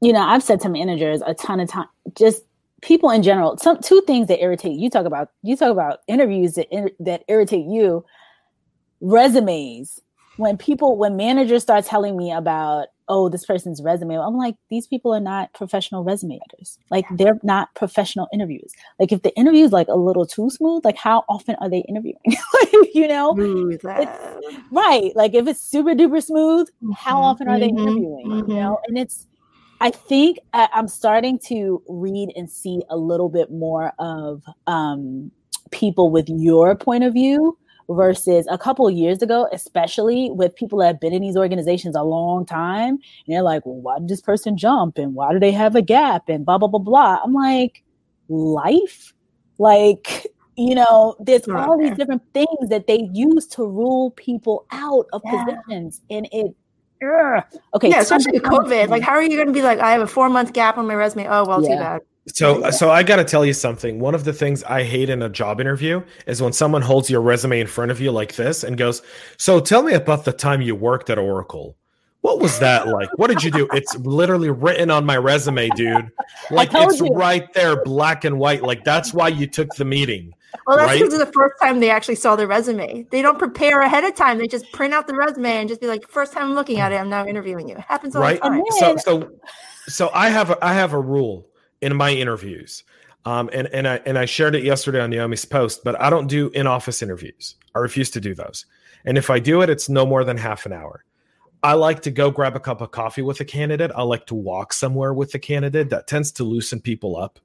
you 0.00 0.12
know, 0.12 0.20
I've 0.20 0.42
said 0.42 0.60
to 0.60 0.68
managers 0.68 1.22
a 1.26 1.34
ton 1.34 1.60
of 1.60 1.68
time, 1.68 1.88
just 2.16 2.42
people 2.84 3.10
in 3.10 3.22
general. 3.22 3.56
Some 3.58 3.80
two 3.80 4.02
things 4.02 4.28
that 4.28 4.40
irritate 4.40 4.78
you. 4.78 4.90
Talk 4.90 5.06
about 5.06 5.30
you 5.42 5.56
talk 5.56 5.72
about 5.72 6.00
interviews 6.06 6.54
that 6.54 6.68
that 7.00 7.24
irritate 7.28 7.66
you. 7.66 8.04
Resumes. 9.00 10.00
When 10.36 10.56
people, 10.56 10.96
when 10.96 11.16
managers 11.16 11.62
start 11.62 11.84
telling 11.84 12.16
me 12.16 12.32
about, 12.32 12.88
oh, 13.08 13.28
this 13.28 13.46
person's 13.46 13.80
resume, 13.80 14.18
I'm 14.18 14.36
like, 14.36 14.56
these 14.68 14.84
people 14.84 15.14
are 15.14 15.20
not 15.20 15.52
professional 15.52 16.02
resume 16.02 16.40
writers. 16.40 16.76
Like 16.90 17.04
they're 17.12 17.38
not 17.44 17.72
professional 17.76 18.26
interviews. 18.32 18.72
Like 18.98 19.12
if 19.12 19.22
the 19.22 19.32
interview 19.36 19.64
is 19.64 19.70
like 19.70 19.86
a 19.86 19.94
little 19.94 20.26
too 20.26 20.50
smooth, 20.50 20.84
like 20.84 20.96
how 20.96 21.24
often 21.28 21.54
are 21.60 21.70
they 21.70 21.84
interviewing? 21.88 22.16
you 22.94 23.06
know, 23.06 23.34
right? 24.72 25.14
Like 25.14 25.34
if 25.34 25.46
it's 25.46 25.60
super 25.60 25.94
duper 25.94 26.20
smooth, 26.20 26.66
how 26.96 27.14
mm-hmm. 27.14 27.24
often 27.24 27.48
are 27.48 27.60
they 27.60 27.68
mm-hmm. 27.68 27.78
interviewing? 27.78 28.26
Mm-hmm. 28.26 28.50
You 28.50 28.56
know, 28.56 28.80
and 28.88 28.98
it's 28.98 29.28
I 29.84 29.90
think 29.90 30.38
I'm 30.54 30.88
starting 30.88 31.38
to 31.40 31.82
read 31.86 32.32
and 32.36 32.50
see 32.50 32.80
a 32.88 32.96
little 32.96 33.28
bit 33.28 33.50
more 33.50 33.92
of 33.98 34.42
um, 34.66 35.30
people 35.72 36.10
with 36.10 36.26
your 36.30 36.74
point 36.74 37.04
of 37.04 37.12
view 37.12 37.58
versus 37.90 38.46
a 38.50 38.56
couple 38.56 38.88
of 38.88 38.94
years 38.94 39.20
ago, 39.20 39.46
especially 39.52 40.30
with 40.30 40.56
people 40.56 40.78
that 40.78 40.86
have 40.86 41.00
been 41.00 41.12
in 41.12 41.20
these 41.20 41.36
organizations 41.36 41.96
a 41.96 42.02
long 42.02 42.46
time. 42.46 42.94
And 42.94 43.00
they're 43.28 43.42
like, 43.42 43.66
well, 43.66 43.74
why 43.74 43.98
did 43.98 44.08
this 44.08 44.22
person 44.22 44.56
jump? 44.56 44.96
And 44.96 45.14
why 45.14 45.34
do 45.34 45.38
they 45.38 45.52
have 45.52 45.76
a 45.76 45.82
gap? 45.82 46.30
And 46.30 46.46
blah, 46.46 46.56
blah, 46.56 46.68
blah, 46.68 46.80
blah. 46.80 47.18
I'm 47.22 47.34
like, 47.34 47.82
life? 48.30 49.12
Like, 49.58 50.26
you 50.56 50.74
know, 50.74 51.14
there's 51.20 51.46
all 51.46 51.76
these 51.76 51.94
different 51.94 52.22
things 52.32 52.70
that 52.70 52.86
they 52.86 53.10
use 53.12 53.46
to 53.48 53.66
rule 53.66 54.12
people 54.12 54.64
out 54.70 55.08
of 55.12 55.20
yeah. 55.26 55.44
positions. 55.44 56.00
And 56.08 56.26
it 56.32 56.56
Ugh. 57.04 57.44
Okay. 57.74 57.90
Yeah, 57.90 58.00
especially 58.00 58.32
with 58.32 58.42
COVID. 58.42 58.88
Like, 58.88 59.02
how 59.02 59.12
are 59.12 59.22
you 59.22 59.36
going 59.36 59.46
to 59.46 59.52
be 59.52 59.62
like, 59.62 59.78
I 59.78 59.92
have 59.92 60.00
a 60.00 60.06
four 60.06 60.28
month 60.28 60.52
gap 60.52 60.78
on 60.78 60.86
my 60.86 60.94
resume? 60.94 61.26
Oh, 61.28 61.44
well, 61.44 61.60
too 61.60 61.68
bad. 61.68 62.02
So, 62.28 62.70
so 62.70 62.90
I 62.90 63.02
got 63.02 63.16
to 63.16 63.24
tell 63.24 63.44
you 63.44 63.52
something. 63.52 64.00
One 64.00 64.14
of 64.14 64.24
the 64.24 64.32
things 64.32 64.64
I 64.64 64.82
hate 64.82 65.10
in 65.10 65.20
a 65.20 65.28
job 65.28 65.60
interview 65.60 66.02
is 66.26 66.40
when 66.40 66.54
someone 66.54 66.80
holds 66.80 67.10
your 67.10 67.20
resume 67.20 67.60
in 67.60 67.66
front 67.66 67.90
of 67.90 68.00
you 68.00 68.10
like 68.12 68.36
this 68.36 68.64
and 68.64 68.78
goes, 68.78 69.02
"So, 69.36 69.60
tell 69.60 69.82
me 69.82 69.92
about 69.92 70.24
the 70.24 70.32
time 70.32 70.62
you 70.62 70.74
worked 70.74 71.10
at 71.10 71.18
Oracle. 71.18 71.76
What 72.22 72.40
was 72.40 72.58
that 72.60 72.88
like? 72.88 73.10
What 73.18 73.28
did 73.28 73.44
you 73.44 73.50
do?" 73.50 73.68
It's 73.74 73.94
literally 73.96 74.48
written 74.48 74.90
on 74.90 75.04
my 75.04 75.18
resume, 75.18 75.68
dude. 75.70 76.10
Like 76.50 76.70
it's 76.72 77.00
you. 77.00 77.08
right 77.08 77.52
there, 77.52 77.82
black 77.84 78.24
and 78.24 78.38
white. 78.38 78.62
Like 78.62 78.84
that's 78.84 79.12
why 79.12 79.28
you 79.28 79.46
took 79.46 79.74
the 79.74 79.84
meeting. 79.84 80.32
Well, 80.66 80.76
that's 80.76 80.88
Right? 80.88 81.00
because 81.00 81.14
of 81.14 81.26
the 81.26 81.32
first 81.32 81.54
time 81.60 81.80
they 81.80 81.90
actually 81.90 82.14
saw 82.14 82.36
the 82.36 82.46
resume. 82.46 83.06
They 83.10 83.22
don't 83.22 83.38
prepare 83.38 83.80
ahead 83.80 84.04
of 84.04 84.14
time. 84.14 84.38
They 84.38 84.46
just 84.46 84.70
print 84.72 84.94
out 84.94 85.06
the 85.06 85.14
resume 85.14 85.50
and 85.50 85.68
just 85.68 85.80
be 85.80 85.86
like, 85.86 86.08
first 86.08 86.32
time 86.32 86.44
I'm 86.44 86.54
looking 86.54 86.78
at 86.78 86.92
it, 86.92 86.96
I'm 86.96 87.10
now 87.10 87.26
interviewing 87.26 87.68
you. 87.68 87.76
It 87.76 87.80
happens 87.82 88.16
all 88.16 88.22
right 88.22 88.40
the 88.40 88.48
time. 88.48 88.62
So 88.78 88.96
so 88.96 89.30
so 89.88 90.10
i 90.14 90.28
have 90.28 90.50
a, 90.50 90.64
i 90.64 90.72
have 90.72 90.92
a 90.92 91.00
rule 91.00 91.46
in 91.80 91.94
my 91.94 92.10
interviews 92.10 92.84
um 93.24 93.50
and 93.52 93.68
and 93.68 93.86
i 93.86 94.00
and 94.06 94.18
i 94.18 94.24
shared 94.24 94.54
it 94.54 94.64
yesterday 94.64 95.00
on 95.00 95.10
naomi's 95.10 95.44
post 95.44 95.82
but 95.84 96.00
i 96.00 96.08
don't 96.08 96.26
do 96.26 96.48
in-office 96.50 97.02
interviews 97.02 97.56
i 97.74 97.78
refuse 97.78 98.10
to 98.10 98.20
do 98.20 98.34
those 98.34 98.66
and 99.04 99.18
if 99.18 99.30
i 99.30 99.38
do 99.38 99.60
it 99.62 99.70
it's 99.70 99.88
no 99.88 100.06
more 100.06 100.24
than 100.24 100.36
half 100.36 100.66
an 100.66 100.72
hour 100.72 101.04
i 101.62 101.72
like 101.72 102.00
to 102.00 102.10
go 102.10 102.30
grab 102.30 102.56
a 102.56 102.60
cup 102.60 102.80
of 102.80 102.90
coffee 102.90 103.22
with 103.22 103.40
a 103.40 103.44
candidate 103.44 103.90
i 103.94 104.02
like 104.02 104.26
to 104.26 104.34
walk 104.34 104.72
somewhere 104.72 105.12
with 105.12 105.32
the 105.32 105.38
candidate 105.38 105.90
that 105.90 106.06
tends 106.06 106.32
to 106.32 106.44
loosen 106.44 106.80
people 106.80 107.16
up 107.16 107.38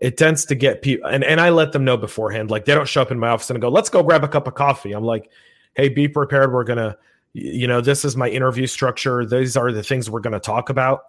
it 0.00 0.16
tends 0.16 0.44
to 0.44 0.54
get 0.54 0.82
people 0.82 1.08
and, 1.08 1.22
and 1.24 1.40
i 1.40 1.50
let 1.50 1.72
them 1.72 1.84
know 1.84 1.96
beforehand 1.96 2.50
like 2.50 2.64
they 2.64 2.74
don't 2.74 2.88
show 2.88 3.02
up 3.02 3.10
in 3.10 3.18
my 3.18 3.28
office 3.28 3.50
and 3.50 3.60
go 3.60 3.68
let's 3.68 3.88
go 3.90 4.02
grab 4.02 4.24
a 4.24 4.28
cup 4.28 4.46
of 4.46 4.54
coffee 4.54 4.92
i'm 4.92 5.04
like 5.04 5.30
hey 5.74 5.88
be 5.88 6.08
prepared 6.08 6.52
we're 6.52 6.64
gonna 6.64 6.96
you 7.34 7.66
know 7.66 7.80
this 7.80 8.04
is 8.04 8.16
my 8.16 8.28
interview 8.28 8.66
structure 8.66 9.24
these 9.26 9.56
are 9.56 9.70
the 9.72 9.82
things 9.82 10.08
we're 10.10 10.20
going 10.20 10.32
to 10.32 10.40
talk 10.40 10.70
about 10.70 11.06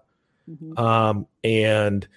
Mhm. 0.49 0.79
um, 0.79 1.27
and 1.43 2.07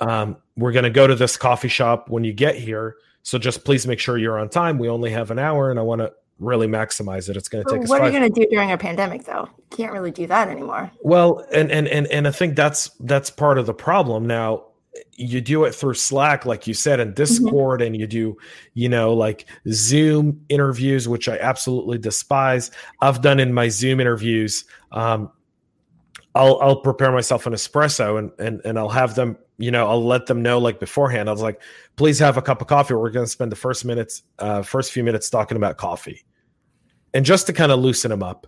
um, 0.00 0.36
we're 0.56 0.72
going 0.72 0.84
to 0.84 0.90
go 0.90 1.06
to 1.06 1.14
this 1.14 1.36
coffee 1.36 1.68
shop 1.68 2.08
when 2.08 2.24
you 2.24 2.32
get 2.32 2.54
here 2.54 2.96
so 3.22 3.38
just 3.38 3.64
please 3.64 3.86
make 3.86 3.98
sure 3.98 4.16
you're 4.16 4.38
on 4.38 4.48
time 4.48 4.78
we 4.78 4.88
only 4.88 5.10
have 5.10 5.30
an 5.30 5.38
hour 5.38 5.70
and 5.70 5.78
i 5.78 5.82
want 5.82 6.00
to 6.00 6.10
really 6.38 6.66
maximize 6.66 7.28
it 7.30 7.36
it's 7.36 7.48
going 7.48 7.64
to 7.64 7.70
take 7.72 7.82
us 7.82 7.88
what 7.88 8.00
are 8.02 8.10
you 8.10 8.18
going 8.18 8.30
to 8.32 8.40
do 8.40 8.46
during 8.50 8.70
a 8.72 8.76
pandemic, 8.78 9.24
though? 9.24 9.48
You 9.56 9.76
can't 9.76 9.92
really 9.92 10.10
do 10.10 10.26
that 10.26 10.48
anymore. 10.48 10.90
well, 11.00 11.44
and 11.52 11.70
and 11.70 11.88
and 11.88 12.06
and 12.08 12.28
I 12.28 12.30
think 12.30 12.56
that's 12.56 12.90
that's 13.00 13.30
part 13.30 13.56
of 13.58 13.64
the 13.64 13.72
problem. 13.72 14.26
Now, 14.26 14.64
you 15.12 15.40
do 15.40 15.64
it 15.64 15.74
through 15.74 15.94
Slack, 15.94 16.46
like 16.46 16.66
you 16.66 16.74
said, 16.74 17.00
and 17.00 17.14
Discord, 17.14 17.82
and 17.82 17.96
you 17.96 18.06
do, 18.06 18.36
you 18.74 18.88
know, 18.88 19.14
like 19.14 19.46
Zoom 19.70 20.40
interviews, 20.48 21.08
which 21.08 21.28
I 21.28 21.38
absolutely 21.38 21.98
despise. 21.98 22.70
I've 23.00 23.22
done 23.22 23.40
in 23.40 23.52
my 23.52 23.68
Zoom 23.68 24.00
interviews. 24.00 24.64
Um, 24.92 25.30
I'll 26.34 26.58
I'll 26.60 26.76
prepare 26.80 27.12
myself 27.12 27.46
an 27.46 27.52
espresso, 27.54 28.18
and 28.18 28.30
and 28.38 28.60
and 28.64 28.78
I'll 28.78 28.88
have 28.90 29.14
them, 29.14 29.38
you 29.58 29.70
know, 29.70 29.88
I'll 29.88 30.04
let 30.04 30.26
them 30.26 30.42
know 30.42 30.58
like 30.58 30.78
beforehand. 30.80 31.28
I 31.28 31.32
was 31.32 31.40
like, 31.42 31.60
please 31.96 32.18
have 32.18 32.36
a 32.36 32.42
cup 32.42 32.60
of 32.60 32.66
coffee. 32.66 32.94
We're 32.94 33.10
going 33.10 33.24
to 33.26 33.30
spend 33.30 33.50
the 33.50 33.56
first 33.56 33.84
minutes, 33.84 34.22
uh, 34.38 34.62
first 34.62 34.92
few 34.92 35.02
minutes 35.02 35.30
talking 35.30 35.56
about 35.56 35.78
coffee, 35.78 36.24
and 37.14 37.24
just 37.24 37.46
to 37.46 37.52
kind 37.54 37.72
of 37.72 37.78
loosen 37.80 38.10
them 38.10 38.22
up 38.22 38.46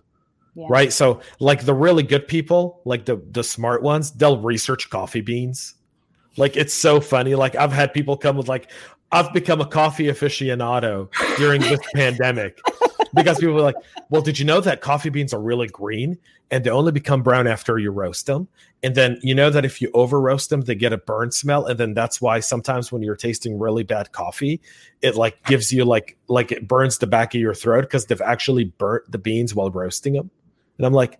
Yeah. 0.55 0.67
right 0.69 0.91
so 0.93 1.21
like 1.39 1.63
the 1.65 1.73
really 1.73 2.03
good 2.03 2.27
people 2.27 2.81
like 2.85 3.05
the 3.05 3.21
the 3.31 3.43
smart 3.43 3.81
ones 3.83 4.11
they'll 4.11 4.39
research 4.41 4.89
coffee 4.89 5.21
beans 5.21 5.75
like 6.39 6.57
it's 6.57 6.73
so 6.73 6.99
funny. 6.99 7.35
Like 7.35 7.55
i've 7.55 7.71
had 7.71 7.93
people 7.93 8.17
come 8.17 8.37
with 8.37 8.47
like 8.47 8.71
i've 9.11 9.31
become 9.33 9.59
a 9.59 9.65
coffee 9.65 10.05
aficionado 10.05 11.09
during 11.37 11.61
this 11.61 11.79
pandemic 11.95 12.59
because 13.13 13.39
people 13.39 13.55
were 13.55 13.61
like 13.61 13.75
well 14.09 14.21
did 14.21 14.37
you 14.39 14.45
know 14.45 14.61
that 14.61 14.81
coffee 14.81 15.09
beans 15.09 15.33
are 15.33 15.41
really 15.41 15.67
green 15.67 16.17
and 16.51 16.63
they 16.63 16.69
only 16.69 16.91
become 16.91 17.21
brown 17.21 17.45
after 17.45 17.77
you 17.77 17.91
roast 17.91 18.25
them? 18.25 18.47
And 18.81 18.95
then 18.95 19.19
you 19.21 19.35
know 19.35 19.51
that 19.51 19.65
if 19.65 19.81
you 19.81 19.91
over 19.93 20.19
roast 20.19 20.49
them 20.49 20.61
they 20.61 20.75
get 20.75 20.93
a 20.93 20.97
burn 20.97 21.31
smell 21.31 21.65
and 21.65 21.79
then 21.79 21.93
that's 21.93 22.21
why 22.21 22.39
sometimes 22.39 22.91
when 22.91 23.01
you're 23.01 23.15
tasting 23.15 23.59
really 23.59 23.83
bad 23.83 24.11
coffee 24.11 24.61
it 25.01 25.15
like 25.15 25.43
gives 25.45 25.73
you 25.73 25.85
like 25.85 26.17
like 26.27 26.51
it 26.51 26.67
burns 26.67 26.97
the 26.97 27.07
back 27.07 27.35
of 27.35 27.41
your 27.41 27.53
throat 27.53 27.81
because 27.81 28.05
they've 28.05 28.21
actually 28.21 28.65
burnt 28.65 29.11
the 29.11 29.17
beans 29.17 29.53
while 29.53 29.69
roasting 29.69 30.13
them 30.13 30.29
and 30.77 30.85
i'm 30.87 30.93
like 30.93 31.19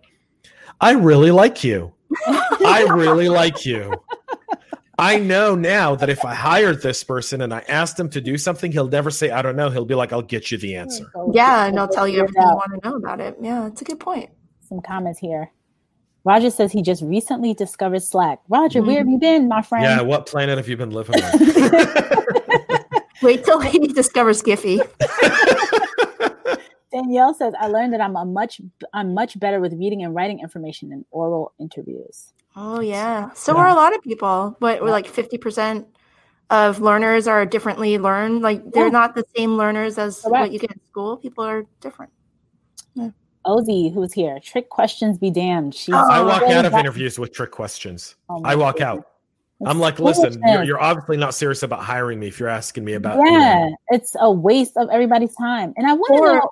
i 0.80 0.92
really 0.92 1.30
like 1.30 1.62
you. 1.62 1.92
I 2.26 2.86
really 2.90 3.28
like 3.28 3.64
you 3.64 3.92
i 5.00 5.18
know 5.18 5.54
now 5.54 5.94
that 5.96 6.08
if 6.08 6.24
i 6.24 6.34
hired 6.34 6.82
this 6.82 7.02
person 7.02 7.40
and 7.42 7.52
i 7.54 7.60
asked 7.68 7.98
him 7.98 8.08
to 8.10 8.20
do 8.20 8.36
something 8.38 8.70
he'll 8.72 8.88
never 8.88 9.10
say 9.10 9.30
i 9.30 9.42
don't 9.42 9.56
know 9.56 9.70
he'll 9.70 9.84
be 9.84 9.94
like 9.94 10.12
i'll 10.12 10.22
get 10.22 10.50
you 10.50 10.58
the 10.58 10.74
answer 10.76 11.04
Yeah, 11.32 11.66
and 11.66 11.78
I'll 11.80 11.88
tell 11.88 12.06
you 12.06 12.20
everything 12.20 12.42
you 12.42 12.48
want 12.54 12.82
to 12.82 12.88
know 12.88 12.96
about 12.96 13.20
it. 13.20 13.36
Yeah, 13.40 13.66
it's 13.66 13.80
a 13.82 13.84
good 13.84 14.00
point. 14.00 14.30
Some 14.68 14.80
comments 14.80 15.18
here. 15.18 15.50
Roger 16.24 16.50
says 16.50 16.70
he 16.70 16.82
just 16.82 17.02
recently 17.02 17.54
discovered 17.54 18.02
Slack. 18.02 18.40
Roger, 18.48 18.82
where 18.82 18.98
have 18.98 19.06
Mm-hmm. 19.06 19.12
you 19.14 19.18
been, 19.18 19.48
my 19.48 19.62
friend? 19.62 19.84
yeah 19.84 20.00
what 20.02 20.26
planet 20.26 20.58
have 20.58 20.68
you 20.68 20.76
been 20.76 20.90
living 20.90 21.22
on 21.22 21.30
Wait 23.22 23.44
till 23.44 23.60
he 23.60 23.78
discovers 23.88 24.42
Giphy. 24.42 24.80
Danielle 26.92 27.34
says, 27.34 27.54
"I 27.58 27.68
learned 27.68 27.92
that 27.94 28.00
I'm 28.00 28.16
a 28.16 28.24
much 28.24 28.60
I'm 28.92 29.14
much 29.14 29.38
better 29.38 29.60
with 29.60 29.72
reading 29.74 30.02
and 30.02 30.14
writing 30.14 30.40
information 30.40 30.88
than 30.90 31.04
oral 31.10 31.52
interviews." 31.60 32.32
Oh 32.56 32.80
yeah, 32.80 33.30
so 33.34 33.54
Yeah. 33.54 33.60
are 33.62 33.68
a 33.68 33.74
lot 33.74 33.94
of 33.94 34.02
people. 34.02 34.56
But 34.60 34.82
we're 34.82 34.90
like 34.90 35.06
fifty 35.06 35.38
percent 35.38 35.86
of 36.50 36.80
learners 36.80 37.26
are 37.28 37.46
differently 37.46 37.98
learned. 37.98 38.42
Like 38.42 38.72
they're 38.72 38.86
Yeah. 38.86 38.90
not 38.90 39.14
the 39.14 39.24
same 39.36 39.56
learners 39.56 39.98
as 39.98 40.20
Correct. 40.20 40.40
what 40.40 40.52
you 40.52 40.58
get 40.58 40.72
in 40.72 40.80
school. 40.86 41.16
People 41.16 41.44
are 41.44 41.64
different. 41.80 42.12
Ozzy, 43.46 43.92
who's 43.94 44.12
here? 44.12 44.38
Trick 44.40 44.68
questions 44.68 45.16
be 45.16 45.30
damned. 45.30 45.74
She's 45.74 45.94
oh. 45.94 45.98
i 46.10 46.18
Oh, 46.18 46.26
walk 46.26 46.42
out 46.42 46.66
of 46.66 46.72
got- 46.72 46.80
interviews 46.80 47.18
with 47.18 47.32
trick 47.32 47.50
questions 47.50 48.16
Oh 48.28 48.42
i 48.44 48.54
walk 48.54 48.76
goodness. 48.76 48.98
out 48.98 49.06
i'm 49.66 49.78
like 49.78 49.98
listen 49.98 50.38
you're, 50.46 50.62
you're 50.64 50.80
obviously 50.80 51.16
not 51.16 51.32
serious 51.34 51.62
about 51.62 51.80
hiring 51.82 52.18
me 52.20 52.26
if 52.28 52.38
you're 52.38 52.50
asking 52.50 52.84
me 52.84 52.94
about 52.94 53.16
you 53.16 53.24
know, 53.24 53.30
yeah, 53.38 53.70
it's 53.88 54.14
a 54.20 54.30
waste 54.30 54.76
of 54.76 54.88
everybody's 54.90 55.34
time. 55.36 55.72
And 55.78 55.86
I 55.86 55.94
want 55.94 56.16
to 56.16 56.32
know. 56.34 56.50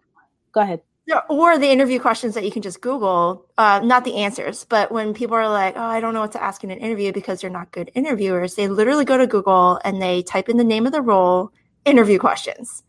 Go 0.52 0.60
ahead. 0.62 0.80
Yeah, 1.08 1.20
or 1.30 1.56
the 1.58 1.70
interview 1.70 1.98
questions 1.98 2.34
that 2.34 2.44
you 2.44 2.52
can 2.52 2.60
just 2.60 2.82
Google, 2.82 3.46
uh, 3.56 3.80
not 3.82 4.04
the 4.04 4.16
answers, 4.16 4.66
but 4.66 4.92
when 4.92 5.14
people 5.14 5.36
are 5.36 5.48
like, 5.48 5.74
"Oh, 5.74 5.80
I 5.80 6.00
don't 6.00 6.12
know 6.12 6.20
what 6.20 6.32
to 6.32 6.42
ask 6.42 6.62
in 6.64 6.70
an 6.70 6.76
interview 6.80 7.14
because 7.14 7.40
they're 7.40 7.48
not 7.48 7.72
good 7.72 7.90
interviewers," 7.94 8.56
they 8.56 8.68
literally 8.68 9.06
go 9.06 9.16
to 9.16 9.26
Google 9.26 9.80
and 9.86 10.02
they 10.02 10.22
type 10.22 10.50
in 10.50 10.58
the 10.58 10.64
name 10.64 10.84
of 10.84 10.92
the 10.92 11.00
role, 11.00 11.50
interview 11.86 12.18
questions, 12.18 12.82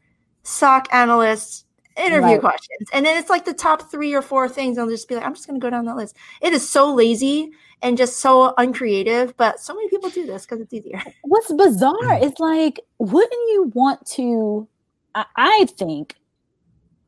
SOC 0.44 0.90
analyst, 0.94 1.66
interview 1.96 2.34
Right. 2.34 2.42
questions, 2.42 2.90
and 2.92 3.06
then 3.06 3.18
it's 3.18 3.30
like 3.30 3.46
the 3.46 3.54
top 3.54 3.90
three 3.90 4.14
or 4.14 4.22
four 4.22 4.50
things. 4.50 4.78
And 4.78 4.90
they'll 4.90 4.94
just 4.96 5.08
be 5.08 5.16
like, 5.16 5.24
"I'm 5.24 5.34
just 5.34 5.48
going 5.48 5.58
to 5.60 5.64
go 5.66 5.70
down 5.70 5.86
that 5.86 5.96
list." 5.96 6.18
It 6.42 6.52
is 6.52 6.68
so 6.70 6.94
lazy 6.94 7.52
and 7.82 7.98
just 7.98 8.20
so 8.20 8.54
uncreative, 8.58 9.38
but 9.38 9.62
so 9.62 9.74
many 9.74 9.88
people 9.88 10.10
do 10.10 10.26
this 10.26 10.46
because 10.46 10.60
it's 10.60 10.74
easier. 10.74 11.02
What's 11.22 11.54
bizarre 11.54 12.18
is 12.22 12.34
like, 12.40 12.82
wouldn't 12.98 13.32
you 13.32 13.72
want 13.74 14.06
to? 14.18 14.68
I, 15.16 15.26
I 15.38 15.66
think 15.78 16.16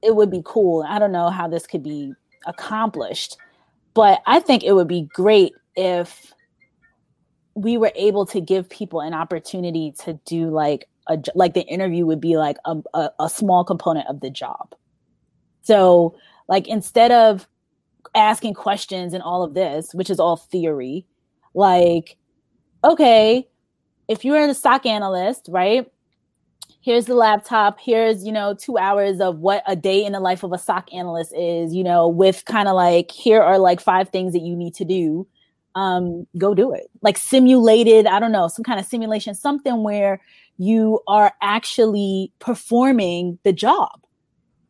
it 0.02 0.16
would 0.16 0.32
be 0.32 0.42
cool. 0.44 0.86
I 0.88 1.00
don't 1.00 1.12
know 1.12 1.30
how 1.30 1.48
this 1.48 1.68
could 1.68 1.84
be 1.84 2.14
accomplished, 2.46 3.38
but 3.94 4.22
I 4.26 4.40
think 4.40 4.64
it 4.64 4.74
would 4.74 4.88
be 4.88 5.08
great 5.14 5.54
if 5.76 6.34
we 7.54 7.78
were 7.78 7.92
able 7.96 8.26
to 8.28 8.42
give 8.42 8.70
people 8.70 9.02
an 9.02 9.14
opportunity 9.14 9.94
to 10.04 10.14
do 10.26 10.50
like 10.50 10.88
a 11.08 11.20
like 11.36 11.54
the 11.54 11.62
interview 11.62 12.06
would 12.06 12.22
be 12.22 12.38
like 12.38 12.58
a, 12.66 12.78
a, 12.94 13.10
a 13.20 13.30
small 13.30 13.64
component 13.64 14.08
of 14.08 14.22
the 14.22 14.30
job. 14.30 14.74
So 15.64 16.16
like 16.48 16.68
instead 16.68 17.12
of 17.12 17.48
asking 18.16 18.54
questions 18.54 19.14
and 19.14 19.22
all 19.22 19.44
of 19.44 19.54
this, 19.54 19.94
which 19.94 20.10
is 20.10 20.20
all 20.20 20.38
theory, 20.38 21.06
like 21.54 22.18
okay, 22.84 23.48
if 24.08 24.26
you're 24.26 24.38
a 24.38 24.54
SOC 24.54 24.86
analyst, 24.86 25.48
right? 25.52 25.92
Here's 26.84 27.06
the 27.06 27.14
laptop. 27.14 27.80
Here's, 27.80 28.26
you 28.26 28.32
know, 28.32 28.56
two 28.56 28.78
hours 28.78 29.22
of 29.22 29.38
what 29.38 29.64
a 29.68 29.76
day 29.76 30.04
in 30.04 30.14
the 30.14 30.20
life 30.20 30.44
of 30.44 30.52
a 30.52 30.58
SOC 30.58 30.92
analyst 30.94 31.32
is, 31.38 31.76
you 31.76 31.84
know, 31.84 32.08
with 32.08 32.44
kind 32.46 32.68
of 32.68 32.76
like, 32.76 33.12
here 33.12 33.42
are 33.42 33.60
like 33.60 33.80
five 33.80 34.10
things 34.10 34.34
that 34.34 34.42
you 34.42 34.56
need 34.56 34.74
to 34.76 34.86
do. 34.86 35.28
Um, 35.76 36.26
go 36.38 36.56
do 36.56 36.74
it. 36.74 36.90
Like 37.02 37.18
simulated, 37.18 38.08
I 38.08 38.20
don't 38.20 38.32
know, 38.32 38.48
some 38.48 38.64
kind 38.64 38.80
of 38.80 38.86
simulation, 38.86 39.36
something 39.36 39.84
where 39.84 40.22
you 40.58 41.02
are 41.08 41.34
actually 41.42 42.34
performing 42.40 43.38
the 43.44 43.54
job 43.54 44.02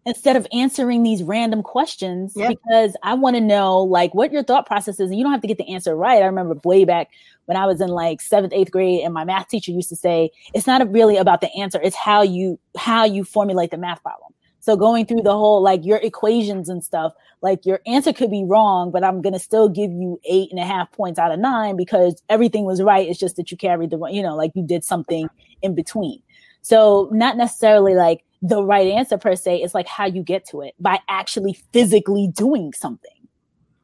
instead 0.06 0.36
of 0.36 0.47
answering 0.52 1.04
these 1.04 1.22
random 1.22 1.62
questions 1.62 2.34
Yep. 2.36 2.49
because 2.49 2.95
I 3.04 3.14
want 3.14 3.36
to 3.36 3.41
know 3.41 3.80
like 3.80 4.14
what 4.14 4.32
your 4.32 4.43
thought 4.43 4.66
process 4.66 4.99
is. 4.99 5.10
And 5.10 5.18
you 5.18 5.24
don't 5.24 5.32
have 5.32 5.41
to 5.41 5.47
get 5.47 5.58
the 5.58 5.72
answer 5.72 5.95
right. 5.95 6.22
I 6.22 6.26
remember 6.26 6.56
way 6.64 6.86
back 6.86 7.10
when 7.45 7.58
I 7.58 7.66
was 7.66 7.82
in 7.82 7.89
like 7.89 8.22
seventh, 8.22 8.54
eighth 8.54 8.72
grade, 8.72 9.02
and 9.04 9.14
my 9.14 9.24
math 9.24 9.47
teacher 9.47 9.72
used 9.72 9.89
to 9.89 9.95
say, 9.95 10.32
it's 10.54 10.66
not 10.68 10.89
really 10.91 11.18
about 11.18 11.41
the 11.41 11.52
answer, 11.54 11.80
it's 11.82 11.95
how 11.95 12.22
you 12.22 12.60
how 12.78 13.04
you 13.04 13.24
formulate 13.24 13.72
the 13.72 13.78
math 13.78 14.02
problem. 14.02 14.34
So 14.60 14.76
going 14.76 15.08
through 15.08 15.24
the 15.24 15.34
whole 15.34 15.62
like 15.62 15.84
your 15.86 15.97
equations 15.97 16.70
and 16.70 16.84
stuff, 16.84 17.14
like 17.41 17.66
your 17.66 17.82
answer 17.88 18.14
could 18.14 18.30
be 18.30 18.43
wrong, 18.43 18.91
but 18.91 19.04
I'm 19.04 19.22
gonna 19.22 19.39
still 19.39 19.70
give 19.70 19.91
you 19.91 20.20
eight 20.26 20.49
and 20.52 20.60
a 20.60 20.66
half 20.66 20.91
points 20.91 21.20
out 21.20 21.32
of 21.32 21.39
nine 21.39 21.76
because 21.76 22.22
everything 22.30 22.66
was 22.66 22.82
right. 22.82 23.08
It's 23.08 23.20
just 23.20 23.36
that 23.36 23.52
you 23.52 23.58
carried 23.58 23.89
the 23.89 23.99
you 24.12 24.22
know, 24.22 24.36
like 24.36 24.52
you 24.56 24.64
did 24.64 24.84
something 24.84 25.30
in 25.62 25.76
between. 25.76 26.22
So 26.62 27.10
not 27.12 27.38
necessarily 27.38 27.95
like 27.95 28.24
the 28.42 28.64
right 28.64 28.88
answer 28.88 29.18
per 29.18 29.36
se, 29.36 29.62
it's 29.62 29.74
like 29.76 29.88
how 29.88 30.06
you 30.06 30.24
get 30.24 30.46
to 30.50 30.62
it 30.62 30.74
by 30.80 31.00
actually 31.10 31.54
physically 31.74 32.30
doing 32.36 32.74
something. 32.74 33.12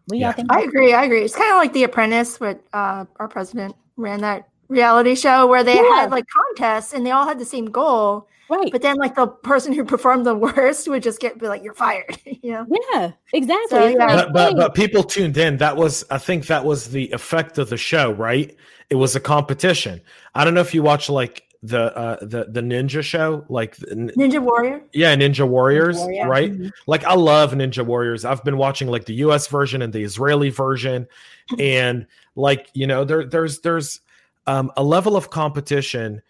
What 0.06 0.16
do 0.16 0.18
y'all 0.22 0.32
think? 0.32 0.52
I 0.52 0.62
agree. 0.62 0.94
I 0.94 1.04
agree. 1.04 1.22
It's 1.22 1.36
kind 1.36 1.52
of 1.52 1.58
like 1.58 1.74
The 1.74 1.84
Apprentice, 1.84 2.40
what 2.40 2.62
uh, 2.74 3.06
our 3.18 3.28
president 3.28 3.76
ran 3.98 4.22
that 4.22 4.48
reality 4.70 5.16
show 5.16 5.48
where 5.48 5.64
they 5.64 5.76
Yeah. 5.76 5.96
had 5.96 6.12
like 6.12 6.26
contests 6.28 6.94
and 6.94 7.06
they 7.06 7.12
all 7.12 7.26
had 7.26 7.40
the 7.40 7.46
same 7.46 7.66
goal. 7.66 8.28
right. 8.50 8.72
But 8.72 8.82
then, 8.82 8.96
like 8.98 9.16
the 9.16 9.28
person 9.28 9.74
who 9.74 9.84
performed 9.84 10.26
the 10.26 10.34
worst 10.48 10.88
would 10.88 11.04
just 11.04 11.20
get 11.20 11.38
be 11.40 11.48
like, 11.50 11.64
"You're 11.64 11.74
fired." 11.74 12.18
you 12.26 12.52
know. 12.54 12.66
yeah, 12.94 13.12
exactly. 13.34 13.68
So, 13.70 13.88
yeah. 13.88 14.08
but 14.16 14.34
but 14.34 14.56
but 14.56 14.74
people 14.76 15.04
tuned 15.04 15.38
in. 15.38 15.58
That 15.58 15.76
was 15.76 16.06
I 16.10 16.18
think 16.18 16.48
that 16.48 16.64
was 16.64 16.90
the 16.90 17.12
effect 17.12 17.58
of 17.58 17.70
the 17.70 17.78
show, 17.78 18.12
right? 18.14 18.56
It 18.90 18.96
was 18.96 19.16
a 19.16 19.20
competition. 19.20 20.00
I 20.34 20.46
don't 20.46 20.54
know 20.54 20.62
if 20.62 20.74
you 20.74 20.82
watch 20.82 21.10
like 21.10 21.44
the 21.64 21.96
uh 21.98 22.18
the 22.22 22.46
the 22.50 22.62
ninja 22.62 23.02
show, 23.02 23.46
like 23.50 23.78
Ninja 23.78 24.40
Warrior. 24.42 24.82
yeah, 24.94 25.16
Ninja 25.16 25.48
Warriors, 25.48 25.98
Warrior. 25.98 26.28
right? 26.28 26.52
Mhm. 26.52 26.72
Like 26.86 27.04
I 27.04 27.16
love 27.16 27.54
Ninja 27.54 27.86
Warriors. 27.86 28.26
I've 28.26 28.44
been 28.44 28.58
watching 28.58 28.88
like 28.88 29.06
the 29.06 29.16
US 29.16 29.48
version 29.48 29.82
and 29.82 29.92
the 29.92 30.04
Israeli 30.04 30.50
version 30.50 31.08
and 31.60 32.06
like, 32.36 32.70
you 32.74 32.86
know, 32.88 33.04
there 33.04 33.26
there's 33.26 33.62
there's 33.62 34.02
um 34.46 34.72
a 34.78 34.84
level 34.84 35.16
of 35.16 35.30
competition 35.30 36.22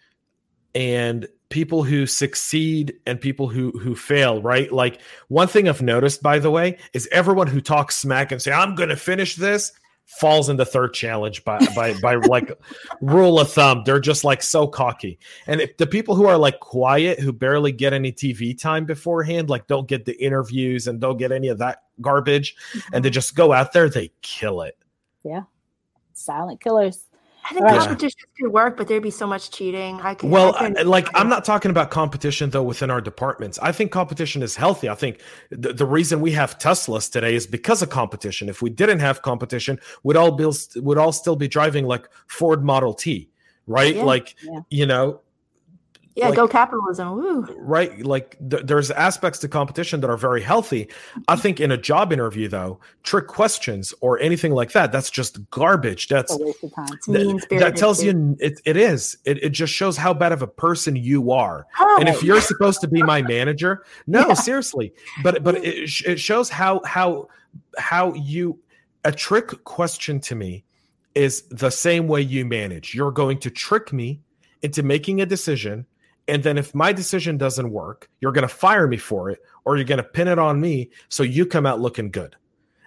and 0.74 1.26
people 1.50 1.82
who 1.82 2.06
succeed 2.06 2.94
and 3.06 3.20
people 3.20 3.48
who 3.48 3.70
who 3.78 3.94
fail, 3.94 4.42
right? 4.42 4.70
Like 4.72 5.00
one 5.28 5.48
thing 5.48 5.68
I've 5.68 5.82
noticed 5.82 6.22
by 6.22 6.38
the 6.38 6.50
way 6.50 6.78
is 6.92 7.08
everyone 7.12 7.46
who 7.46 7.60
talks 7.60 7.96
smack 7.96 8.32
and 8.32 8.40
say 8.40 8.52
I'm 8.52 8.74
to 8.90 8.96
finish 8.96 9.36
this 9.36 9.72
falls 10.08 10.48
in 10.48 10.56
the 10.56 10.64
third 10.64 10.94
challenge 10.94 11.44
by 11.44 11.58
by 11.74 11.94
by 12.00 12.14
like 12.14 12.50
rule 13.00 13.38
of 13.38 13.52
thumb. 13.52 13.82
They're 13.84 14.00
just 14.00 14.24
like 14.24 14.42
so 14.42 14.66
cocky. 14.66 15.18
And 15.46 15.60
if 15.60 15.76
the 15.76 15.86
people 15.86 16.14
who 16.14 16.26
are 16.26 16.38
like 16.38 16.60
quiet, 16.60 17.20
who 17.20 17.32
barely 17.32 17.72
get 17.72 17.92
any 17.92 18.10
TV 18.10 18.58
time 18.58 18.86
beforehand, 18.86 19.50
like 19.50 19.66
don't 19.66 19.86
get 19.86 20.06
the 20.06 20.20
interviews 20.22 20.88
and 20.88 21.00
don't 21.00 21.18
get 21.18 21.30
any 21.30 21.48
of 21.48 21.58
that 21.58 21.82
garbage, 22.00 22.56
and 22.92 23.04
they 23.04 23.08
mm-hmm. 23.08 23.14
just 23.14 23.34
go 23.34 23.52
out 23.52 23.72
there, 23.72 23.88
they 23.88 24.10
kill 24.22 24.62
it. 24.62 24.76
Yeah. 25.24 25.42
Silent 26.14 26.60
killers. 26.60 27.07
I 27.50 27.54
think 27.54 27.64
Right. 27.64 27.78
competitions 27.80 28.26
could 28.38 28.52
work, 28.52 28.76
but 28.76 28.88
there'd 28.88 29.02
be 29.02 29.10
so 29.10 29.26
much 29.26 29.50
cheating. 29.50 30.00
I 30.02 30.14
could. 30.14 30.28
Well, 30.30 30.54
I 30.58 30.66
I- 30.78 30.82
like 30.82 31.08
I'm 31.14 31.28
not 31.28 31.44
talking 31.44 31.70
about 31.70 31.90
competition 31.90 32.50
though 32.50 32.62
within 32.62 32.90
our 32.90 33.00
departments. 33.00 33.58
I 33.62 33.72
think 33.72 33.90
competition 33.90 34.42
is 34.42 34.54
healthy. 34.56 34.88
I 34.88 34.94
think 34.94 35.20
the, 35.50 35.72
the 35.72 35.86
reason 35.86 36.20
we 36.20 36.32
have 36.32 36.58
Teslas 36.58 37.10
today 37.10 37.34
is 37.34 37.46
because 37.46 37.80
of 37.80 37.88
competition. 37.90 38.48
If 38.48 38.60
we 38.60 38.70
didn't 38.70 38.98
have 39.00 39.22
competition, 39.22 39.80
we'd 40.02 40.16
all 40.16 40.32
be 40.32 40.46
would 40.76 40.98
all 40.98 41.12
still 41.12 41.36
be 41.36 41.48
driving 41.48 41.86
like 41.86 42.08
Ford 42.26 42.64
Model 42.64 42.92
T, 42.92 43.30
right? 43.66 43.96
Yeah. 43.96 44.02
Like 44.04 44.34
Yeah. 44.42 44.60
you 44.70 44.84
know, 44.86 45.20
Yeah, 46.18 46.28
like- 46.28 46.36
go 46.36 46.48
capitalism. 46.48 47.14
Woo. 47.14 47.46
right 47.58 48.04
like 48.04 48.36
th- 48.50 48.64
there's 48.64 48.90
aspects 48.90 49.38
to 49.40 49.48
competition 49.48 50.00
that 50.00 50.10
are 50.10 50.16
very 50.16 50.42
healthy 50.42 50.88
i 51.28 51.34
mm-hmm. 51.34 51.42
think 51.42 51.60
in 51.60 51.70
a 51.70 51.76
job 51.76 52.12
interview 52.12 52.48
though 52.48 52.80
trick 53.04 53.26
questions 53.28 53.94
or 54.00 54.18
anything 54.20 54.52
like 54.52 54.72
that 54.72 54.90
that's 54.90 55.10
just 55.10 55.48
garbage 55.50 56.08
that's 56.08 56.32
a 56.32 56.38
waste 56.38 56.64
of 56.64 56.74
time. 56.74 56.88
It's 56.92 57.06
that, 57.06 57.58
that 57.58 57.76
tells 57.76 58.02
you 58.02 58.36
it, 58.40 58.60
it 58.64 58.76
is 58.76 59.16
it, 59.24 59.42
it 59.42 59.50
just 59.50 59.72
shows 59.72 59.96
how 59.96 60.12
bad 60.12 60.32
of 60.32 60.42
a 60.42 60.46
person 60.46 60.96
you 60.96 61.30
are 61.30 61.66
Oh. 61.78 61.96
and 62.00 62.08
if 62.08 62.16
oh! 62.16 62.26
you're 62.26 62.40
supposed 62.40 62.80
to 62.80 62.88
be 62.88 63.02
my 63.02 63.22
manager 63.22 63.84
no 64.06 64.28
Yeah. 64.28 64.34
seriously 64.34 64.92
but 65.22 65.44
but 65.44 65.56
mm. 65.56 65.64
it, 65.64 66.10
it 66.10 66.20
shows 66.20 66.48
how 66.48 66.82
how 66.84 67.28
how 67.78 68.12
you 68.14 68.58
a 69.04 69.12
trick 69.12 69.64
question 69.64 70.20
to 70.20 70.34
me 70.34 70.64
is 71.14 71.42
the 71.50 71.70
same 71.70 72.08
way 72.08 72.20
you 72.20 72.44
manage 72.44 72.94
you're 72.94 73.12
going 73.12 73.38
to 73.38 73.50
trick 73.50 73.92
me 73.92 74.20
into 74.62 74.82
making 74.82 75.20
a 75.20 75.26
decision 75.26 75.86
and 76.28 76.42
then 76.42 76.58
if 76.58 76.74
my 76.74 76.92
decision 76.92 77.36
doesn't 77.36 77.70
work 77.70 78.08
you're 78.20 78.32
going 78.32 78.46
to 78.46 78.54
fire 78.54 78.86
me 78.86 78.96
for 78.96 79.30
it 79.30 79.40
or 79.64 79.76
you're 79.76 79.84
going 79.84 79.98
to 79.98 80.04
pin 80.04 80.28
it 80.28 80.38
on 80.38 80.60
me 80.60 80.90
so 81.08 81.22
you 81.22 81.44
come 81.46 81.66
out 81.66 81.80
looking 81.80 82.10
good. 82.10 82.36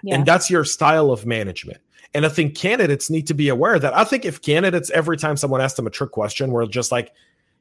Yeah. 0.04 0.16
and 0.16 0.26
that's 0.26 0.50
your 0.50 0.64
style 0.66 1.12
of 1.12 1.26
management. 1.26 1.80
And 2.14 2.26
i 2.26 2.30
think 2.30 2.56
candidates 2.56 3.10
need 3.10 3.28
to 3.28 3.34
be 3.34 3.50
aware 3.50 3.76
of 3.76 3.82
that. 3.82 3.96
I 3.96 4.04
think 4.04 4.26
if 4.26 4.42
candidates 4.42 4.89
every 4.92 5.18
time 5.18 5.38
someone 5.38 5.62
asks 5.62 5.78
them 5.78 5.88
a 5.88 5.92
trick 5.92 6.12
question 6.12 6.52
we're 6.52 6.66
just 6.68 6.92
like 6.92 7.12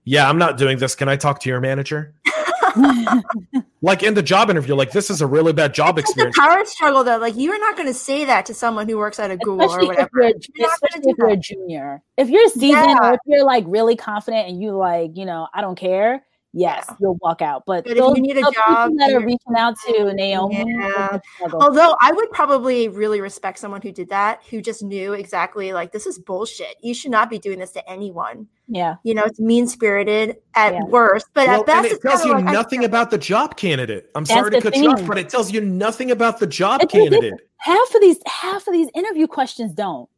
yeah 0.04 0.28
i'm 0.28 0.38
not 0.38 0.58
doing 0.58 0.78
this. 0.78 0.94
Can 0.94 1.08
i 1.08 1.16
talk 1.16 1.40
to 1.40 1.48
your 1.48 1.60
manager 1.60 2.14
like 3.82 4.02
in 4.02 4.14
the 4.14 4.22
job 4.22 4.50
interview 4.50 4.74
like 4.74 4.92
this 4.92 5.10
is 5.10 5.20
a 5.20 5.26
really 5.26 5.52
bad 5.52 5.74
job 5.74 5.98
It's 5.98 6.08
experience 6.10 6.36
a 6.36 6.40
power 6.40 6.64
struggle, 6.64 7.04
though. 7.04 7.18
Like 7.18 7.34
you're 7.36 7.58
not 7.58 7.76
going 7.76 7.88
to 7.88 7.94
say 7.94 8.24
that 8.24 8.46
to 8.46 8.54
someone 8.54 8.88
who 8.88 8.96
works 8.98 9.18
at 9.18 9.30
a 9.30 9.36
Google 9.36 9.66
especially 9.66 9.88
or 9.88 9.92
if 9.92 9.98
whatever. 9.98 10.10
you're, 10.22 10.32
You're 10.56 10.68
especially 10.72 11.10
if 11.10 11.18
you're 11.18 11.28
a 11.30 11.36
junior. 11.36 12.02
If 12.16 12.28
you're 12.30 12.48
seasoned 12.48 12.72
Yeah. 12.90 13.10
or 13.10 13.14
if 13.14 13.20
you're 13.26 13.44
like 13.44 13.64
really 13.66 13.96
confident 13.96 14.48
and 14.48 14.60
you 14.62 14.72
like, 14.76 15.16
you 15.16 15.24
know, 15.24 15.48
I 15.54 15.60
don't 15.60 15.76
care. 15.76 16.24
Yes, 16.52 16.84
Yeah. 16.88 16.96
you'll 17.00 17.18
walk 17.22 17.42
out. 17.42 17.62
But, 17.64 17.84
But 17.84 17.92
if 17.92 17.98
those, 17.98 18.16
you 18.16 18.22
need 18.22 18.36
a 18.36 18.42
job, 18.42 18.90
that 18.96 19.12
are 19.12 19.20
reaching 19.20 19.54
out 19.56 19.76
to 19.86 20.12
Naomi, 20.14 20.56
Yeah. 20.56 21.14
it's 21.14 21.24
a 21.26 21.46
struggle. 21.46 21.62
Although 21.62 21.96
I 22.00 22.10
would 22.12 22.28
probably 22.32 22.88
really 22.88 23.20
respect 23.20 23.58
someone 23.60 23.80
who 23.80 23.92
did 23.92 24.08
that, 24.08 24.40
who 24.50 24.60
just 24.60 24.82
knew 24.82 25.12
exactly 25.12 25.72
like 25.72 25.92
this 25.92 26.06
is 26.06 26.18
bullshit. 26.18 26.76
You 26.82 26.92
should 26.92 27.12
not 27.12 27.30
be 27.30 27.38
doing 27.38 27.60
this 27.60 27.70
to 27.72 27.88
anyone. 27.88 28.48
yeah, 28.72 28.96
You 29.04 29.14
know, 29.14 29.22
it's 29.24 29.38
mean 29.40 29.66
spirited 29.68 30.36
at 30.54 30.72
Yeah. 30.74 30.84
worst, 30.84 31.26
but 31.34 31.46
well, 31.48 31.60
at 31.60 31.66
best, 31.66 31.92
it 31.92 32.02
tells 32.02 32.24
you 32.24 32.32
like, 32.34 32.44
nothing 32.44 32.84
about 32.84 33.10
the 33.10 33.18
job 33.18 33.56
candidate. 33.56 34.10
I'm 34.14 34.22
That's 34.24 34.38
sorry 34.38 34.50
to 34.52 34.56
the 34.60 34.62
cut 34.70 34.76
you 34.76 34.90
off, 34.90 35.04
but 35.06 35.18
it 35.18 35.28
tells 35.28 35.52
you 35.52 35.60
nothing 35.60 36.10
about 36.12 36.38
the 36.40 36.46
job 36.46 36.80
It's 36.82 36.92
ridiculous. 36.94 37.20
candidate. 37.30 37.48
half 37.58 37.94
of 37.94 38.00
these 38.00 38.18
half 38.26 38.66
of 38.68 38.72
these 38.72 38.88
interview 38.94 39.26
questions 39.26 39.72
don't. 39.72 40.08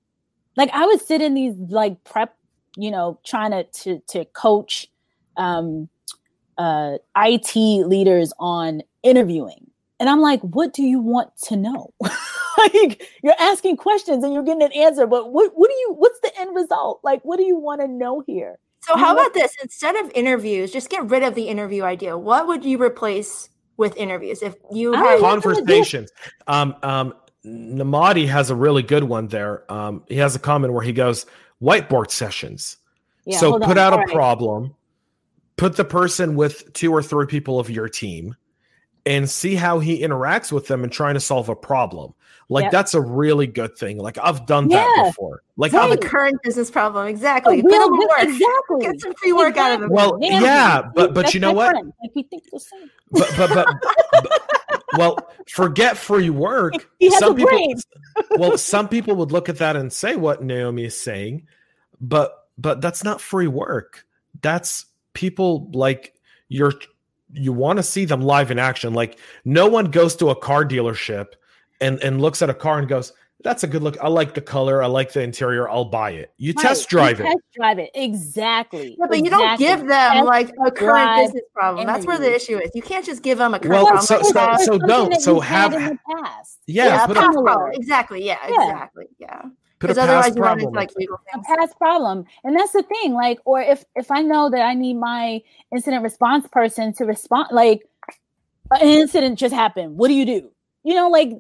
Like 0.57 0.71
I 0.75 0.85
would 0.87 1.01
sit 1.01 1.21
in 1.23 1.33
these 1.35 1.55
like 1.71 2.05
prep, 2.05 2.37
you 2.77 2.91
know, 2.91 3.19
trying 3.25 3.51
to 3.53 3.65
to 3.65 4.01
to 4.09 4.25
coach 4.27 4.87
um 5.39 5.89
uh 6.59 6.99
IT 7.17 7.55
leaders 7.87 8.33
on 8.39 8.83
interviewing. 9.03 9.69
And 10.01 10.09
I'm 10.11 10.21
like, 10.21 10.41
what 10.43 10.73
do 10.73 10.83
you 10.83 10.99
want 11.01 11.31
to 11.45 11.57
know? 11.57 11.93
like 12.59 13.03
you're 13.23 13.35
asking 13.39 13.77
questions 13.77 14.25
and 14.25 14.33
you're 14.35 14.43
getting 14.43 14.63
an 14.63 14.73
answer, 14.73 15.07
but 15.07 15.33
what 15.33 15.53
what 15.57 15.69
do 15.69 15.75
you 15.75 15.95
what's 15.97 16.19
the 16.21 16.31
end 16.41 16.55
result? 16.55 17.01
Like 17.03 17.23
what 17.25 17.37
do 17.37 17.45
you 17.45 17.57
want 17.57 17.81
to 17.81 17.89
know 17.89 18.23
here? 18.27 18.59
So 18.81 18.95
You 18.97 19.01
how 19.05 19.13
know- 19.13 19.21
about 19.21 19.35
this? 19.35 19.55
Instead 19.63 19.97
of 19.97 20.11
interviews, 20.15 20.73
just 20.73 20.91
get 20.91 21.09
rid 21.09 21.23
of 21.23 21.35
the 21.35 21.45
interview 21.49 21.85
idea. 21.85 22.19
What 22.19 22.47
would 22.49 22.65
you 22.65 22.83
replace 22.83 23.49
with 23.77 23.97
interviews 23.97 24.43
if 24.43 24.57
you 24.73 24.95
I 24.95 25.13
had? 25.13 25.21
conversations. 25.21 26.11
Um, 26.47 26.75
um, 26.83 27.15
Namadi 27.45 28.29
has 28.29 28.51
a 28.51 28.55
really 28.55 28.83
good 28.83 29.05
one 29.05 29.29
there. 29.29 29.71
Um, 29.73 30.05
he 30.09 30.17
has 30.17 30.35
a 30.37 30.39
comment 30.39 30.73
where 30.75 30.83
he 30.85 30.93
goes, 30.93 31.27
whiteboard 31.61 32.11
sessions. 32.11 32.77
Yeah, 33.25 33.39
so 33.39 33.53
put 33.59 33.63
on. 33.71 33.79
out 33.79 33.93
a 33.93 33.97
All 33.97 34.05
right. 34.05 34.09
problem, 34.15 34.75
put 35.57 35.77
the 35.77 35.85
person 35.85 36.35
with 36.37 36.73
two 36.73 36.93
or 36.93 37.03
three 37.03 37.27
people 37.27 37.59
of 37.59 37.71
your 37.71 37.89
team, 37.89 38.37
and 39.07 39.29
see 39.29 39.55
how 39.55 39.79
he 39.81 40.01
interacts 40.03 40.53
with 40.53 40.67
them 40.69 40.83
and 40.85 40.93
trying 40.93 41.15
to 41.15 41.21
solve 41.21 41.49
a 41.49 41.57
problem. 41.57 42.15
Like 42.49 42.65
Yep. 42.65 42.73
that's 42.73 42.95
a 42.95 43.01
really 43.01 43.47
good 43.47 43.77
thing. 43.79 43.99
Like 43.99 44.19
I've 44.23 44.45
done 44.47 44.69
that 44.69 45.05
before. 45.07 45.43
Like 45.57 45.73
Solve 45.73 45.91
I've 45.93 45.99
a 45.99 46.01
current 46.01 46.37
business 46.43 46.71
problem. 46.71 47.07
Exactly. 47.07 47.61
A 47.61 47.63
Put 47.63 47.73
real 47.73 47.81
them 47.89 47.91
to 47.93 47.97
good- 47.97 48.09
work. 48.09 48.23
exactly. 48.23 48.81
Get 48.81 49.01
some 49.01 49.15
free 49.15 49.33
work 49.33 49.57
out 49.57 49.73
of 49.73 49.81
them. 49.81 49.91
Well, 49.91 50.19
Damn, 50.19 50.43
yeah, 50.43 50.83
but- 50.83 51.15
but 51.15 51.23
that's 51.23 51.35
you 51.35 51.41
know 51.41 51.53
what? 51.53 51.71
friend. 51.71 51.93
Like 52.03 52.15
we 52.15 52.23
think 52.25 52.45
the 52.53 52.61
same. 52.61 52.91
but 53.11 53.29
but 53.39 53.55
but, 53.55 53.81
but 54.13 54.83
well, 54.99 55.19
forget 55.49 55.97
free 55.97 56.29
work. 56.31 56.75
He 56.99 57.11
has 57.11 57.19
some 57.21 57.33
a 57.33 57.37
people, 57.37 57.51
brain. 57.51 57.75
well, 58.39 58.59
some 58.59 58.89
people 58.89 59.17
would 59.17 59.33
look 59.33 59.49
at 59.49 59.59
that 59.59 59.75
and 59.77 59.91
say 59.93 60.15
what 60.17 60.43
Naomi 60.43 60.85
is 60.85 61.01
saying, 61.01 61.47
but 62.01 62.37
but 62.59 62.81
that's 62.83 63.03
not 63.03 63.21
free 63.21 63.47
work. 63.49 64.05
That's 64.43 64.85
people 65.15 65.71
like 65.73 66.15
you're 66.49 66.73
you 67.35 67.53
want 67.53 67.79
to 67.79 67.83
see 67.83 68.05
them 68.05 68.21
live 68.21 68.51
in 68.51 68.59
action. 68.59 68.93
Like 68.95 69.19
no 69.45 69.67
one 69.69 69.87
goes 69.91 70.15
to 70.17 70.31
a 70.31 70.37
car 70.37 70.65
dealership 70.65 71.29
and 71.81 71.99
and 72.03 72.21
looks 72.21 72.43
at 72.43 72.51
a 72.51 72.55
car 72.55 72.79
and 72.79 72.87
goes, 72.89 73.13
"That's 73.43 73.65
a 73.65 73.67
good 73.67 73.83
look. 73.83 73.97
I 74.03 74.09
like 74.09 74.35
the 74.35 74.43
color. 74.43 74.83
I 74.83 74.87
like 74.87 75.13
the 75.13 75.23
interior. 75.23 75.69
I'll 75.69 75.87
buy 75.87 76.11
it." 76.11 76.33
You 76.37 76.53
Right, 76.57 76.63
test 76.63 76.93
you 76.93 76.99
drive 76.99 77.21
it. 77.21 77.25
Test 77.25 77.39
drive 77.57 77.79
it. 77.79 77.91
Exactly. 77.95 78.97
Yeah, 78.99 79.07
but 79.09 79.25
you 79.25 79.31
don't 79.31 79.59
give 79.59 79.81
them 79.81 80.13
Test 80.13 80.27
like 80.27 80.51
a 80.67 80.71
current 80.71 81.17
business 81.27 81.43
problem. 81.55 81.87
That's 81.87 82.07
where 82.07 82.19
the 82.19 82.33
issue 82.35 82.59
is. 82.59 82.71
You 82.75 82.83
can't 82.83 83.05
just 83.05 83.23
give 83.23 83.39
them 83.39 83.55
a 83.55 83.59
current 83.59 83.73
Well, 83.75 83.87
problem. 83.87 84.05
so- 84.07 84.17
like 84.17 84.25
so- 84.27 84.33
that. 84.35 84.61
so 84.61 84.79
don't. 84.79 85.11
that 85.11 85.23
So 85.23 85.43
you've 85.43 85.73
in 85.73 85.85
the 85.89 85.99
past. 86.15 86.59
Yeah, 86.67 86.85
yeah, 86.87 87.07
put 87.07 87.17
a- 87.17 87.21
past 87.21 87.39
problem. 87.39 87.71
Exactly. 87.73 88.25
Yeah, 88.27 88.37
Yeah. 88.49 88.55
exactly. 88.73 89.05
Yeah. 89.19 89.43
Put 89.83 89.91
a 89.91 89.95
Because 89.95 89.99
otherwise 89.99 90.25
past 90.27 90.37
you 90.37 90.43
run 90.43 90.61
into 90.61 90.71
like 90.71 90.95
legal 90.95 91.17
a 91.35 91.43
past 91.43 91.77
problem. 91.77 92.25
And 92.45 92.55
that's 92.55 92.71
the 92.71 92.85
thing 92.85 93.15
like 93.15 93.41
or 93.45 93.61
if 93.61 93.85
if 93.97 94.13
i 94.13 94.23
know 94.23 94.49
that 94.49 94.63
i 94.63 94.75
need 94.75 94.95
my 94.95 95.43
incident 95.73 96.05
response 96.05 96.47
person 96.47 96.93
to 96.95 97.05
respond 97.05 97.49
like 97.51 97.83
an 98.71 98.87
incident 98.87 99.41
just 99.41 99.53
happened. 99.53 99.97
What 99.97 100.07
do 100.07 100.15
you 100.15 100.25
do? 100.25 100.53
You 100.85 100.95
know 100.95 101.09
like 101.09 101.33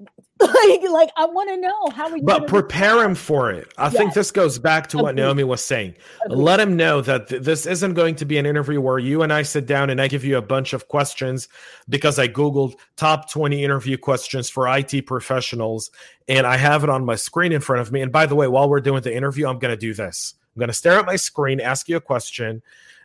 like 0.43 0.82
like 0.90 1.11
i 1.16 1.24
want 1.24 1.49
to 1.49 1.57
know 1.57 1.88
how 1.95 2.12
we. 2.12 2.20
but 2.20 2.47
prepare 2.47 3.03
him 3.03 3.14
for 3.14 3.51
it. 3.51 3.72
I 3.78 3.88
think 3.88 4.14
this 4.14 4.30
goes 4.30 4.59
back 4.59 4.88
to 4.88 4.99
what 4.99 5.11
Agreed. 5.11 5.22
Naomi 5.22 5.45
was 5.45 5.64
saying. 5.64 5.95
Agreed. 6.24 6.36
Let 6.36 6.61
him 6.61 6.76
know 6.76 7.01
that 7.03 7.28
th- 7.28 7.43
this 7.43 7.66
isn't 7.66 7.95
going 7.95 8.14
to 8.16 8.24
be 8.24 8.38
an 8.38 8.47
interview 8.47 8.80
where 8.80 8.99
you 8.99 9.22
and 9.22 9.32
I 9.32 9.43
sit 9.43 9.66
down 9.66 9.90
and 9.90 10.01
I 10.01 10.09
give 10.09 10.24
you 10.24 10.36
a 10.36 10.43
bunch 10.43 10.72
of 10.72 10.88
questions 10.88 11.49
because 11.88 12.18
I 12.18 12.28
Googled 12.28 12.74
top 12.97 13.30
20 13.30 13.62
interview 13.64 13.97
questions 13.97 14.49
for 14.51 14.66
IT 14.68 15.07
professionals 15.07 15.90
and 16.28 16.47
I 16.47 16.57
have 16.57 16.84
it 16.84 16.90
on 16.90 17.05
my 17.05 17.16
screen 17.16 17.53
in 17.53 17.61
front 17.61 17.80
of 17.80 17.93
me. 17.93 18.01
And 18.01 18.12
by 18.12 18.26
the 18.26 18.34
way, 18.34 18.49
while 18.49 18.68
we're 18.68 18.80
doing 18.80 19.03
the 19.03 19.14
interview, 19.14 19.47
I'm 19.47 19.59
going 19.59 19.72
to 19.72 19.80
do 19.80 19.95
this. 19.95 20.34
I'm 20.55 20.61
going 20.61 20.68
to 20.68 20.74
stare 20.74 20.99
at 20.99 21.07
my 21.07 21.16
screen, 21.16 21.61
ask 21.61 21.88
you 21.88 21.97
a 21.97 22.01
question. 22.01 22.62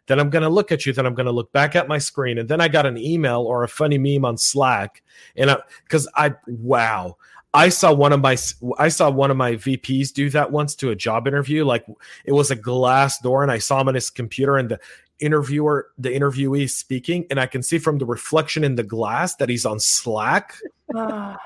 Then 0.08 0.20
I'm 0.20 0.30
going 0.30 0.44
to 0.44 0.50
look 0.50 0.72
at 0.72 0.86
you. 0.86 0.94
Then 0.94 1.06
I'm 1.06 1.14
going 1.14 1.26
to 1.26 1.32
look 1.32 1.52
back 1.52 1.76
at 1.76 1.88
my 1.88 1.98
screen. 1.98 2.38
And 2.38 2.50
then 2.50 2.62
I 2.62 2.68
got 2.68 2.86
an 2.86 2.98
email 2.98 3.42
or 3.42 3.64
a 3.64 3.68
funny 3.68 3.98
meme 3.98 4.26
on 4.26 4.38
Slack. 4.38 5.04
And 5.36 5.56
because 5.84 6.08
I, 6.16 6.34
wow, 6.48 7.18
I 7.54 7.70
saw 7.70 7.94
one 7.94 8.14
of 8.14 8.22
my 8.22 8.38
I 8.78 8.90
saw 8.90 9.10
one 9.10 9.32
of 9.32 9.38
my 9.38 9.54
VPs 9.54 10.14
do 10.14 10.30
that 10.32 10.52
once 10.52 10.76
to 10.76 10.90
a 10.92 10.96
job 10.96 11.28
interview. 11.28 11.66
Like 11.66 11.86
it 12.26 12.34
was 12.34 12.52
a 12.52 12.56
glass 12.56 13.20
door, 13.20 13.42
and 13.42 13.52
I 13.52 13.58
saw 13.58 13.82
him 13.82 13.88
on 13.88 13.96
his 13.96 14.10
computer, 14.10 14.58
and 14.58 14.70
the 14.70 14.80
interviewer, 15.20 15.88
the 15.98 16.10
interviewee 16.10 16.70
speaking, 16.70 17.26
and 17.30 17.40
I 17.40 17.48
can 17.48 17.64
see 17.64 17.80
from 17.80 17.98
the 17.98 18.06
reflection 18.06 18.64
in 18.64 18.76
the 18.76 18.84
glass 18.84 19.36
that 19.36 19.50
he's 19.50 19.66
on 19.66 19.80
Slack. 19.80 20.56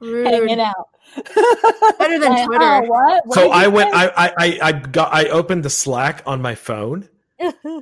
Oh, 0.00 0.24
Hanging 0.24 0.60
out. 0.60 0.88
Better 1.98 2.18
than 2.18 2.46
Twitter. 2.46 2.64
oh, 2.64 2.80
what? 2.86 3.26
What 3.26 3.34
So 3.34 3.50
I 3.50 3.68
went. 3.68 3.94
I, 3.94 4.08
I, 4.08 4.32
I, 4.38 4.58
I 4.62 4.72
got, 4.72 5.12
I 5.12 5.26
opened 5.26 5.64
the 5.64 5.70
Slack 5.70 6.22
on 6.26 6.42
my 6.42 6.54
phone, 6.54 7.08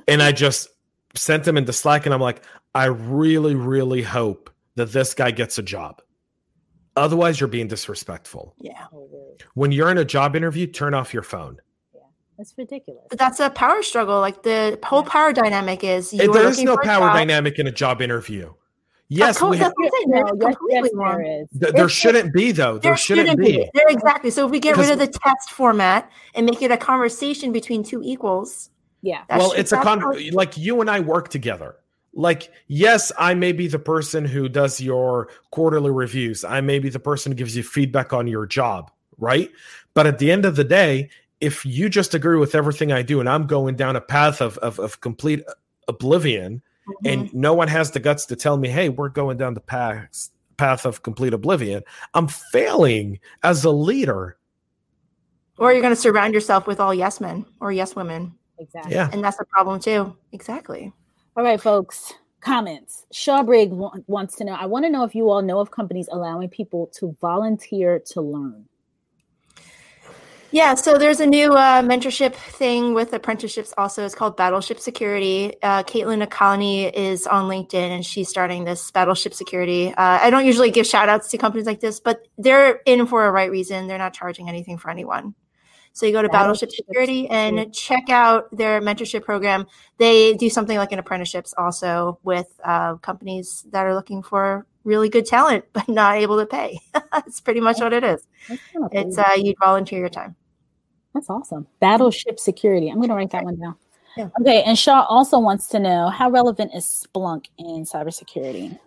and 0.07 0.21
I 0.21 0.31
just 0.31 0.69
sent 1.15 1.47
him 1.47 1.57
into 1.57 1.73
Slack, 1.73 2.05
and 2.05 2.13
I'm 2.13 2.21
like, 2.21 2.43
I 2.73 2.85
really, 2.85 3.55
really 3.55 4.01
hope 4.01 4.49
that 4.75 4.91
this 4.91 5.13
guy 5.13 5.31
gets 5.31 5.57
a 5.57 5.63
job. 5.63 6.01
Otherwise, 6.95 7.39
you're 7.39 7.47
being 7.47 7.67
disrespectful. 7.67 8.53
Yeah. 8.59 8.85
Oh. 8.93 9.07
When 9.53 9.71
you're 9.71 9.89
in 9.89 9.97
a 9.97 10.05
job 10.05 10.35
interview, 10.35 10.67
turn 10.67 10.93
off 10.93 11.13
your 11.13 11.23
phone. 11.23 11.57
Yeah, 11.93 12.01
That's 12.37 12.53
ridiculous. 12.57 13.03
But 13.09 13.19
that's 13.19 13.39
a 13.39 13.49
power 13.49 13.81
struggle. 13.81 14.19
Like 14.19 14.43
the 14.43 14.77
whole 14.83 15.03
power 15.03 15.33
dynamic 15.33 15.83
is 15.83 16.13
you're 16.13 16.31
there 16.33 16.47
is 16.47 16.61
no 16.61 16.77
power 16.77 17.07
job. 17.07 17.15
dynamic 17.15 17.59
in 17.59 17.67
a 17.67 17.71
job 17.71 18.01
interview. 18.01 18.53
Yes, 19.13 19.39
co- 19.39 19.49
we 19.49 19.57
have, 19.57 19.73
what 19.75 19.85
I'm 19.85 19.91
saying. 19.91 20.09
No, 20.09 20.35
There's 20.37 20.55
yes, 20.69 20.83
yes, 20.83 20.91
there 20.95 21.41
is. 21.41 21.47
th- 21.59 21.73
there 21.73 21.89
shouldn't 21.89 22.33
be 22.33 22.53
though. 22.53 22.77
There, 22.77 22.95
shouldn't, 22.95 23.37
be. 23.37 23.69
There 23.73 23.83
exactly. 23.89 24.29
So 24.29 24.45
if 24.45 24.51
we 24.51 24.59
get 24.61 24.77
rid 24.77 24.89
of 24.89 24.99
the 24.99 25.07
test 25.07 25.51
format 25.51 26.09
and 26.33 26.45
make 26.45 26.61
it 26.61 26.71
a 26.71 26.77
conversation 26.77 27.51
between 27.51 27.83
two 27.83 28.01
equals, 28.05 28.69
Yeah. 29.01 29.23
that 29.29 29.39
well 29.39 29.51
should- 29.51 29.59
it's 29.59 29.71
a 29.71 29.77
con 29.81 29.99
how- 29.99 30.13
like 30.31 30.57
you 30.57 30.81
and 30.81 30.89
i 30.89 30.99
work 30.99 31.29
together. 31.29 31.75
Like 32.13 32.51
yes 32.67 33.11
i 33.17 33.33
may 33.33 33.51
be 33.51 33.67
the 33.67 33.79
person 33.79 34.25
who 34.25 34.49
does 34.49 34.81
your 34.81 35.29
quarterly 35.51 35.91
reviews. 35.91 36.43
I 36.43 36.59
may 36.61 36.77
be 36.79 36.89
the 36.89 36.99
person 36.99 37.31
who 37.31 37.35
gives 37.37 37.55
you 37.55 37.63
feedback 37.63 38.13
on 38.13 38.27
your 38.27 38.45
job 38.45 38.91
right? 39.17 39.49
But 39.93 40.07
at 40.07 40.17
the 40.19 40.31
end 40.31 40.45
of 40.45 40.55
the 40.55 40.63
day 40.63 41.09
if 41.41 41.65
you 41.65 41.89
just 41.89 42.13
agree 42.13 42.37
with 42.37 42.53
everything 42.55 42.91
i 42.91 43.01
do 43.01 43.19
and 43.19 43.27
i'm 43.29 43.45
going 43.47 43.75
down 43.75 43.95
a 43.95 44.01
path 44.01 44.41
of 44.41 44.57
of, 44.59 44.79
of 44.79 45.01
complete 45.01 45.43
oblivion 45.87 46.61
Mhm. 46.87 47.11
and 47.11 47.33
no 47.33 47.53
one 47.53 47.67
has 47.67 47.91
the 47.91 47.99
guts 47.99 48.25
to 48.27 48.35
tell 48.35 48.57
me 48.57 48.69
hey 48.69 48.89
we're 48.89 49.09
going 49.09 49.37
down 49.37 49.53
the 49.55 49.59
path 49.61 50.29
path 50.57 50.85
of 50.85 51.01
complete 51.03 51.33
oblivion 51.33 51.81
i'm 52.13 52.27
failing 52.27 53.19
as 53.43 53.63
a 53.65 53.71
leader. 53.71 54.37
Or 55.57 55.71
you're 55.71 55.81
going 55.81 55.93
to 55.95 55.99
surround 55.99 56.33
yourself 56.33 56.65
with 56.67 56.79
all 56.79 56.93
yes 56.93 57.19
men 57.21 57.45
or 57.59 57.71
yes 57.71 57.95
women, 57.95 58.33
Exactly. 58.61 58.93
yeah 58.93 59.09
and 59.11 59.23
that's 59.23 59.39
a 59.39 59.45
problem 59.45 59.79
too. 59.79 60.15
Exactly. 60.31 60.93
All 61.35 61.43
right, 61.43 61.59
folks. 61.59 62.13
Comments. 62.41 63.05
Shawbrig 63.13 63.69
wa- 63.69 63.93
wants 64.07 64.35
to 64.37 64.43
know. 64.43 64.53
I 64.53 64.65
want 64.65 64.85
to 64.85 64.89
know 64.89 65.03
if 65.03 65.13
you 65.15 65.29
all 65.29 65.41
know 65.41 65.59
of 65.59 65.71
companies 65.71 66.09
allowing 66.11 66.49
people 66.49 66.87
to 66.99 67.15
volunteer 67.21 67.99
to 68.11 68.21
learn. 68.21 68.65
Yeah, 70.53 70.75
so 70.75 70.97
there's 70.97 71.21
a 71.21 71.25
new 71.25 71.53
uh, 71.53 71.81
mentorship 71.81 72.33
thing 72.33 72.93
with 72.93 73.13
apprenticeships 73.13 73.73
also. 73.77 74.05
It's 74.05 74.13
called 74.13 74.35
Battleship 74.35 74.81
Security. 74.81 75.53
Uh, 75.63 75.83
Caitlin 75.83 76.27
Akani 76.27 76.91
is 76.91 77.25
on 77.25 77.47
LinkedIn 77.49 77.73
and 77.89 78.05
she's 78.05 78.27
starting 78.27 78.65
this 78.65 78.91
Battleship 78.91 79.33
Security. 79.33 79.93
Uh, 79.93 80.19
I 80.21 80.29
don't 80.29 80.45
usually 80.45 80.69
give 80.69 80.85
shout 80.85 81.07
outs 81.07 81.29
to 81.29 81.37
companies 81.37 81.65
like 81.65 81.79
this, 81.79 82.01
but 82.01 82.27
they're 82.37 82.81
in 82.85 83.05
for 83.05 83.25
a 83.25 83.31
right 83.31 83.49
reason. 83.49 83.87
They're 83.87 83.97
not 83.97 84.13
charging 84.13 84.49
anything 84.49 84.77
for 84.77 84.89
anyone. 84.89 85.35
So 85.93 86.05
you 86.05 86.13
go 86.13 86.21
to 86.21 86.29
Battleship, 86.29 86.69
Battleship 86.69 86.85
Security 86.87 87.27
and 87.29 87.73
check 87.73 88.09
out 88.09 88.55
their 88.55 88.81
mentorship 88.81 89.23
program. 89.23 89.67
They 89.97 90.33
do 90.35 90.49
something 90.49 90.77
like 90.77 90.91
an 90.91 90.99
apprenticeships 90.99 91.53
also 91.57 92.19
with 92.23 92.47
uh, 92.63 92.95
companies 92.95 93.65
that 93.71 93.85
are 93.85 93.93
looking 93.93 94.23
for 94.23 94.65
really 94.83 95.09
good 95.09 95.25
talent 95.25 95.63
but 95.73 95.87
not 95.89 96.15
able 96.15 96.37
to 96.37 96.45
pay. 96.45 96.79
That's 97.11 97.41
pretty 97.41 97.59
much 97.59 97.79
what 97.79 97.93
it 97.93 98.03
is. 98.03 98.25
It's 98.91 99.17
uh, 99.17 99.33
you'd 99.35 99.57
volunteer 99.59 99.99
your 99.99 100.09
time. 100.09 100.35
That's 101.13 101.29
awesome. 101.29 101.67
Battleship 101.79 102.39
security. 102.39 102.89
I'm 102.89 102.97
going 102.97 103.09
to 103.09 103.15
write 103.15 103.31
that 103.31 103.43
one 103.43 103.59
down. 103.59 103.75
Yeah. 104.15 104.29
Okay. 104.39 104.63
And 104.63 104.77
Shaw 104.77 105.05
also 105.09 105.39
wants 105.39 105.67
to 105.69 105.79
know 105.79 106.09
how 106.09 106.29
relevant 106.29 106.71
is 106.73 106.85
Splunk 106.85 107.45
in 107.57 107.83
cybersecurity? 107.85 108.79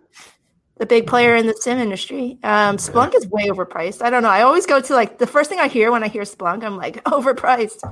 The 0.77 0.87
big 0.87 1.07
player 1.07 1.37
in 1.37 1.47
the 1.47 1.55
SIEM 1.55 1.79
industry. 1.79 2.39
Um, 2.43 2.79
Splunk 2.79 3.15
is 3.15 3.29
way 3.29 3.47
overpriced. 3.47 4.03
I 4.03 4.11
don't 4.11 4.25
know. 4.25 4.29
I 4.29 4.43
always 4.43 4.67
go 4.67 4.81
to 4.81 4.93
like 4.95 5.19
the 5.19 5.27
first 5.27 5.49
thing 5.49 5.61
I 5.61 5.69
hear 5.69 5.93
when 5.93 6.03
I 6.03 6.09
hear 6.09 6.23
Splunk, 6.23 6.65
I'm 6.65 6.77
like 6.77 7.03
overpriced. 7.05 7.83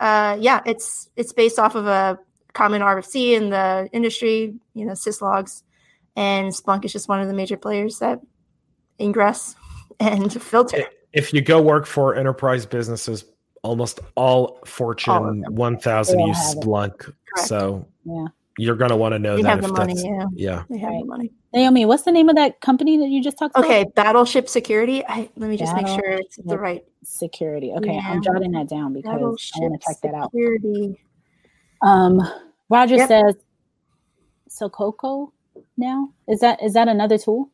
Uh, 0.00 0.36
yeah, 0.40 0.60
it's 0.66 1.08
it's 1.16 1.32
based 1.32 1.60
off 1.60 1.76
of 1.76 1.86
a 1.86 2.18
common 2.54 2.82
RFC 2.82 3.32
in 3.34 3.50
the 3.50 3.88
industry, 3.92 4.54
you 4.74 4.84
know, 4.84 4.94
syslogs, 4.94 5.62
and 6.16 6.52
Splunk 6.52 6.84
is 6.84 6.92
just 6.92 7.08
one 7.08 7.20
of 7.20 7.28
the 7.28 7.34
major 7.34 7.56
players 7.56 8.00
that 8.00 8.20
ingress 9.00 9.54
and 10.00 10.32
filter. 10.42 10.84
if 11.12 11.32
you 11.32 11.40
go 11.40 11.62
work 11.62 11.86
for 11.86 12.16
enterprise 12.16 12.66
businesses, 12.66 13.24
almost 13.62 14.00
all 14.16 14.46
All 14.46 14.58
Fortune 14.64 15.42
them. 15.42 15.54
1000 15.54 16.18
They 16.18 16.24
use. 16.24 16.36
Splunk. 16.56 16.98
Correct. 16.98 17.48
So 17.48 17.86
Yeah. 18.04 18.26
You're 18.58 18.76
going 18.76 18.90
to 18.90 18.96
want 18.96 19.12
to 19.14 19.18
know 19.18 19.36
that 19.36 19.36
They 19.36 19.42
that. 19.42 19.48
have 19.48 19.58
if 19.60 19.64
the 19.66 19.72
money, 19.72 19.94
that's- 19.94 20.32
yeah. 20.34 20.56
yeah. 20.56 20.62
They 20.68 20.78
have 20.78 20.90
Right. 20.90 21.00
the 21.00 21.06
money. 21.06 21.30
Naomi, 21.54 21.84
what's 21.86 22.02
the 22.02 22.12
name 22.12 22.28
of 22.28 22.36
that 22.36 22.60
company 22.60 22.98
that 22.98 23.08
you 23.08 23.22
just 23.22 23.38
talked 23.38 23.56
about? 23.56 23.64
Okay, 23.64 23.84
Battleship 23.94 24.48
Security. 24.48 25.04
I, 25.06 25.28
let 25.36 25.48
me 25.50 25.56
just 25.56 25.74
make 25.74 25.86
sure 25.86 26.10
it's 26.10 26.36
the 26.36 26.58
right 26.58 26.84
Security. 27.04 27.72
Okay. 27.72 27.94
Yeah. 27.94 28.02
I'm 28.10 28.22
jotting 28.22 28.52
that 28.52 28.68
down 28.68 28.92
because 28.92 29.10
I 29.12 29.16
want 29.16 29.38
to 29.38 29.78
check 29.86 29.96
that 30.02 30.14
out. 30.14 30.30
Security. 30.30 30.96
Um, 31.82 32.20
Roger 32.68 32.96
Yep. 32.96 33.08
says, 33.08 33.34
Sococo 34.48 35.32
now 35.76 36.10
is 36.28 36.40
that 36.40 36.62
is 36.62 36.74
that 36.74 36.88
another 36.88 37.18
tool? 37.18 37.50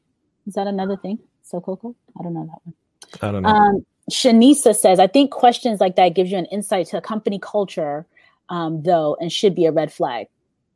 Is 0.46 0.55
that 0.55 0.66
another 0.66 0.96
thing? 0.96 1.18
Sococo? 1.51 1.94
I 2.18 2.22
don't 2.22 2.34
know 2.34 2.44
that 2.46 2.59
one. 2.64 2.74
I 3.22 3.32
don't 3.32 3.42
know. 3.42 3.49
Um, 3.49 3.86
Shanisa 4.11 4.74
says, 4.74 4.99
I 4.99 5.07
think 5.07 5.30
questions 5.30 5.80
like 5.80 5.96
that 5.96 6.11
gives 6.14 6.30
you 6.30 6.38
an 6.38 6.46
insight 6.46 6.86
to 6.88 6.99
a 6.99 7.01
company 7.01 7.38
culture, 7.40 8.07
um, 8.49 8.82
though, 8.82 9.16
and 9.20 9.30
should 9.32 9.55
be 9.55 9.66
a 9.66 9.72
red 9.72 9.92
flag. 9.92 10.26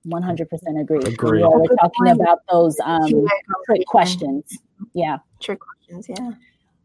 100% 0.07 0.81
agree. 0.81 1.01
Agree. 1.05 1.41
You 1.41 1.47
all 1.47 1.61
were 1.61 1.77
talking 1.77 2.09
about 2.09 2.41
those 2.51 2.79
um, 2.85 3.27
trick 3.67 3.87
questions. 3.87 4.59
Yeah. 4.95 5.19
Trick 5.41 5.61
questions, 5.61 6.07
yeah. 6.09 6.33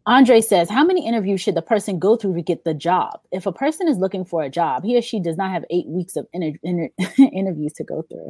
Andre 0.05 0.39
says, 0.39 0.70
How 0.70 0.86
many 0.86 1.05
interviews 1.05 1.41
should 1.41 1.55
the 1.55 1.61
person 1.61 1.99
go 1.99 2.15
through 2.15 2.36
to 2.36 2.41
get 2.41 2.63
the 2.63 2.74
job? 2.74 3.20
If 3.32 3.45
a 3.45 3.51
person 3.51 3.88
is 3.88 3.97
looking 3.97 4.24
for 4.24 4.43
a 4.43 4.49
job, 4.49 4.84
he 4.84 4.97
or 4.97 5.01
she 5.01 5.20
does 5.20 5.36
not 5.36 5.51
have 5.51 5.65
eight 5.70 5.88
weeks 5.88 6.15
of 6.15 6.28
inter- 6.32 6.57
inter- 6.63 6.89
interviews 7.18 7.74
to 7.74 7.84
go 7.84 8.03
through. 8.03 8.30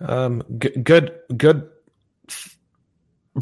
Um, 0.00 0.42
g- 0.58 0.76
good, 0.82 1.12
good, 1.36 1.68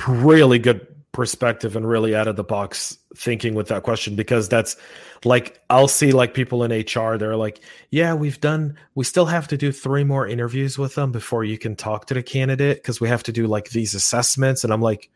really 0.06 0.58
good 0.58 0.86
perspective 1.12 1.74
and 1.74 1.88
really 1.88 2.14
out 2.14 2.28
of 2.28 2.36
the 2.36 2.44
box 2.44 2.96
thinking 3.16 3.54
with 3.54 3.66
that 3.68 3.82
question 3.82 4.14
because 4.14 4.48
that's 4.48 4.76
like 5.24 5.60
I'll 5.68 5.88
see 5.88 6.12
like 6.12 6.34
people 6.34 6.62
in 6.62 6.70
HR 6.70 7.18
they're 7.18 7.36
like 7.36 7.60
yeah 7.90 8.14
we've 8.14 8.40
done 8.40 8.76
we 8.94 9.04
still 9.04 9.26
have 9.26 9.48
to 9.48 9.56
do 9.56 9.72
three 9.72 10.04
more 10.04 10.26
interviews 10.26 10.78
with 10.78 10.94
them 10.94 11.10
before 11.10 11.42
you 11.42 11.58
can 11.58 11.74
talk 11.74 12.06
to 12.06 12.14
the 12.14 12.22
candidate 12.22 12.78
because 12.78 13.00
we 13.00 13.08
have 13.08 13.24
to 13.24 13.32
do 13.32 13.48
like 13.48 13.70
these 13.70 13.94
assessments. 13.94 14.62
And 14.62 14.72
I'm 14.72 14.82
like 14.82 15.10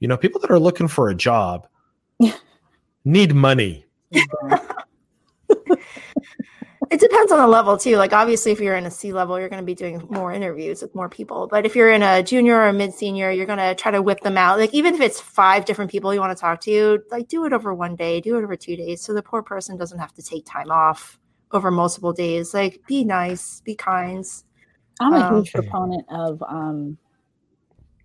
you 0.00 0.08
know 0.08 0.18
people 0.18 0.40
that 0.42 0.50
are 0.50 0.58
looking 0.58 0.88
for 0.88 1.08
a 1.08 1.14
job 1.14 1.66
need 3.04 3.34
money 3.34 3.86
It 6.92 7.00
depends 7.00 7.32
on 7.32 7.38
the 7.38 7.46
level 7.46 7.78
too. 7.78 7.96
Like 7.96 8.12
obviously, 8.12 8.52
if 8.52 8.60
you're 8.60 8.76
in 8.76 8.84
a 8.84 8.90
C 8.90 9.14
level, 9.14 9.40
you're 9.40 9.48
going 9.48 9.62
to 9.62 9.66
be 9.66 9.74
doing 9.74 10.06
more 10.10 10.30
interviews 10.30 10.82
with 10.82 10.94
more 10.94 11.08
people. 11.08 11.46
But 11.46 11.64
if 11.64 11.74
you're 11.74 11.90
in 11.90 12.02
a 12.02 12.22
junior 12.22 12.56
or 12.56 12.68
a 12.68 12.72
mid 12.74 12.92
senior, 12.92 13.30
you're 13.30 13.46
going 13.46 13.58
to 13.58 13.74
try 13.74 13.90
to 13.90 14.02
whip 14.02 14.20
them 14.20 14.36
out. 14.36 14.58
Like 14.58 14.74
even 14.74 14.94
if 14.94 15.00
it's 15.00 15.18
five 15.18 15.64
different 15.64 15.90
people 15.90 16.12
you 16.12 16.20
want 16.20 16.36
to 16.36 16.40
talk 16.40 16.60
to, 16.62 17.02
like 17.10 17.28
do 17.28 17.46
it 17.46 17.54
over 17.54 17.72
one 17.72 17.96
day, 17.96 18.20
do 18.20 18.36
it 18.36 18.44
over 18.44 18.56
two 18.56 18.76
days, 18.76 19.00
so 19.00 19.14
the 19.14 19.22
poor 19.22 19.42
person 19.42 19.78
doesn't 19.78 19.98
have 19.98 20.12
to 20.12 20.22
take 20.22 20.44
time 20.44 20.70
off 20.70 21.18
over 21.52 21.70
multiple 21.70 22.12
days. 22.12 22.52
Like 22.52 22.82
be 22.86 23.04
nice, 23.04 23.62
be 23.62 23.74
kind. 23.74 24.22
I'm 25.00 25.14
a 25.14 25.16
Um, 25.16 25.36
huge 25.36 25.52
proponent 25.54 26.04
of 26.10 26.42
um, 26.46 26.98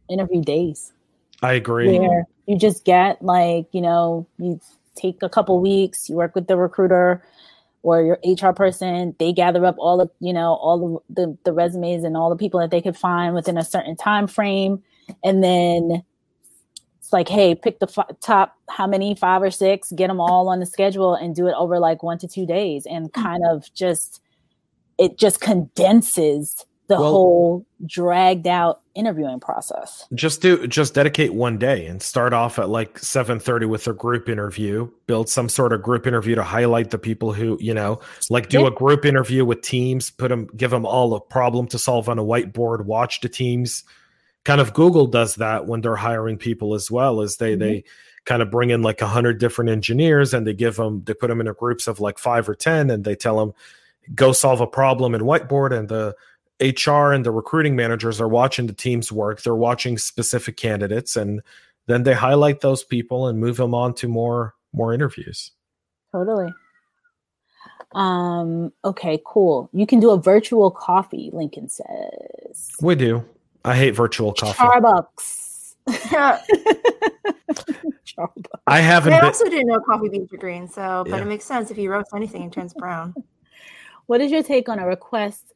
interview 0.10 0.42
days. 0.42 0.94
I 1.42 1.54
agree 1.54 2.00
where 2.00 2.26
you 2.46 2.58
just 2.58 2.86
get 2.86 3.22
like 3.22 3.68
you 3.74 3.82
know 3.82 4.28
you 4.38 4.62
take 4.96 5.22
a 5.22 5.30
couple 5.30 5.60
weeks 5.62 6.10
you 6.10 6.16
work 6.16 6.34
with 6.34 6.48
the 6.48 6.58
recruiter 6.58 7.24
or 7.88 8.02
your 8.02 8.20
hr 8.42 8.54
person 8.54 9.16
they 9.18 9.32
gather 9.32 9.66
up 9.66 9.76
all 9.80 10.02
of 10.02 10.12
you 10.20 10.34
know 10.34 10.56
all 10.56 11.02
the, 11.08 11.22
the 11.22 11.38
the 11.46 11.54
resumes 11.54 12.04
and 12.04 12.18
all 12.18 12.30
the 12.30 12.36
people 12.36 12.60
that 12.60 12.70
they 12.70 12.82
could 12.82 12.98
find 12.98 13.34
within 13.34 13.58
a 13.58 13.64
certain 13.64 13.96
time 13.96 14.28
frame. 14.28 14.84
And 15.24 15.42
then 15.42 16.04
it's 17.00 17.14
like 17.14 17.30
hey 17.30 17.56
pick 17.56 17.80
the 17.80 17.88
f- 17.88 18.20
top 18.20 18.58
how 18.70 18.88
many? 18.88 19.16
Five 19.16 19.42
or 19.42 19.52
six 19.52 19.92
get 19.94 20.08
them 20.08 20.20
all 20.20 20.50
on 20.50 20.60
the 20.60 20.66
schedule 20.66 21.16
and 21.16 21.34
do 21.34 21.48
it 21.48 21.56
over 21.58 21.80
like 21.80 22.04
one 22.04 22.18
to 22.18 22.28
two 22.28 22.46
days. 22.46 22.86
And 22.86 23.12
mm-hmm. 23.12 23.22
kind 23.24 23.44
of 23.50 23.74
just 23.74 24.22
it 24.98 25.18
just 25.18 25.40
condenses 25.40 26.66
the 26.88 26.96
Well- 26.96 27.12
whole 27.12 27.66
dragged 27.86 28.48
out 28.48 28.82
interviewing 28.98 29.40
process 29.40 30.06
just 30.14 30.42
do 30.42 30.68
just 30.68 30.94
dedicate 30.94 31.34
one 31.34 31.58
day 31.58 31.86
and 31.86 32.02
start 32.02 32.34
off 32.34 32.60
at 32.60 32.70
like 32.70 33.00
7:30 33.00 33.70
with 33.70 33.88
a 33.88 33.94
group 33.94 34.28
interview 34.28 34.90
build 35.06 35.30
some 35.30 35.48
sort 35.48 35.72
of 35.72 35.82
group 35.82 36.08
interview 36.08 36.36
to 36.36 36.44
highlight 36.44 36.90
the 36.90 36.98
people 36.98 37.32
who 37.32 37.58
you 37.62 37.74
know 37.74 38.00
like 38.30 38.50
do 38.50 38.62
Yeah. 38.62 38.68
a 38.68 38.72
group 38.72 39.06
interview 39.06 39.46
with 39.46 39.62
teams 39.62 40.10
put 40.10 40.30
them 40.30 40.48
give 40.58 40.72
them 40.72 40.86
all 40.86 41.14
a 41.14 41.22
problem 41.22 41.68
to 41.68 41.80
solve 41.80 42.10
on 42.10 42.20
a 42.20 42.24
whiteboard 42.24 42.86
watch 42.86 43.22
the 43.22 43.30
teams 43.30 43.84
kind 44.48 44.62
of 44.62 44.74
Google 44.74 45.08
does 45.08 45.36
that 45.36 45.68
when 45.68 45.82
they're 45.82 45.98
hiring 45.98 46.38
people 46.38 46.74
as 46.74 46.90
well. 46.90 47.20
Is 47.20 47.36
they 47.36 47.52
mm-hmm. 47.52 47.60
they 47.60 47.84
kind 48.24 48.42
of 48.42 48.50
bring 48.50 48.70
in 48.70 48.82
like 48.82 49.02
a 49.02 49.08
hundred 49.08 49.40
different 49.40 49.70
engineers 49.70 50.34
and 50.34 50.48
they 50.48 50.54
give 50.54 50.78
them 50.78 51.04
they 51.06 51.14
put 51.14 51.28
them 51.28 51.42
in 51.42 51.48
a 51.48 51.54
groups 51.54 51.86
of 51.86 52.00
like 52.00 52.18
five 52.18 52.48
or 52.48 52.56
ten 52.56 52.90
and 52.90 53.04
they 53.04 53.16
tell 53.16 53.38
them 53.38 53.54
go 54.16 54.32
solve 54.32 54.62
a 54.62 54.68
problem 54.68 55.14
in 55.14 55.22
whiteboard 55.22 55.78
and 55.78 55.90
the 55.90 56.16
HR 56.62 57.12
and 57.12 57.26
the 57.26 57.32
recruiting 57.32 57.76
managers 57.76 58.20
are 58.20 58.28
watching 58.28 58.68
the 58.68 58.74
team's 58.74 59.12
work. 59.12 59.42
They're 59.42 59.56
watching 59.56 59.98
specific 59.98 60.58
candidates 60.58 61.16
and 61.16 61.42
then 61.86 62.04
they 62.04 62.14
highlight 62.14 62.62
those 62.62 62.84
people 62.84 63.28
and 63.28 63.40
move 63.40 63.58
them 63.58 63.74
on 63.74 63.94
to 63.96 64.08
more 64.08 64.56
more 64.74 64.94
interviews. 64.94 65.52
Totally. 66.12 66.54
Um, 67.94 68.74
okay, 68.84 69.22
cool. 69.26 69.70
You 69.72 69.88
can 69.88 70.00
do 70.00 70.12
a 70.12 70.20
virtual 70.20 70.72
coffee, 70.72 71.30
Lincoln 71.32 71.70
says. 71.70 72.70
We 72.82 72.96
do. 72.96 73.24
I 73.64 73.76
hate 73.76 73.92
virtual 73.92 74.34
coffee. 74.34 74.62
Starbucks. 74.62 75.76
I 78.68 78.80
haven't. 78.80 79.14
I 79.14 79.20
also 79.20 79.46
didn't 79.46 79.68
know 79.68 79.80
coffee 79.80 80.10
beans 80.10 80.34
are 80.34 80.38
green, 80.38 80.68
so 80.68 81.04
but 81.08 81.18
yeah. 81.18 81.22
it 81.22 81.28
makes 81.28 81.46
sense 81.46 81.72
if 81.72 81.78
you 81.78 81.92
roast 81.92 82.10
anything, 82.16 82.44
it 82.44 82.52
turns 82.52 82.74
brown. 82.74 83.14
What 84.08 84.22
is 84.22 84.32
your 84.32 84.42
take 84.42 84.70
on 84.70 84.80
a 84.80 84.88
request 84.88 85.52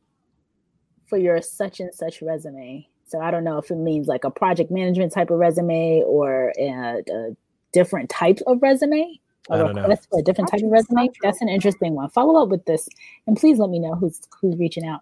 for 1.11 1.17
your 1.17 1.41
such 1.41 1.81
and 1.81 1.93
such 1.93 2.21
resume? 2.21 2.87
So 3.05 3.19
I 3.19 3.29
don't 3.29 3.43
know 3.43 3.57
if 3.57 3.69
it 3.69 3.75
means 3.75 4.07
like 4.07 4.23
a 4.23 4.31
project 4.31 4.71
management 4.71 5.11
type 5.11 5.29
of 5.29 5.37
resume 5.37 6.01
or 6.05 6.53
a, 6.57 7.03
a 7.11 7.35
different 7.73 8.09
type 8.09 8.39
of 8.47 8.61
resume. 8.61 9.19
A 9.49 9.65
request 9.65 10.07
for 10.09 10.19
a 10.19 10.23
different 10.23 10.49
type 10.49 10.61
of 10.63 10.71
resume. 10.71 11.09
That's 11.21 11.41
an 11.41 11.49
interesting 11.49 11.93
one. 11.93 12.09
Follow 12.11 12.41
up 12.41 12.47
with 12.47 12.63
this, 12.63 12.87
and 13.27 13.35
please 13.35 13.57
let 13.57 13.69
me 13.69 13.79
know 13.79 13.95
who's 13.95 14.21
who's 14.39 14.55
reaching 14.57 14.85
out. 14.85 15.01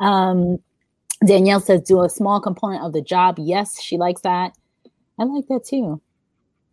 Um, 0.00 0.58
Danielle 1.24 1.60
says, 1.60 1.80
"Do 1.80 2.02
a 2.02 2.10
small 2.10 2.38
component 2.38 2.84
of 2.84 2.92
the 2.92 3.00
job." 3.00 3.36
Yes, 3.38 3.80
she 3.80 3.96
likes 3.96 4.20
that. 4.22 4.52
I 5.18 5.24
like 5.24 5.46
that 5.48 5.64
too. 5.64 6.02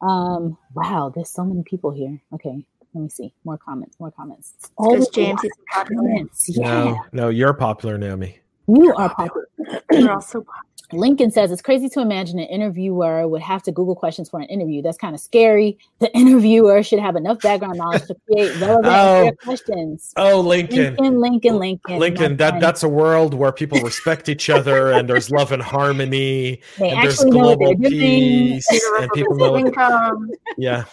Um, 0.01 0.57
wow, 0.73 1.13
there's 1.15 1.29
so 1.29 1.45
many 1.45 1.63
people 1.63 1.91
here. 1.91 2.19
Okay, 2.33 2.65
let 2.93 3.01
me 3.03 3.09
see. 3.09 3.31
More 3.45 3.57
comments, 3.57 3.97
more 4.01 4.11
comments. 4.11 4.55
Because 4.77 5.07
James 5.09 5.41
is 5.45 5.51
popular. 5.71 6.09
Yeah. 6.47 6.83
No, 6.83 7.05
no, 7.13 7.29
you're 7.29 7.53
popular, 7.53 7.97
Naomi. 7.97 8.39
You 8.67 8.93
are 8.95 9.13
popular. 9.13 9.49
You're 9.91 10.11
also 10.11 10.41
popular. 10.41 10.63
Lincoln 10.93 11.31
says 11.31 11.51
it's 11.51 11.61
crazy 11.61 11.89
to 11.89 11.99
imagine 11.99 12.39
an 12.39 12.45
interviewer 12.45 13.27
would 13.27 13.41
have 13.41 13.63
to 13.63 13.71
Google 13.71 13.95
questions 13.95 14.29
for 14.29 14.39
an 14.39 14.47
interview. 14.47 14.81
That's 14.81 14.97
kind 14.97 15.15
of 15.15 15.21
scary. 15.21 15.77
The 15.99 16.11
interviewer 16.17 16.83
should 16.83 16.99
have 16.99 17.15
enough 17.15 17.39
background 17.41 17.77
knowledge 17.77 18.05
to 18.07 18.15
create 18.31 18.55
relevant 18.59 18.85
oh, 18.85 19.31
questions. 19.43 20.13
Oh, 20.15 20.39
Lincoln. 20.39 20.95
Lincoln, 20.95 21.19
Lincoln, 21.19 21.57
Lincoln. 21.57 21.99
Lincoln, 21.99 22.37
that, 22.37 22.59
that's 22.59 22.83
a 22.83 22.89
world 22.89 23.33
where 23.33 23.51
people 23.51 23.79
respect 23.81 24.29
each 24.29 24.49
other 24.49 24.91
and 24.93 25.09
there's 25.09 25.31
love 25.31 25.51
and 25.51 25.61
harmony 25.61 26.61
they 26.77 26.89
and 26.89 27.03
there's 27.03 27.23
global 27.23 27.75
peace 27.77 28.67
and 28.99 29.11
people 29.13 29.35
know 29.35 29.57
income. 29.57 30.29
Yeah. 30.57 30.85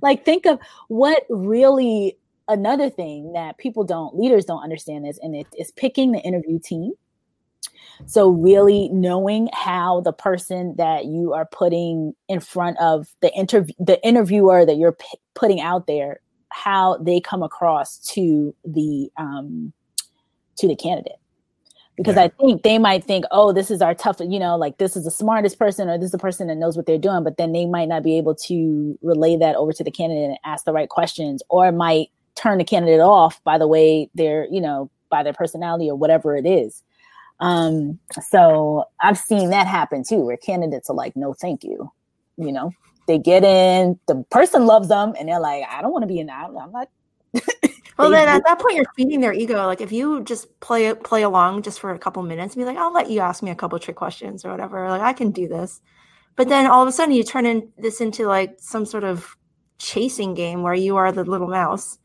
Like 0.00 0.24
think 0.24 0.46
of 0.46 0.58
what 0.88 1.24
really 1.28 2.16
another 2.48 2.90
thing 2.90 3.32
that 3.32 3.56
people 3.58 3.84
don't 3.84 4.18
leaders 4.18 4.44
don't 4.44 4.62
understand 4.62 5.06
is 5.06 5.18
and 5.22 5.34
it 5.34 5.46
is 5.56 5.70
picking 5.70 6.10
the 6.12 6.18
interview 6.20 6.58
team 6.58 6.92
so 8.06 8.28
really 8.28 8.88
knowing 8.90 9.48
how 9.52 10.00
the 10.00 10.12
person 10.12 10.74
that 10.76 11.04
you 11.06 11.32
are 11.32 11.46
putting 11.46 12.14
in 12.28 12.40
front 12.40 12.78
of 12.78 13.08
the 13.20 13.32
interview, 13.34 13.74
the 13.78 14.04
interviewer 14.06 14.64
that 14.66 14.76
you're 14.76 14.92
p- 14.92 15.18
putting 15.34 15.60
out 15.60 15.86
there, 15.86 16.20
how 16.50 16.96
they 16.98 17.20
come 17.20 17.42
across 17.42 17.98
to 17.98 18.54
the 18.64 19.10
um, 19.16 19.72
to 20.56 20.68
the 20.68 20.76
candidate. 20.76 21.18
Because 21.96 22.16
yeah. 22.16 22.22
I 22.22 22.28
think 22.28 22.62
they 22.62 22.78
might 22.78 23.04
think, 23.04 23.26
oh, 23.30 23.52
this 23.52 23.70
is 23.70 23.82
our 23.82 23.94
tough, 23.94 24.18
you 24.20 24.38
know, 24.38 24.56
like 24.56 24.78
this 24.78 24.96
is 24.96 25.04
the 25.04 25.10
smartest 25.10 25.58
person 25.58 25.88
or 25.88 25.98
this 25.98 26.06
is 26.06 26.12
the 26.12 26.18
person 26.18 26.48
that 26.48 26.56
knows 26.56 26.74
what 26.74 26.86
they're 26.86 26.96
doing, 26.98 27.22
but 27.22 27.36
then 27.36 27.52
they 27.52 27.66
might 27.66 27.88
not 27.88 28.02
be 28.02 28.16
able 28.16 28.34
to 28.34 28.98
relay 29.02 29.36
that 29.36 29.56
over 29.56 29.72
to 29.74 29.84
the 29.84 29.90
candidate 29.90 30.30
and 30.30 30.38
ask 30.44 30.64
the 30.64 30.72
right 30.72 30.88
questions, 30.88 31.42
or 31.50 31.70
might 31.70 32.08
turn 32.34 32.56
the 32.56 32.64
candidate 32.64 33.00
off 33.00 33.44
by 33.44 33.58
the 33.58 33.68
way 33.68 34.08
they're, 34.14 34.46
you 34.50 34.60
know, 34.60 34.90
by 35.10 35.22
their 35.22 35.34
personality 35.34 35.88
or 35.88 35.94
whatever 35.94 36.34
it 36.34 36.46
is. 36.46 36.82
Um, 37.42 37.98
so 38.28 38.84
I've 39.00 39.18
seen 39.18 39.50
that 39.50 39.66
happen 39.66 40.04
too, 40.04 40.20
where 40.20 40.36
candidates 40.36 40.88
are 40.88 40.94
like, 40.94 41.16
no, 41.16 41.34
thank 41.34 41.64
you. 41.64 41.90
You 42.36 42.52
know, 42.52 42.70
they 43.08 43.18
get 43.18 43.42
in, 43.42 43.98
the 44.06 44.24
person 44.30 44.64
loves 44.64 44.88
them, 44.88 45.14
and 45.18 45.28
they're 45.28 45.40
like, 45.40 45.64
I 45.68 45.82
don't 45.82 45.90
want 45.90 46.04
to 46.04 46.06
be 46.06 46.20
in 46.20 46.28
that. 46.28 46.50
I'm 46.56 46.72
not. 46.72 46.88
well, 47.98 48.10
then 48.10 48.28
at 48.28 48.44
that 48.44 48.60
point, 48.60 48.76
you're 48.76 48.84
feeding 48.96 49.20
their 49.20 49.32
ego. 49.32 49.66
Like 49.66 49.80
if 49.80 49.90
you 49.90 50.22
just 50.22 50.60
play 50.60 50.94
play 50.94 51.22
along 51.22 51.62
just 51.62 51.80
for 51.80 51.90
a 51.90 51.98
couple 51.98 52.22
minutes, 52.22 52.54
be 52.54 52.64
like, 52.64 52.76
I'll 52.76 52.92
let 52.92 53.10
you 53.10 53.20
ask 53.20 53.42
me 53.42 53.50
a 53.50 53.56
couple 53.56 53.78
trick 53.80 53.96
questions 53.96 54.44
or 54.44 54.52
whatever. 54.52 54.88
Like 54.88 55.02
I 55.02 55.12
can 55.12 55.32
do 55.32 55.48
this. 55.48 55.80
But 56.36 56.48
then 56.48 56.70
all 56.70 56.82
of 56.82 56.88
a 56.88 56.92
sudden, 56.92 57.12
you 57.12 57.24
turn 57.24 57.44
in 57.44 57.72
this 57.76 58.00
into 58.00 58.26
like 58.26 58.54
some 58.58 58.86
sort 58.86 59.02
of 59.02 59.36
chasing 59.78 60.34
game 60.34 60.62
where 60.62 60.74
you 60.74 60.96
are 60.96 61.10
the 61.10 61.24
little 61.24 61.48
mouse 61.48 61.98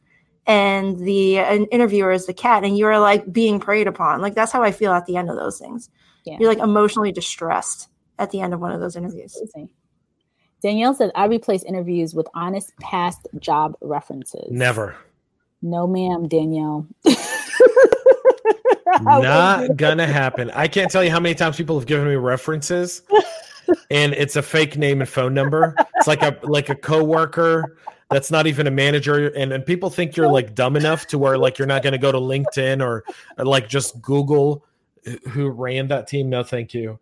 and 0.47 0.97
the 0.99 1.39
an 1.39 1.65
interviewer 1.65 2.11
is 2.11 2.25
the 2.25 2.33
cat 2.33 2.63
and 2.63 2.77
you're 2.77 2.99
like 2.99 3.31
being 3.31 3.59
preyed 3.59 3.87
upon. 3.87 4.21
Like 4.21 4.33
that's 4.33 4.51
how 4.51 4.63
i 4.63 4.71
feel 4.71 4.93
at 4.93 5.05
the 5.05 5.17
end 5.17 5.29
of 5.29 5.35
those 5.35 5.59
things. 5.59 5.89
Yeah. 6.25 6.37
you're 6.39 6.49
like 6.49 6.59
emotionally 6.59 7.11
distressed 7.11 7.89
at 8.19 8.31
the 8.31 8.41
end 8.41 8.53
of 8.53 8.59
one 8.59 8.71
of 8.71 8.79
those 8.79 8.95
interviews. 8.95 9.37
Danielle 10.61 10.93
said 10.95 11.11
i 11.13 11.25
replace 11.25 11.63
interviews 11.63 12.15
with 12.15 12.27
honest 12.33 12.75
past 12.79 13.27
job 13.39 13.75
references. 13.81 14.49
Never. 14.49 14.95
No 15.61 15.85
ma'am 15.85 16.27
danielle. 16.27 16.87
Not 19.01 19.75
gonna 19.75 20.07
happen. 20.07 20.49
I 20.51 20.67
can't 20.67 20.89
tell 20.89 21.03
you 21.03 21.11
how 21.11 21.19
many 21.19 21.35
times 21.35 21.57
people 21.57 21.77
have 21.77 21.87
given 21.87 22.07
me 22.07 22.15
references 22.15 23.01
and 23.91 24.13
it's 24.13 24.35
a 24.37 24.41
fake 24.41 24.77
name 24.77 25.01
and 25.01 25.09
phone 25.09 25.33
number. 25.33 25.75
It's 25.95 26.07
like 26.07 26.21
a 26.21 26.39
like 26.43 26.69
a 26.69 26.75
coworker 26.75 27.77
that's 28.09 28.31
not 28.31 28.47
even 28.47 28.67
a 28.67 28.71
manager 28.71 29.27
and, 29.29 29.51
and 29.51 29.65
people 29.65 29.89
think 29.89 30.15
you're 30.15 30.31
like 30.31 30.55
dumb 30.55 30.75
enough 30.75 31.07
to 31.07 31.17
where 31.17 31.37
like 31.37 31.57
you're 31.57 31.67
not 31.67 31.83
going 31.83 31.91
to 31.91 31.97
go 31.97 32.11
to 32.11 32.19
linkedin 32.19 32.81
or, 32.81 33.03
or 33.37 33.45
like 33.45 33.67
just 33.67 34.01
google 34.01 34.63
who 35.29 35.49
ran 35.49 35.87
that 35.87 36.07
team 36.07 36.29
no 36.29 36.43
thank 36.43 36.73
you 36.73 36.99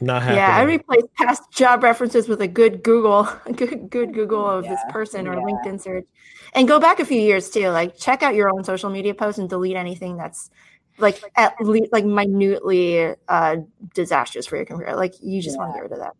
not 0.00 0.22
happening. 0.22 0.38
Yeah, 0.38 0.56
I 0.56 0.62
replace 0.62 1.02
past 1.16 1.42
job 1.52 1.82
references 1.82 2.26
with 2.26 2.40
a 2.40 2.48
good 2.48 2.82
Google, 2.82 3.28
a 3.44 3.52
good 3.54 3.90
good 3.90 4.14
Google 4.14 4.46
of 4.46 4.64
yeah, 4.64 4.70
this 4.70 4.80
person 4.88 5.28
or 5.28 5.34
yeah. 5.34 5.40
LinkedIn 5.40 5.80
search, 5.80 6.06
and 6.54 6.66
go 6.66 6.80
back 6.80 7.00
a 7.00 7.04
few 7.04 7.20
years 7.20 7.50
too. 7.50 7.68
Like 7.68 7.96
check 7.98 8.22
out 8.22 8.34
your 8.34 8.50
own 8.50 8.64
social 8.64 8.90
media 8.90 9.14
posts 9.14 9.38
and 9.38 9.48
delete 9.48 9.76
anything 9.76 10.16
that's 10.16 10.50
like 10.98 11.22
at 11.36 11.54
least 11.60 11.92
like 11.92 12.04
minutely 12.04 13.14
uh, 13.28 13.56
disastrous 13.94 14.46
for 14.46 14.56
your 14.56 14.64
career. 14.64 14.96
Like 14.96 15.14
you 15.20 15.42
just 15.42 15.56
yeah. 15.56 15.60
want 15.60 15.74
to 15.74 15.76
get 15.76 15.82
rid 15.82 15.92
of 15.92 15.98
that. 15.98 16.14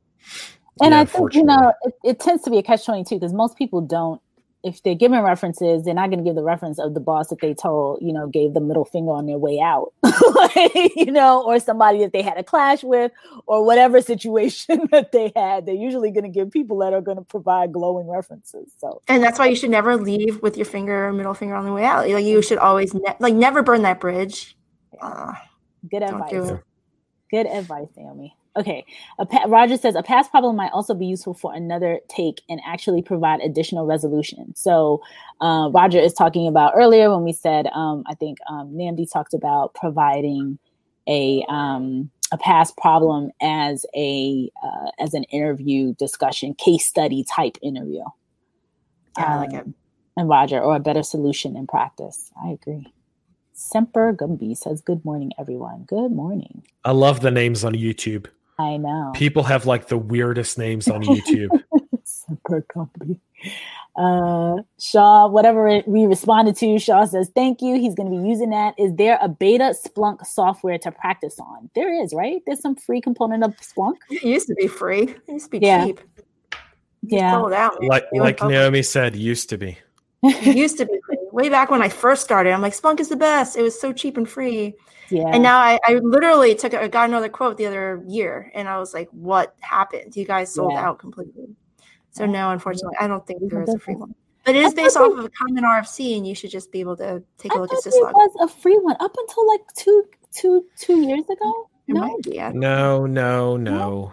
And 0.81 0.93
yeah, 0.93 1.01
I 1.01 1.05
think 1.05 1.35
you 1.35 1.45
know 1.45 1.73
it, 1.83 1.95
it, 2.05 2.21
tends 2.21 2.43
to 2.45 2.51
be 2.51 2.59
a 2.59 2.63
catch 2.63 2.85
twenty 2.85 3.05
two 3.05 3.17
because 3.17 3.33
most 3.33 3.57
people 3.57 3.81
don't. 3.81 4.21
If 4.63 4.83
they're 4.83 4.95
giving 4.95 5.21
references, 5.23 5.85
they're 5.85 5.95
not 5.95 6.11
going 6.11 6.19
to 6.19 6.25
give 6.25 6.35
the 6.35 6.43
reference 6.43 6.79
of 6.79 6.93
the 6.93 7.01
boss 7.01 7.29
that 7.29 7.41
they 7.41 7.55
told, 7.55 8.03
you 8.03 8.13
know, 8.13 8.27
gave 8.27 8.53
the 8.53 8.61
middle 8.61 8.85
finger 8.85 9.13
on 9.13 9.25
their 9.25 9.39
way 9.39 9.59
out, 9.59 9.95
you 10.97 11.11
know, 11.11 11.43
or 11.47 11.59
somebody 11.59 12.01
that 12.01 12.13
they 12.13 12.21
had 12.21 12.37
a 12.37 12.45
clash 12.45 12.85
with, 12.85 13.11
or 13.47 13.65
whatever 13.65 14.03
situation 14.03 14.87
that 14.91 15.13
they 15.13 15.33
had. 15.35 15.65
They're 15.65 15.75
usually 15.75 16.11
going 16.11 16.25
to 16.25 16.29
give 16.29 16.51
people 16.51 16.77
that 16.81 16.93
are 16.93 17.01
going 17.01 17.17
to 17.17 17.25
provide 17.25 17.73
glowing 17.73 18.07
references. 18.07 18.71
So, 18.77 19.01
and 19.09 19.23
that's 19.23 19.39
why 19.39 19.47
you 19.47 19.57
should 19.57 19.71
never 19.71 19.97
leave 19.97 20.43
with 20.43 20.59
your 20.59 20.67
finger 20.67 21.09
or 21.09 21.13
middle 21.15 21.33
finger 21.33 21.55
on 21.55 21.65
the 21.65 21.73
way 21.73 21.85
out. 21.85 22.07
Like 22.11 22.27
you 22.27 22.43
should 22.43 22.59
always, 22.59 22.93
ne- 22.93 23.17
like, 23.19 23.33
never 23.33 23.63
burn 23.63 23.81
that 23.83 23.99
bridge. 23.99 24.59
Uh, 25.01 25.33
Good 25.91 26.03
advice. 26.03 26.53
Good 27.31 27.47
advice, 27.47 27.89
Naomi. 27.97 28.37
Okay. 28.57 28.85
Pa- 29.31 29.45
Roger 29.47 29.77
says 29.77 29.95
a 29.95 30.03
past 30.03 30.31
problem 30.31 30.57
might 30.57 30.73
also 30.73 30.93
be 30.93 31.07
useful 31.07 31.35
for 31.35 31.55
another 31.55 32.01
take 32.09 32.43
and 32.49 32.61
actually 32.67 33.01
provide 33.01 33.41
additional 33.41 33.87
resolution. 33.87 34.55
So, 34.57 35.03
uh, 35.41 35.71
Roger 35.73 36.01
is 36.01 36.13
talking 36.13 36.49
about 36.49 36.73
earlier 36.75 37.11
when 37.11 37.23
we 37.23 37.33
said, 37.33 37.69
um, 37.69 38.03
I 38.07 38.15
think 38.15 38.39
um, 38.49 38.73
Namdi 38.73 39.11
talked 39.11 39.35
about 39.35 39.75
providing 39.75 40.59
a 41.09 41.45
um, 41.49 42.11
a 42.33 42.39
past 42.39 42.77
problem 42.77 43.31
as 43.41 43.87
a 43.97 44.51
uh, 44.65 44.91
as 44.99 45.15
an 45.15 45.25
interview 45.25 45.95
discussion, 45.95 46.55
case 46.55 46.87
study 46.87 47.25
type 47.25 47.57
interview. 47.63 48.03
Yeah, 49.17 49.27
I 49.27 49.37
like 49.37 49.53
it. 49.53 49.61
Um, 49.61 49.75
and 50.17 50.29
Roger, 50.29 50.61
or 50.61 50.77
a 50.77 50.81
better 50.81 51.03
solution 51.03 51.57
in 51.57 51.67
practice. 51.67 52.31
I 52.45 52.51
agree. 52.51 52.93
Semper 53.53 54.13
Gumby 54.13 54.57
says, 54.57 54.81
Good 54.81 55.05
morning, 55.05 55.33
everyone. 55.39 55.85
Good 55.87 56.11
morning. 56.13 56.65
I 56.85 56.93
love 56.93 57.21
the 57.21 57.31
names 57.31 57.65
on 57.65 57.75
YouTube. 57.75 58.27
I 58.61 58.77
know. 58.77 59.13
People 59.15 59.43
have 59.45 59.65
like 59.65 59.89
the 59.89 59.97
weirdest 59.97 60.59
names 60.59 60.89
on 60.89 61.03
YouTube. 61.03 61.63
Super 62.05 62.61
company. 62.63 63.19
Uh, 63.97 64.57
Shaw, 64.79 65.29
whatever 65.29 65.83
we 65.87 66.07
responded 66.07 66.57
to, 66.57 66.79
Shaw 66.79 67.07
says, 67.07 67.31
Thank 67.35 67.63
you. 67.63 67.77
He's 67.81 67.95
going 67.95 68.11
to 68.11 68.23
be 68.23 68.29
using 68.29 68.51
that. 68.51 68.75
Is 68.79 68.95
there 68.97 69.19
a 69.23 69.29
beta 69.29 69.75
Splunk 69.75 70.27
software 70.27 70.79
to 70.79 70.93
practice 70.93 71.39
on? 71.39 71.71
There 71.75 71.93
is, 72.03 72.13
right? 72.13 72.43
There's 72.47 72.61
some 72.61 72.77
free 72.77 73.01
component 73.01 73.45
of 73.45 73.57
Splunk. 73.57 73.97
It 74.11 74.23
used 74.23 74.47
to 74.49 74.55
be 74.55 74.67
free, 74.67 75.05
it 75.05 75.23
used 75.27 75.47
to 75.47 75.59
be 75.59 75.67
yeah. 75.67 75.87
cheap. 75.87 76.01
yeah. 77.03 77.37
Like, 77.37 78.05
like 78.13 78.43
Naomi 78.43 78.83
said, 78.83 79.17
used 79.17 79.49
to 79.51 79.59
be. 79.59 79.79
It 80.23 80.55
used 80.55 80.77
to 80.79 80.85
be 80.85 81.01
free. 81.07 81.17
Way 81.33 81.49
back 81.49 81.71
when 81.71 81.83
I 81.83 81.89
first 81.89 82.23
started. 82.23 82.53
I'm 82.53 82.61
like, 82.63 82.73
Splunk 82.75 83.01
is 83.01 83.09
the 83.09 83.17
best. 83.17 83.57
It 83.57 83.63
was 83.63 83.79
so 83.81 83.93
cheap 83.93 84.17
and 84.17 84.29
free. 84.29 84.75
Yeah. 85.11 85.29
And 85.33 85.43
now 85.43 85.59
I, 85.59 85.79
I 85.85 85.95
literally 85.95 86.55
took 86.55 86.73
I 86.75 86.87
got 86.89 87.09
another 87.09 87.29
quote 87.29 87.57
the 87.57 87.67
other 87.67 88.03
year, 88.07 88.51
and 88.55 88.69
I 88.69 88.79
was 88.79 88.95
like, 88.95 89.09
"What 89.11 89.57
happened? 89.61 90.15
You 90.15 90.25
guys 90.25 90.55
sold 90.55 90.73
Yeah. 90.73 90.89
out 90.89 90.99
completely." 91.01 91.49
So 92.13 92.27
now, 92.27 92.53
unfortunately, 92.53 92.97
I 93.01 93.09
don't 93.09 93.27
think 93.27 93.41
We 93.41 93.49
there 93.49 93.61
have 93.61 93.69
is 93.69 93.75
a 93.75 93.79
free 93.79 93.95
one. 93.95 94.01
one. 94.11 94.15
But 94.45 94.55
it 94.55 94.63
is 94.65 94.73
I 94.73 94.75
based 94.77 94.97
thought 94.97 95.13
off 95.13 95.19
of 95.19 95.25
a 95.25 95.31
common 95.31 95.65
RFC, 95.65 96.17
and 96.17 96.27
you 96.27 96.35
should 96.35 96.51
just 96.51 96.71
be 96.73 96.81
able 96.81 96.97
to 96.99 97.23
take 97.39 97.53
I 97.53 97.59
a 97.59 97.61
look 97.61 97.73
at 97.73 97.83
thought 97.83 97.93
It 97.93 98.15
was 98.15 98.37
a 98.41 98.49
free 98.61 98.79
one 98.79 98.97
up 99.01 99.15
until 99.19 99.49
like 99.49 99.61
two, 99.77 100.05
two, 100.33 100.65
two 100.79 101.01
years 101.01 101.25
ago. 101.29 101.69
It 101.89 101.95
No, 101.95 102.01
might. 102.03 102.55
No, 102.55 103.07
no, 103.07 103.57
no. 103.57 104.13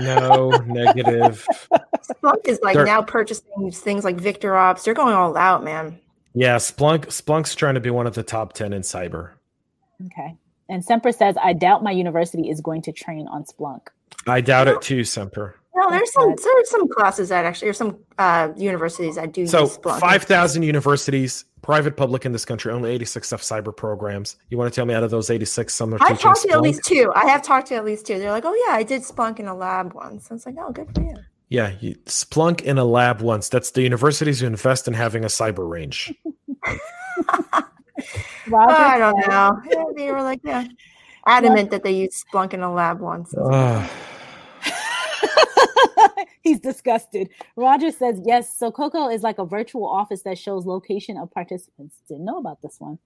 no, 0.00 0.50
negative. 0.66 1.46
Splunk 2.02 2.46
is 2.46 2.60
like 2.62 2.74
They're- 2.74 2.84
now 2.84 3.02
purchasing 3.02 3.70
things 3.70 4.04
like 4.04 4.16
VictorOps. 4.16 4.84
They're 4.84 4.94
going 4.94 5.14
all 5.14 5.36
out, 5.36 5.64
man. 5.64 5.98
Yeah, 6.34 6.56
Splunk 6.56 7.06
Splunk's 7.06 7.54
trying 7.54 7.74
to 7.74 7.80
be 7.80 7.90
one 7.90 8.06
of 8.06 8.14
the 8.14 8.22
top 8.22 8.54
10 8.54 8.72
in 8.72 8.82
cyber. 8.82 9.32
Okay. 10.06 10.36
And 10.68 10.84
Semper 10.84 11.12
says, 11.12 11.36
I 11.42 11.52
doubt 11.52 11.82
my 11.82 11.90
university 11.90 12.48
is 12.48 12.60
going 12.60 12.82
to 12.82 12.92
train 12.92 13.26
on 13.28 13.44
Splunk. 13.44 13.88
I 14.26 14.40
doubt 14.40 14.68
it 14.68 14.80
too, 14.80 15.04
Semper. 15.04 15.56
No, 15.74 15.90
there's 15.90 16.12
some 16.12 16.28
right. 16.28 16.38
there's 16.42 16.70
some 16.70 16.88
classes 16.88 17.30
that 17.30 17.44
actually 17.44 17.68
or 17.68 17.72
some 17.72 17.98
uh, 18.18 18.50
universities 18.56 19.16
that 19.16 19.32
do 19.32 19.46
So 19.46 19.62
use 19.62 19.78
Splunk. 19.78 20.00
5,000 20.00 20.62
universities, 20.62 21.46
private, 21.62 21.96
public 21.96 22.24
in 22.26 22.32
this 22.32 22.44
country, 22.44 22.72
only 22.72 22.90
86 22.90 23.30
have 23.30 23.40
cyber 23.40 23.74
programs. 23.74 24.36
You 24.50 24.58
want 24.58 24.72
to 24.72 24.74
tell 24.74 24.84
me 24.86 24.94
out 24.94 25.02
of 25.02 25.10
those 25.10 25.30
86, 25.30 25.72
some 25.72 25.94
are 25.94 25.98
I've 26.00 26.08
teaching 26.08 26.22
talked 26.22 26.42
to 26.42 26.50
at 26.52 26.60
least 26.60 26.84
two. 26.84 27.10
I 27.14 27.26
have 27.26 27.42
talked 27.42 27.68
to 27.68 27.74
at 27.74 27.84
least 27.84 28.06
two. 28.06 28.18
They're 28.18 28.30
like, 28.30 28.44
"Oh 28.46 28.64
yeah, 28.66 28.74
I 28.74 28.82
did 28.82 29.02
Splunk 29.02 29.40
in 29.40 29.48
a 29.48 29.54
lab 29.54 29.94
once." 29.94 30.30
I 30.30 30.34
was 30.34 30.44
like, 30.46 30.56
"Oh, 30.58 30.72
good 30.72 30.94
for 30.94 31.02
you." 31.02 31.16
Yeah, 31.52 31.74
you, 31.80 31.96
Splunk 32.06 32.62
in 32.62 32.78
a 32.78 32.84
lab 32.84 33.20
once. 33.20 33.50
That's 33.50 33.72
the 33.72 33.82
universities 33.82 34.40
who 34.40 34.46
invest 34.46 34.88
in 34.88 34.94
having 34.94 35.22
a 35.22 35.26
cyber 35.26 35.68
range. 35.68 36.10
Roger 38.48 38.72
I 38.74 38.96
don't 38.98 39.28
know. 39.28 39.60
Yeah, 39.70 39.84
they 39.94 40.10
were 40.10 40.22
like, 40.22 40.40
yeah, 40.44 40.64
adamant 41.26 41.70
that 41.70 41.82
they 41.82 41.92
used 41.92 42.24
Splunk 42.26 42.54
in 42.54 42.62
a 42.62 42.72
lab 42.72 43.00
once. 43.00 43.34
Ugh. 43.36 43.90
He's 46.40 46.58
disgusted. 46.58 47.28
Roger 47.54 47.90
says, 47.90 48.18
yes, 48.24 48.58
Sococo 48.58 49.14
is 49.14 49.22
like 49.22 49.38
a 49.38 49.44
virtual 49.44 49.86
office 49.86 50.22
that 50.22 50.38
shows 50.38 50.64
location 50.64 51.18
of 51.18 51.30
participants. 51.32 52.00
Didn't 52.08 52.24
know 52.24 52.38
about 52.38 52.62
this 52.62 52.76
one. 52.78 52.98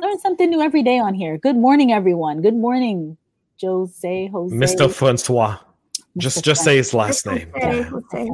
Learn 0.00 0.18
something 0.18 0.48
new 0.48 0.62
every 0.62 0.82
day 0.82 0.98
on 0.98 1.12
here. 1.12 1.36
Good 1.36 1.56
morning, 1.56 1.92
everyone. 1.92 2.40
Good 2.40 2.56
morning, 2.56 3.18
Jose, 3.60 4.28
Jose. 4.28 4.56
Mr. 4.56 4.90
Francois. 4.90 5.58
Just 6.18 6.44
just 6.44 6.62
say 6.62 6.76
his 6.76 6.92
last 6.92 7.26
name. 7.26 7.50
Hey, 7.54 7.86
say. 8.10 8.30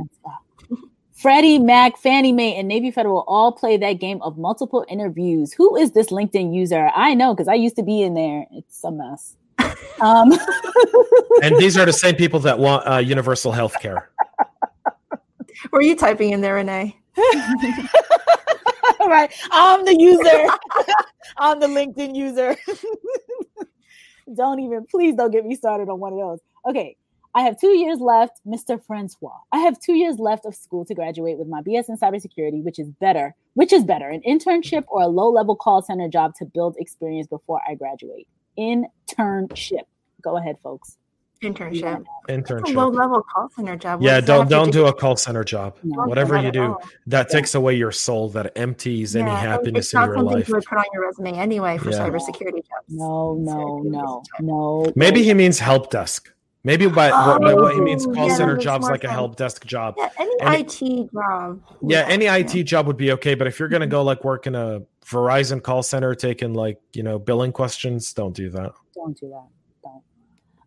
Freddie 1.14 1.58
Mac, 1.58 1.96
Fannie 1.96 2.32
Mae, 2.32 2.54
and 2.54 2.68
Navy 2.68 2.92
Federal 2.92 3.24
all 3.26 3.50
play 3.50 3.76
that 3.76 3.94
game 3.94 4.22
of 4.22 4.38
multiple 4.38 4.84
interviews. 4.88 5.52
Who 5.52 5.74
is 5.76 5.90
this 5.90 6.10
LinkedIn 6.10 6.54
user? 6.54 6.90
I 6.94 7.14
know 7.14 7.34
because 7.34 7.48
I 7.48 7.54
used 7.54 7.74
to 7.76 7.82
be 7.82 8.02
in 8.02 8.14
there. 8.14 8.46
It's 8.52 8.84
a 8.84 8.90
mess. 8.90 9.36
Um, 10.00 10.32
And 11.42 11.56
these 11.56 11.76
are 11.76 11.86
the 11.86 11.92
same 11.92 12.14
people 12.14 12.40
that 12.40 12.58
want 12.58 12.86
uh, 12.88 12.98
universal 12.98 13.52
health 13.52 13.74
care. 13.80 14.10
Were 15.72 15.82
you 15.82 15.96
typing 15.96 16.30
in 16.30 16.40
there, 16.40 16.54
Renee? 16.54 16.96
right. 19.00 19.32
I'm 19.50 19.84
the 19.84 19.96
user. 19.98 20.46
I'm 21.36 21.60
the 21.60 21.66
LinkedIn 21.66 22.14
user. 22.14 22.56
don't 24.34 24.60
even, 24.60 24.86
please 24.86 25.14
don't 25.14 25.30
get 25.30 25.44
me 25.44 25.54
started 25.54 25.88
on 25.88 25.98
one 26.00 26.12
of 26.12 26.18
those. 26.18 26.40
Okay. 26.68 26.96
I 27.34 27.42
have 27.42 27.58
two 27.60 27.76
years 27.76 28.00
left, 28.00 28.40
Mr. 28.46 28.82
Francois. 28.84 29.36
I 29.52 29.58
have 29.58 29.78
two 29.78 29.92
years 29.94 30.18
left 30.18 30.44
of 30.46 30.54
school 30.54 30.84
to 30.86 30.94
graduate 30.94 31.38
with 31.38 31.46
my 31.46 31.60
BS 31.62 31.88
in 31.88 31.96
cybersecurity, 31.96 32.62
which 32.64 32.78
is 32.78 32.88
better. 33.00 33.34
Which 33.54 33.72
is 33.72 33.84
better, 33.84 34.08
an 34.08 34.22
internship 34.26 34.84
or 34.88 35.02
a 35.02 35.08
low 35.08 35.30
level 35.30 35.56
call 35.56 35.82
center 35.82 36.08
job 36.08 36.34
to 36.36 36.44
build 36.44 36.76
experience 36.78 37.26
before 37.26 37.60
I 37.68 37.74
graduate? 37.74 38.26
Internship. 38.58 39.82
Go 40.22 40.36
ahead, 40.36 40.56
folks. 40.62 40.96
Internship. 41.42 42.04
A 42.28 42.72
Low 42.72 42.88
level 42.88 43.22
call 43.32 43.48
center 43.54 43.76
job. 43.76 44.00
What 44.00 44.06
Yeah, 44.06 44.20
don't 44.20 44.50
don't 44.50 44.72
do 44.72 44.86
a 44.86 44.92
call 44.92 45.14
center 45.16 45.44
job. 45.44 45.76
No. 45.84 46.02
Whatever 46.06 46.36
you 46.42 46.50
do, 46.50 46.62
all. 46.64 46.82
that 47.06 47.28
takes 47.28 47.54
away 47.54 47.74
your 47.76 47.92
soul. 47.92 48.28
That 48.30 48.52
empties 48.56 49.14
any 49.14 49.26
Yeah, 49.30 49.38
and 49.38 49.48
happiness 49.48 49.86
it's 49.86 49.94
in 49.94 50.00
not 50.00 50.06
your 50.08 50.16
something 50.16 50.34
life. 50.38 50.48
you 50.48 50.54
would 50.54 50.64
put 50.64 50.78
on 50.78 50.84
your 50.92 51.06
resume 51.06 51.38
anyway 51.38 51.78
for 51.78 51.90
Yeah. 51.90 51.98
cybersecurity 51.98 52.66
jobs. 52.66 52.88
No, 52.88 53.34
no, 53.34 53.78
no, 53.84 54.22
no. 54.40 54.92
Maybe 54.96 55.22
he 55.22 55.32
means 55.32 55.60
help 55.60 55.90
desk. 55.90 56.32
Maybe 56.64 56.86
by 56.88 57.10
what, 57.10 57.40
by 57.40 57.54
what 57.54 57.72
oh, 57.72 57.74
he 57.74 57.80
means 57.80 58.04
Oh, 58.06 58.12
call 58.12 58.28
yeah, 58.28 58.34
center 58.34 58.56
jobs 58.56 58.82
more 58.82 58.92
like 58.92 59.04
a 59.04 59.10
help 59.10 59.36
desk 59.36 59.64
job. 59.64 59.94
Yeah, 59.96 60.08
any 60.18 60.34
Any- 60.40 60.60
IT 60.62 61.12
job. 61.12 61.62
Yeah, 61.82 62.04
any 62.08 62.24
yeah. 62.24 62.36
IT 62.36 62.64
job 62.64 62.86
would 62.86 62.96
be 62.96 63.12
okay, 63.12 63.34
but 63.34 63.46
if 63.46 63.58
you're 63.58 63.68
gonna 63.68 63.84
mm-hmm. 63.84 63.92
go 63.92 64.02
like 64.02 64.24
work 64.24 64.46
in 64.46 64.54
a 64.54 64.82
Verizon 65.04 65.62
call 65.62 65.82
center 65.82 66.14
taking 66.14 66.54
like 66.54 66.80
you 66.92 67.02
know 67.02 67.18
billing 67.18 67.52
questions, 67.52 68.12
don't 68.12 68.34
do 68.34 68.50
that. 68.50 68.72
Don't 68.94 69.18
do 69.18 69.28
that. 69.28 69.46
Don't. 69.84 70.02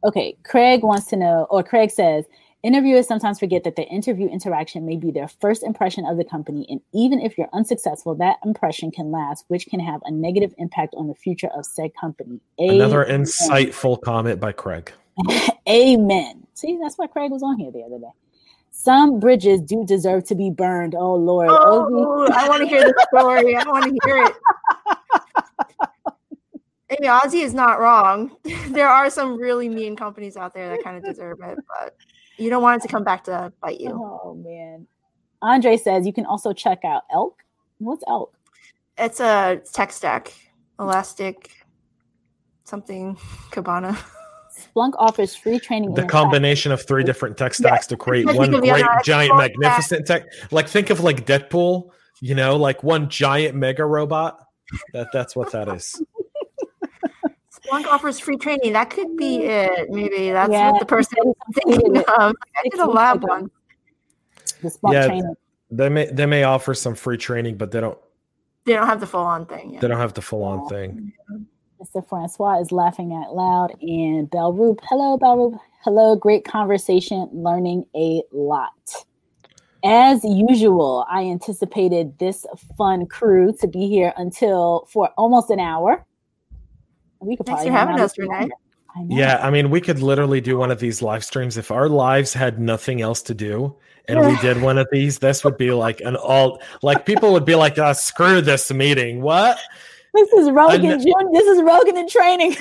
Okay, 0.06 0.38
Craig 0.44 0.82
wants 0.84 1.08
to 1.08 1.18
know, 1.18 1.46
or 1.50 1.62
Craig 1.62 1.92
says, 1.92 2.26
interviewers 2.64 3.08
sometimes 3.08 3.40
forget 3.40 3.64
that 3.66 3.76
the 3.76 3.84
interview 3.84 4.28
interaction 4.30 4.86
may 4.86 4.96
be 4.96 5.12
their 5.12 5.28
first 5.28 5.62
impression 5.62 6.06
of 6.06 6.18
the 6.18 6.24
company, 6.24 6.66
and 6.70 6.80
even 6.94 7.20
if 7.20 7.38
you're 7.38 7.50
unsuccessful, 7.52 8.16
that 8.16 8.38
impression 8.46 8.92
can 8.92 9.12
last, 9.12 9.44
which 9.50 9.68
can 9.68 9.82
have 9.82 10.02
a 10.06 10.12
negative 10.12 10.56
impact 10.58 10.96
on 10.98 11.08
the 11.08 11.16
future 11.16 11.50
of 11.56 11.66
said 11.66 11.92
company. 12.00 12.40
Another 12.58 13.04
Amen. 13.04 13.24
insightful 13.24 14.02
comment 14.02 14.40
by 14.40 14.54
Craig. 14.54 14.94
Amen. 15.70 16.48
See, 16.54 16.78
that's 16.82 16.98
why 16.98 17.08
Craig 17.08 17.32
was 17.32 17.44
on 17.44 17.58
here 17.58 17.72
the 17.72 17.82
other 17.84 18.00
day. 18.00 18.12
Some 18.72 19.20
bridges 19.20 19.62
do 19.62 19.86
deserve 19.86 20.24
to 20.26 20.36
be 20.36 20.50
burned. 20.50 20.96
Oh 20.96 21.16
Lord, 21.16 21.50
Ovi- 21.50 21.60
Oh, 21.62 22.28
oh 22.28 22.34
I 22.34 22.48
want 22.48 22.64
to 22.64 22.68
hear 22.68 22.84
the 22.84 23.06
story. 23.14 23.56
I 23.56 23.64
want 23.66 23.86
to 23.86 24.00
hear 24.06 24.18
it. 24.18 24.34
I 26.90 26.98
mean, 27.00 27.10
Ozzy 27.10 27.44
is 27.44 27.54
not 27.54 27.80
wrong. 27.80 28.36
There 28.72 28.88
are 28.88 29.10
some 29.10 29.38
really 29.38 29.68
mean 29.68 29.98
companies 29.98 30.38
out 30.38 30.54
there 30.54 30.70
that 30.70 30.82
kind 30.82 30.96
of 30.96 31.04
deserve 31.04 31.40
it, 31.44 31.58
but 31.68 31.96
you 32.38 32.50
don't 32.50 32.64
want 32.64 32.82
it 32.82 32.88
to 32.88 32.92
come 32.92 33.04
back 33.04 33.26
to 33.26 33.52
bite 33.62 33.82
you. 33.82 33.90
Oh 33.90 34.34
man. 34.36 34.88
Andre 35.42 35.76
says 35.76 36.08
you 36.08 36.14
can 36.14 36.26
also 36.26 36.54
check 36.54 36.86
out 36.86 37.04
Elk. 37.12 37.44
What's 37.80 38.04
Elk? 38.08 38.34
It's 38.98 39.20
a 39.20 39.62
tech 39.74 39.92
stack, 39.92 40.34
Elastic, 40.80 41.52
something, 42.64 43.18
Kibana. 43.52 43.98
Splunk 44.76 44.94
offers 44.98 45.36
free 45.36 45.60
training. 45.60 45.94
The 45.94 46.02
in 46.04 46.08
combination 46.08 46.72
of 46.72 46.82
three 46.86 47.04
different 47.04 47.38
tech 47.38 47.54
stacks 47.54 47.88
to 47.88 47.98
create 47.98 48.24
Because 48.26 48.38
one 48.38 48.48
you 48.52 48.54
can 48.60 48.62
be 48.64 48.72
on 48.72 48.82
great, 48.82 49.04
giant, 49.04 49.32
full 49.32 49.38
stack. 49.40 49.52
magnificent 49.58 50.08
tech. 50.08 50.24
Like 50.52 50.68
think 50.68 50.90
of 50.90 51.00
like 51.02 51.26
Deadpool, 51.26 51.92
you 52.22 52.36
know, 52.36 52.56
like 52.56 52.84
one 52.84 53.10
giant 53.10 53.56
mega 53.56 53.86
robot. 53.86 54.40
That 54.94 55.08
that's 55.12 55.36
what 55.36 55.52
that 55.52 55.68
is. 55.70 56.02
Splunk 57.54 57.86
offers 57.88 58.20
free 58.20 58.38
training. 58.38 58.74
That 58.74 58.90
could 58.90 59.18
be 59.18 59.44
it. 59.44 59.90
Maybe 59.90 60.32
that's 60.32 60.52
Yeah, 60.52 60.72
what 60.72 60.80
the 60.80 60.86
person 60.86 61.18
he 61.24 61.30
is 61.30 61.36
thinking 61.54 61.96
it 61.98 62.10
of. 62.10 62.34
I 62.58 62.70
did 62.70 62.80
a 62.80 62.86
lab 62.90 63.24
one. 63.28 63.52
The 64.62 64.70
Splunk 64.70 64.94
Yeah. 64.94 65.08
training. 65.08 65.34
They 65.70 65.90
may 65.90 66.06
they 66.08 66.26
may 66.26 66.44
offer 66.44 66.74
some 66.74 66.96
free 66.96 67.18
training, 67.18 67.58
but 67.58 67.72
they 67.72 67.80
don't 67.82 67.98
They 68.66 68.74
don't 68.74 68.88
have 68.88 69.00
the 69.00 69.08
full 69.08 69.22
on 69.22 69.46
thing. 69.46 69.78
they 69.80 69.88
don't 69.88 70.00
have 70.00 70.14
the 70.14 70.22
full 70.22 70.44
on 70.44 70.68
thing. 70.68 71.14
Mr. 71.82 72.08
Francois 72.08 72.60
is 72.60 72.72
laughing 72.72 73.14
out 73.14 73.36
loud. 73.36 73.76
And 73.82 74.30
Belroop, 74.30 74.80
hello, 74.84 75.18
Belroop. 75.18 75.60
Hello, 75.84 76.16
great 76.16 76.46
conversation, 76.46 77.28
learning 77.34 77.86
a 77.96 78.22
lot. 78.32 78.72
As 79.84 80.24
usual, 80.24 81.08
I 81.10 81.24
anticipated 81.24 82.20
this 82.20 82.46
fun 82.78 83.08
crew 83.08 83.52
to 83.60 83.68
be 83.68 83.88
here 83.88 84.14
until 84.16 84.88
for 84.92 85.10
almost 85.18 85.50
an 85.50 85.60
hour. 85.60 86.06
We 87.20 87.36
could 87.36 87.48
Thanks 87.48 87.64
probably 87.64 87.72
for 87.72 87.78
hang 87.78 87.88
having 87.88 88.00
out 88.00 88.06
us, 88.06 88.18
Renee. 88.18 88.50
I. 88.96 89.06
Yeah, 89.08 89.40
I 89.42 89.50
mean, 89.50 89.72
we 89.72 89.82
could 89.82 90.04
literally 90.04 90.42
do 90.42 90.58
one 90.58 90.70
of 90.70 90.80
these 90.80 91.02
live 91.02 91.24
streams 91.24 91.58
if 91.58 91.72
our 91.72 91.90
lives 91.90 92.34
had 92.34 92.60
nothing 92.60 93.02
else 93.02 93.24
to 93.24 93.34
do, 93.34 93.76
and 94.08 94.20
we 94.20 94.36
did 94.42 94.62
one 94.62 94.78
of 94.78 94.88
these. 94.92 95.18
This 95.18 95.44
would 95.44 95.58
be 95.58 95.72
like 95.72 96.02
an 96.02 96.16
all 96.16 96.62
like 96.84 97.06
people 97.06 97.32
would 97.34 97.46
be 97.46 97.56
like, 97.56 97.80
uh, 97.80 97.94
"Screw 97.94 98.42
this 98.42 98.72
meeting." 98.72 99.22
What? 99.22 99.58
This 100.14 100.32
is 100.34 100.52
Rogan. 100.52 100.92
An- 100.92 101.00
Jun- 101.00 101.32
this 101.32 101.48
is 101.48 101.62
Rogan 101.62 101.98
in 101.98 102.08
training. 102.08 102.56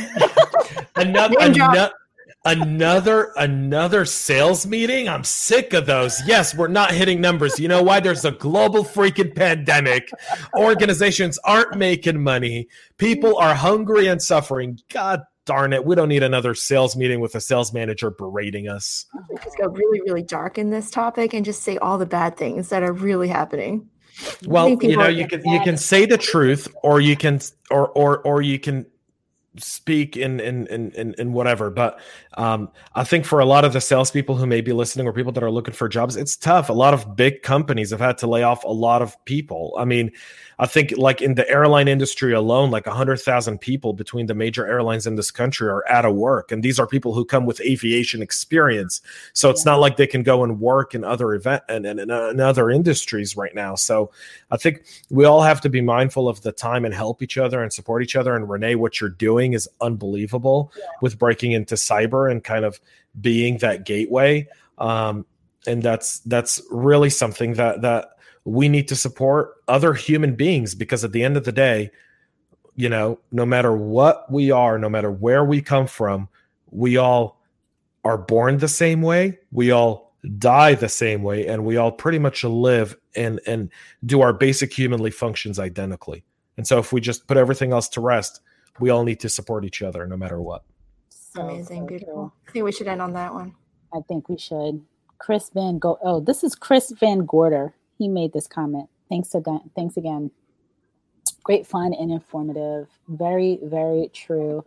Another 0.96 1.48
Name 1.48 1.90
another 2.44 3.32
another 3.36 4.04
sales 4.04 4.66
meeting? 4.66 5.08
I'm 5.08 5.24
sick 5.24 5.72
of 5.72 5.86
those. 5.86 6.20
Yes, 6.26 6.54
we're 6.54 6.68
not 6.68 6.92
hitting 6.92 7.20
numbers. 7.20 7.58
You 7.58 7.68
know 7.68 7.82
why? 7.82 8.00
There's 8.00 8.24
a 8.24 8.32
global 8.32 8.84
freaking 8.84 9.34
pandemic. 9.34 10.10
Organizations 10.56 11.38
aren't 11.44 11.76
making 11.76 12.22
money. 12.22 12.68
People 12.98 13.36
are 13.38 13.54
hungry 13.54 14.06
and 14.06 14.22
suffering. 14.22 14.78
God 14.90 15.22
darn 15.46 15.72
it. 15.72 15.84
We 15.84 15.94
don't 15.94 16.08
need 16.08 16.22
another 16.22 16.54
sales 16.54 16.96
meeting 16.96 17.20
with 17.20 17.34
a 17.34 17.40
sales 17.40 17.72
manager 17.72 18.10
berating 18.10 18.68
us. 18.68 19.06
We 19.28 19.36
just 19.36 19.58
go 19.58 19.68
really, 19.68 20.00
really 20.02 20.22
dark 20.22 20.58
in 20.58 20.70
this 20.70 20.90
topic 20.90 21.34
and 21.34 21.44
just 21.44 21.62
say 21.62 21.76
all 21.78 21.98
the 21.98 22.06
bad 22.06 22.36
things 22.36 22.68
that 22.68 22.82
are 22.82 22.92
really 22.92 23.28
happening. 23.28 23.88
Well, 24.46 24.76
you 24.82 24.96
know, 24.96 25.08
you 25.08 25.26
can 25.26 25.44
you 25.44 25.60
can 25.60 25.76
say 25.76 26.06
the 26.06 26.18
truth, 26.18 26.68
or 26.82 27.00
you 27.00 27.16
can, 27.16 27.40
or 27.70 27.88
or 27.88 28.18
or 28.20 28.42
you 28.42 28.58
can 28.58 28.86
speak 29.56 30.16
in 30.16 30.40
in 30.40 30.66
in 30.68 30.92
in, 30.92 31.14
in 31.18 31.32
whatever. 31.32 31.70
But 31.70 32.00
um, 32.34 32.70
I 32.94 33.04
think 33.04 33.24
for 33.24 33.40
a 33.40 33.44
lot 33.44 33.64
of 33.64 33.72
the 33.72 33.80
salespeople 33.80 34.36
who 34.36 34.46
may 34.46 34.60
be 34.60 34.72
listening 34.72 35.06
or 35.06 35.12
people 35.12 35.32
that 35.32 35.42
are 35.42 35.50
looking 35.50 35.74
for 35.74 35.88
jobs, 35.88 36.16
it's 36.16 36.36
tough. 36.36 36.68
A 36.68 36.72
lot 36.72 36.94
of 36.94 37.16
big 37.16 37.42
companies 37.42 37.90
have 37.90 38.00
had 38.00 38.18
to 38.18 38.26
lay 38.26 38.42
off 38.42 38.62
a 38.64 38.68
lot 38.68 39.02
of 39.02 39.22
people. 39.24 39.74
I 39.78 39.84
mean, 39.84 40.12
I 40.60 40.66
think 40.66 40.92
like 40.98 41.22
in 41.22 41.34
the 41.34 41.48
airline 41.48 41.88
industry 41.88 42.34
alone, 42.34 42.70
like 42.70 42.86
100,000 42.86 43.58
people 43.58 43.94
between 43.94 44.26
the 44.26 44.34
major 44.34 44.66
airlines 44.66 45.06
in 45.06 45.16
this 45.16 45.30
country 45.30 45.68
are 45.68 45.88
out 45.88 46.04
of 46.04 46.14
work. 46.14 46.52
And 46.52 46.62
these 46.62 46.78
are 46.78 46.86
people 46.86 47.14
who 47.14 47.24
come 47.24 47.46
with 47.46 47.62
aviation 47.62 48.20
experience. 48.20 49.00
So 49.32 49.48
it's 49.48 49.64
not 49.64 49.80
like 49.80 49.96
they 49.96 50.06
can 50.06 50.22
go 50.22 50.44
and 50.44 50.60
work 50.60 50.94
in 50.94 51.02
other 51.02 51.32
event 51.32 51.62
and, 51.70 51.86
and, 51.86 51.98
and 51.98 52.10
in 52.10 52.40
other 52.40 52.70
industries 52.70 53.38
right 53.38 53.54
now. 53.54 53.74
So 53.74 54.12
I 54.50 54.58
think 54.58 54.84
we 55.08 55.24
all 55.24 55.40
have 55.40 55.62
to 55.62 55.70
be 55.70 55.80
mindful 55.80 56.28
of 56.28 56.42
the 56.42 56.52
time 56.52 56.84
and 56.84 56.92
help 56.92 57.22
each 57.22 57.38
other 57.38 57.62
and 57.62 57.72
support 57.72 58.02
each 58.02 58.14
other. 58.14 58.36
And 58.36 58.48
Renee, 58.48 58.74
what 58.74 59.00
you're 59.00 59.08
doing 59.08 59.54
is 59.54 59.66
unbelievable 59.80 60.72
yeah. 60.76 60.84
with 61.00 61.18
breaking 61.18 61.52
into 61.52 61.74
cyber 61.74 62.19
and 62.28 62.42
kind 62.42 62.64
of 62.64 62.80
being 63.20 63.58
that 63.58 63.84
gateway. 63.84 64.48
Um, 64.78 65.26
and 65.66 65.82
that's 65.82 66.20
that's 66.20 66.62
really 66.70 67.10
something 67.10 67.54
that 67.54 67.82
that 67.82 68.10
we 68.44 68.68
need 68.68 68.88
to 68.88 68.96
support 68.96 69.54
other 69.68 69.92
human 69.92 70.34
beings 70.34 70.74
because 70.74 71.04
at 71.04 71.12
the 71.12 71.22
end 71.22 71.36
of 71.36 71.44
the 71.44 71.52
day, 71.52 71.90
you 72.74 72.88
know, 72.88 73.18
no 73.30 73.44
matter 73.44 73.76
what 73.76 74.30
we 74.32 74.50
are, 74.50 74.78
no 74.78 74.88
matter 74.88 75.10
where 75.10 75.44
we 75.44 75.60
come 75.60 75.86
from, 75.86 76.28
we 76.70 76.96
all 76.96 77.40
are 78.04 78.16
born 78.16 78.58
the 78.58 78.68
same 78.68 79.02
way. 79.02 79.38
We 79.52 79.70
all 79.70 80.14
die 80.38 80.74
the 80.74 80.88
same 80.88 81.22
way 81.22 81.46
and 81.46 81.64
we 81.64 81.76
all 81.76 81.92
pretty 81.92 82.18
much 82.18 82.44
live 82.44 82.96
and 83.16 83.40
and 83.46 83.70
do 84.04 84.20
our 84.20 84.32
basic 84.32 84.72
humanly 84.72 85.10
functions 85.10 85.58
identically. 85.58 86.24
And 86.56 86.66
so 86.66 86.78
if 86.78 86.92
we 86.92 87.00
just 87.00 87.26
put 87.26 87.36
everything 87.36 87.72
else 87.72 87.88
to 87.90 88.00
rest, 88.00 88.40
we 88.78 88.90
all 88.90 89.04
need 89.04 89.20
to 89.20 89.28
support 89.28 89.64
each 89.64 89.82
other 89.82 90.06
no 90.06 90.16
matter 90.16 90.40
what. 90.40 90.64
So 91.32 91.42
Amazing, 91.42 91.86
beautiful. 91.86 92.32
I 92.48 92.50
think 92.52 92.64
we 92.64 92.72
should 92.72 92.88
end 92.88 93.02
on 93.02 93.12
that 93.12 93.32
one. 93.32 93.54
I 93.94 94.00
think 94.08 94.28
we 94.28 94.36
should. 94.36 94.84
Chris 95.18 95.50
Van 95.54 95.78
Go. 95.78 95.98
Oh, 96.02 96.20
this 96.20 96.42
is 96.42 96.54
Chris 96.54 96.90
Van 96.90 97.24
Gorder 97.24 97.74
he 98.00 98.08
made 98.08 98.32
this 98.32 98.46
comment. 98.46 98.88
Thanks 99.10 99.34
again. 99.34 99.60
Thanks 99.76 99.98
again. 99.98 100.30
Great 101.44 101.66
fun 101.66 101.92
and 101.92 102.10
informative. 102.10 102.88
Very, 103.08 103.58
very 103.62 104.10
true. 104.14 104.64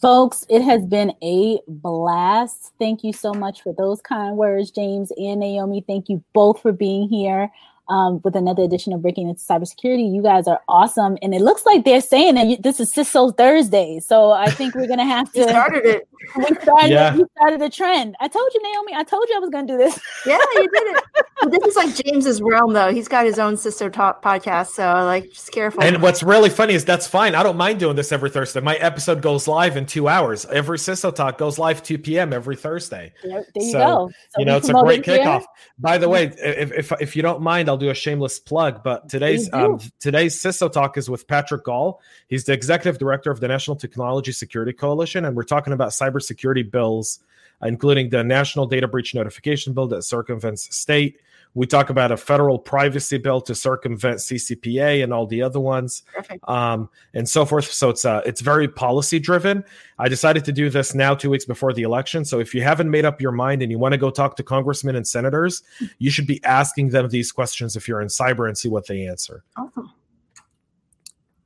Folks, 0.00 0.46
it 0.48 0.62
has 0.62 0.86
been 0.86 1.12
a 1.22 1.58
blast. 1.66 2.72
Thank 2.78 3.02
you 3.02 3.12
so 3.12 3.34
much 3.34 3.62
for 3.62 3.72
those 3.72 4.00
kind 4.00 4.36
words, 4.36 4.70
James 4.70 5.12
and 5.16 5.40
Naomi. 5.40 5.84
Thank 5.84 6.08
you 6.08 6.22
both 6.32 6.62
for 6.62 6.72
being 6.72 7.08
here 7.08 7.50
um, 7.88 8.20
with 8.24 8.36
another 8.36 8.62
edition 8.62 8.92
of 8.92 9.02
Breaking 9.02 9.28
into 9.28 9.40
Cybersecurity. 9.40 10.12
You 10.14 10.22
guys 10.22 10.46
are 10.46 10.60
awesome, 10.68 11.18
and 11.22 11.34
it 11.34 11.40
looks 11.40 11.66
like 11.66 11.84
they're 11.84 12.00
saying 12.00 12.34
that 12.36 12.46
you, 12.46 12.56
this 12.56 12.80
is 12.80 12.92
CISO 12.92 13.36
Thursday. 13.36 14.00
So 14.00 14.30
I 14.30 14.50
think 14.50 14.74
we're 14.74 14.88
gonna 14.88 15.04
have 15.04 15.32
to. 15.34 15.42
started 15.48 15.84
it. 15.84 16.08
We 16.36 16.44
started. 16.62 16.90
Yeah. 16.90 17.16
We 17.16 17.24
started 17.36 17.60
a 17.62 17.68
trend. 17.68 18.14
I 18.20 18.28
told 18.28 18.48
you, 18.54 18.62
Naomi. 18.62 18.94
I 18.94 19.02
told 19.02 19.28
you 19.28 19.36
I 19.36 19.40
was 19.40 19.50
gonna 19.50 19.66
do 19.66 19.76
this. 19.76 19.98
Yeah, 20.24 20.38
you 20.54 20.68
did 20.68 20.96
it. 20.96 21.04
This 21.50 21.64
is 21.64 21.76
like 21.76 21.94
James's 21.94 22.40
realm, 22.40 22.72
though. 22.72 22.92
He's 22.92 23.08
got 23.08 23.26
his 23.26 23.38
own 23.38 23.54
CISO 23.54 23.92
talk 23.92 24.22
podcast, 24.22 24.68
so 24.68 24.84
like, 24.84 25.30
just 25.30 25.50
careful. 25.50 25.82
And 25.82 26.00
what's 26.00 26.22
really 26.22 26.50
funny 26.50 26.74
is 26.74 26.84
that's 26.84 27.06
fine. 27.06 27.34
I 27.34 27.42
don't 27.42 27.56
mind 27.56 27.80
doing 27.80 27.96
this 27.96 28.12
every 28.12 28.30
Thursday. 28.30 28.60
My 28.60 28.76
episode 28.76 29.22
goes 29.22 29.48
live 29.48 29.76
in 29.76 29.86
two 29.86 30.08
hours. 30.08 30.44
Every 30.46 30.78
CISO 30.78 31.14
talk 31.14 31.38
goes 31.38 31.58
live 31.58 31.82
2 31.82 31.98
p.m. 31.98 32.32
every 32.32 32.56
Thursday. 32.56 33.12
There, 33.24 33.44
there 33.54 33.64
you 33.64 33.72
so, 33.72 33.78
go. 33.78 34.10
So 34.30 34.38
you 34.38 34.44
know, 34.44 34.56
it's 34.56 34.68
a 34.68 34.72
great 34.72 35.02
kickoff. 35.02 35.40
Here. 35.40 35.46
By 35.78 35.98
the 35.98 36.08
way, 36.08 36.32
if, 36.38 36.72
if 36.72 36.92
if 37.00 37.16
you 37.16 37.22
don't 37.22 37.42
mind, 37.42 37.68
I'll 37.68 37.76
do 37.76 37.90
a 37.90 37.94
shameless 37.94 38.38
plug, 38.38 38.82
but 38.82 39.08
today's 39.08 39.52
um, 39.52 39.80
today's 39.98 40.36
CISO 40.40 40.70
talk 40.70 40.96
is 40.96 41.10
with 41.10 41.26
Patrick 41.26 41.64
Gaul. 41.64 42.00
He's 42.28 42.44
the 42.44 42.52
executive 42.52 42.98
director 42.98 43.30
of 43.30 43.40
the 43.40 43.48
National 43.48 43.76
Technology 43.76 44.32
Security 44.32 44.72
Coalition, 44.72 45.24
and 45.24 45.36
we're 45.36 45.42
talking 45.42 45.72
about 45.72 45.90
cybersecurity 45.90 46.70
bills, 46.70 47.20
including 47.62 48.10
the 48.10 48.22
National 48.22 48.66
Data 48.66 48.86
Breach 48.86 49.14
Notification 49.14 49.72
Bill 49.72 49.88
that 49.88 50.02
circumvents 50.02 50.74
state 50.74 51.18
we 51.54 51.66
talk 51.66 51.90
about 51.90 52.10
a 52.10 52.16
federal 52.16 52.58
privacy 52.58 53.18
bill 53.18 53.40
to 53.42 53.54
circumvent 53.54 54.18
CCPA 54.18 55.02
and 55.02 55.12
all 55.12 55.26
the 55.26 55.42
other 55.42 55.60
ones, 55.60 56.02
um, 56.48 56.88
and 57.14 57.28
so 57.28 57.44
forth. 57.44 57.70
So 57.70 57.90
it's 57.90 58.04
uh, 58.04 58.22
it's 58.24 58.40
very 58.40 58.68
policy 58.68 59.18
driven. 59.18 59.64
I 59.98 60.08
decided 60.08 60.44
to 60.46 60.52
do 60.52 60.70
this 60.70 60.94
now, 60.94 61.14
two 61.14 61.30
weeks 61.30 61.44
before 61.44 61.72
the 61.72 61.82
election. 61.82 62.24
So 62.24 62.40
if 62.40 62.54
you 62.54 62.62
haven't 62.62 62.90
made 62.90 63.04
up 63.04 63.20
your 63.20 63.32
mind 63.32 63.62
and 63.62 63.70
you 63.70 63.78
want 63.78 63.92
to 63.92 63.98
go 63.98 64.10
talk 64.10 64.36
to 64.36 64.42
congressmen 64.42 64.96
and 64.96 65.06
senators, 65.06 65.62
you 65.98 66.10
should 66.10 66.26
be 66.26 66.42
asking 66.44 66.88
them 66.88 67.08
these 67.08 67.30
questions 67.30 67.76
if 67.76 67.86
you're 67.86 68.00
in 68.00 68.08
cyber 68.08 68.48
and 68.48 68.56
see 68.56 68.68
what 68.68 68.86
they 68.86 69.06
answer. 69.06 69.44
Awesome. 69.56 69.92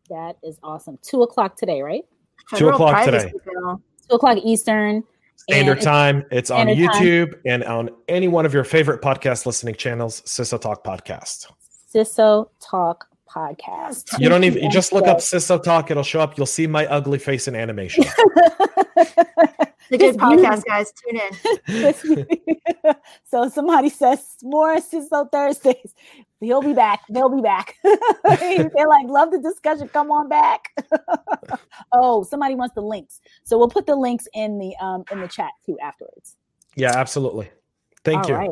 That 0.08 0.36
is 0.44 0.58
awesome. 0.62 0.98
Two 1.02 1.22
o'clock 1.22 1.56
today, 1.56 1.82
right? 1.82 2.04
Two 2.54 2.68
o'clock 2.68 3.04
today. 3.04 3.32
Bill. 3.44 3.82
Two 4.08 4.16
o'clock 4.16 4.38
Eastern. 4.44 5.02
Standard 5.36 5.80
time. 5.80 6.24
It's 6.30 6.50
on 6.50 6.66
YouTube 6.66 7.32
time. 7.32 7.40
and 7.46 7.64
on 7.64 7.90
any 8.08 8.28
one 8.28 8.46
of 8.46 8.52
your 8.52 8.64
favorite 8.64 9.00
podcast 9.00 9.46
listening 9.46 9.74
channels, 9.74 10.22
CISO 10.22 10.60
Talk 10.60 10.84
Podcast. 10.84 11.46
CISO 11.94 12.48
Talk 12.60 13.06
Podcast. 13.30 14.18
You 14.18 14.28
don't 14.28 14.44
even 14.44 14.62
you 14.62 14.70
just 14.70 14.92
look 14.92 15.06
up 15.06 15.18
CISO 15.18 15.62
Talk, 15.62 15.90
it'll 15.90 16.02
show 16.02 16.20
up. 16.20 16.36
You'll 16.36 16.46
see 16.46 16.66
my 16.66 16.86
ugly 16.86 17.18
face 17.18 17.46
in 17.48 17.54
animation. 17.54 18.04
The 19.90 19.98
good 19.98 20.16
podcast, 20.16 20.64
guys. 20.64 20.92
Tune 20.92 21.20
in. 21.20 22.94
so 23.24 23.48
somebody 23.48 23.88
says 23.88 24.36
more 24.42 24.76
CISO 24.76 25.30
Thursdays. 25.30 25.94
He'll 26.40 26.62
be 26.62 26.72
back. 26.72 27.02
They'll 27.08 27.34
be 27.34 27.42
back. 27.42 27.76
They're 27.84 28.88
like, 28.88 29.06
love 29.06 29.30
the 29.30 29.40
discussion. 29.42 29.88
Come 29.88 30.10
on 30.10 30.28
back. 30.28 30.70
oh, 31.92 32.24
somebody 32.24 32.54
wants 32.54 32.74
the 32.74 32.82
links. 32.82 33.20
So 33.44 33.56
we'll 33.58 33.68
put 33.68 33.86
the 33.86 33.96
links 33.96 34.28
in 34.34 34.58
the 34.58 34.74
um 34.80 35.04
in 35.10 35.20
the 35.20 35.28
chat 35.28 35.50
too 35.64 35.78
afterwards. 35.80 36.36
Yeah, 36.74 36.92
absolutely. 36.94 37.50
Thank 38.04 38.24
All 38.24 38.30
you. 38.30 38.34
Right. 38.36 38.50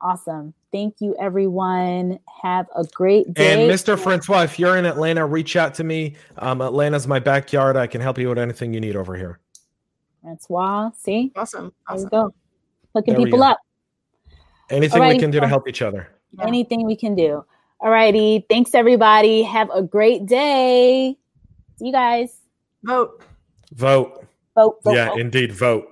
Awesome. 0.00 0.54
Thank 0.72 0.96
you, 1.00 1.16
everyone. 1.18 2.18
Have 2.42 2.66
a 2.76 2.84
great 2.84 3.32
day. 3.32 3.62
And 3.62 3.70
Mr. 3.70 3.98
Francois, 3.98 4.42
if 4.42 4.58
you're 4.58 4.76
in 4.76 4.84
Atlanta, 4.84 5.24
reach 5.24 5.56
out 5.56 5.74
to 5.74 5.84
me. 5.84 6.16
Um, 6.36 6.60
Atlanta's 6.60 7.06
my 7.06 7.18
backyard. 7.18 7.76
I 7.76 7.86
can 7.86 8.00
help 8.00 8.18
you 8.18 8.28
with 8.28 8.38
anything 8.38 8.74
you 8.74 8.80
need 8.80 8.94
over 8.94 9.16
here. 9.16 9.40
Francois, 10.26 10.90
see? 10.98 11.30
Awesome. 11.36 11.72
There 11.88 12.00
you 12.00 12.08
go. 12.08 12.34
Hooking 12.96 13.14
people 13.14 13.44
up. 13.44 13.60
Anything 14.70 15.00
Alrighty, 15.00 15.14
we 15.14 15.18
can 15.20 15.30
do 15.30 15.38
to 15.38 15.46
help 15.46 15.68
each 15.68 15.82
other. 15.82 16.08
Anything 16.42 16.84
we 16.84 16.96
can 16.96 17.14
do. 17.14 17.44
All 17.78 17.90
righty. 17.90 18.44
Thanks, 18.50 18.74
everybody. 18.74 19.44
Have 19.44 19.70
a 19.72 19.82
great 19.82 20.26
day. 20.26 21.16
See 21.78 21.86
you 21.86 21.92
guys. 21.92 22.40
Vote. 22.82 23.22
Vote. 23.72 24.26
Vote. 24.56 24.82
vote 24.82 24.94
yeah, 24.94 25.10
vote. 25.10 25.20
indeed. 25.20 25.52
Vote. 25.52 25.86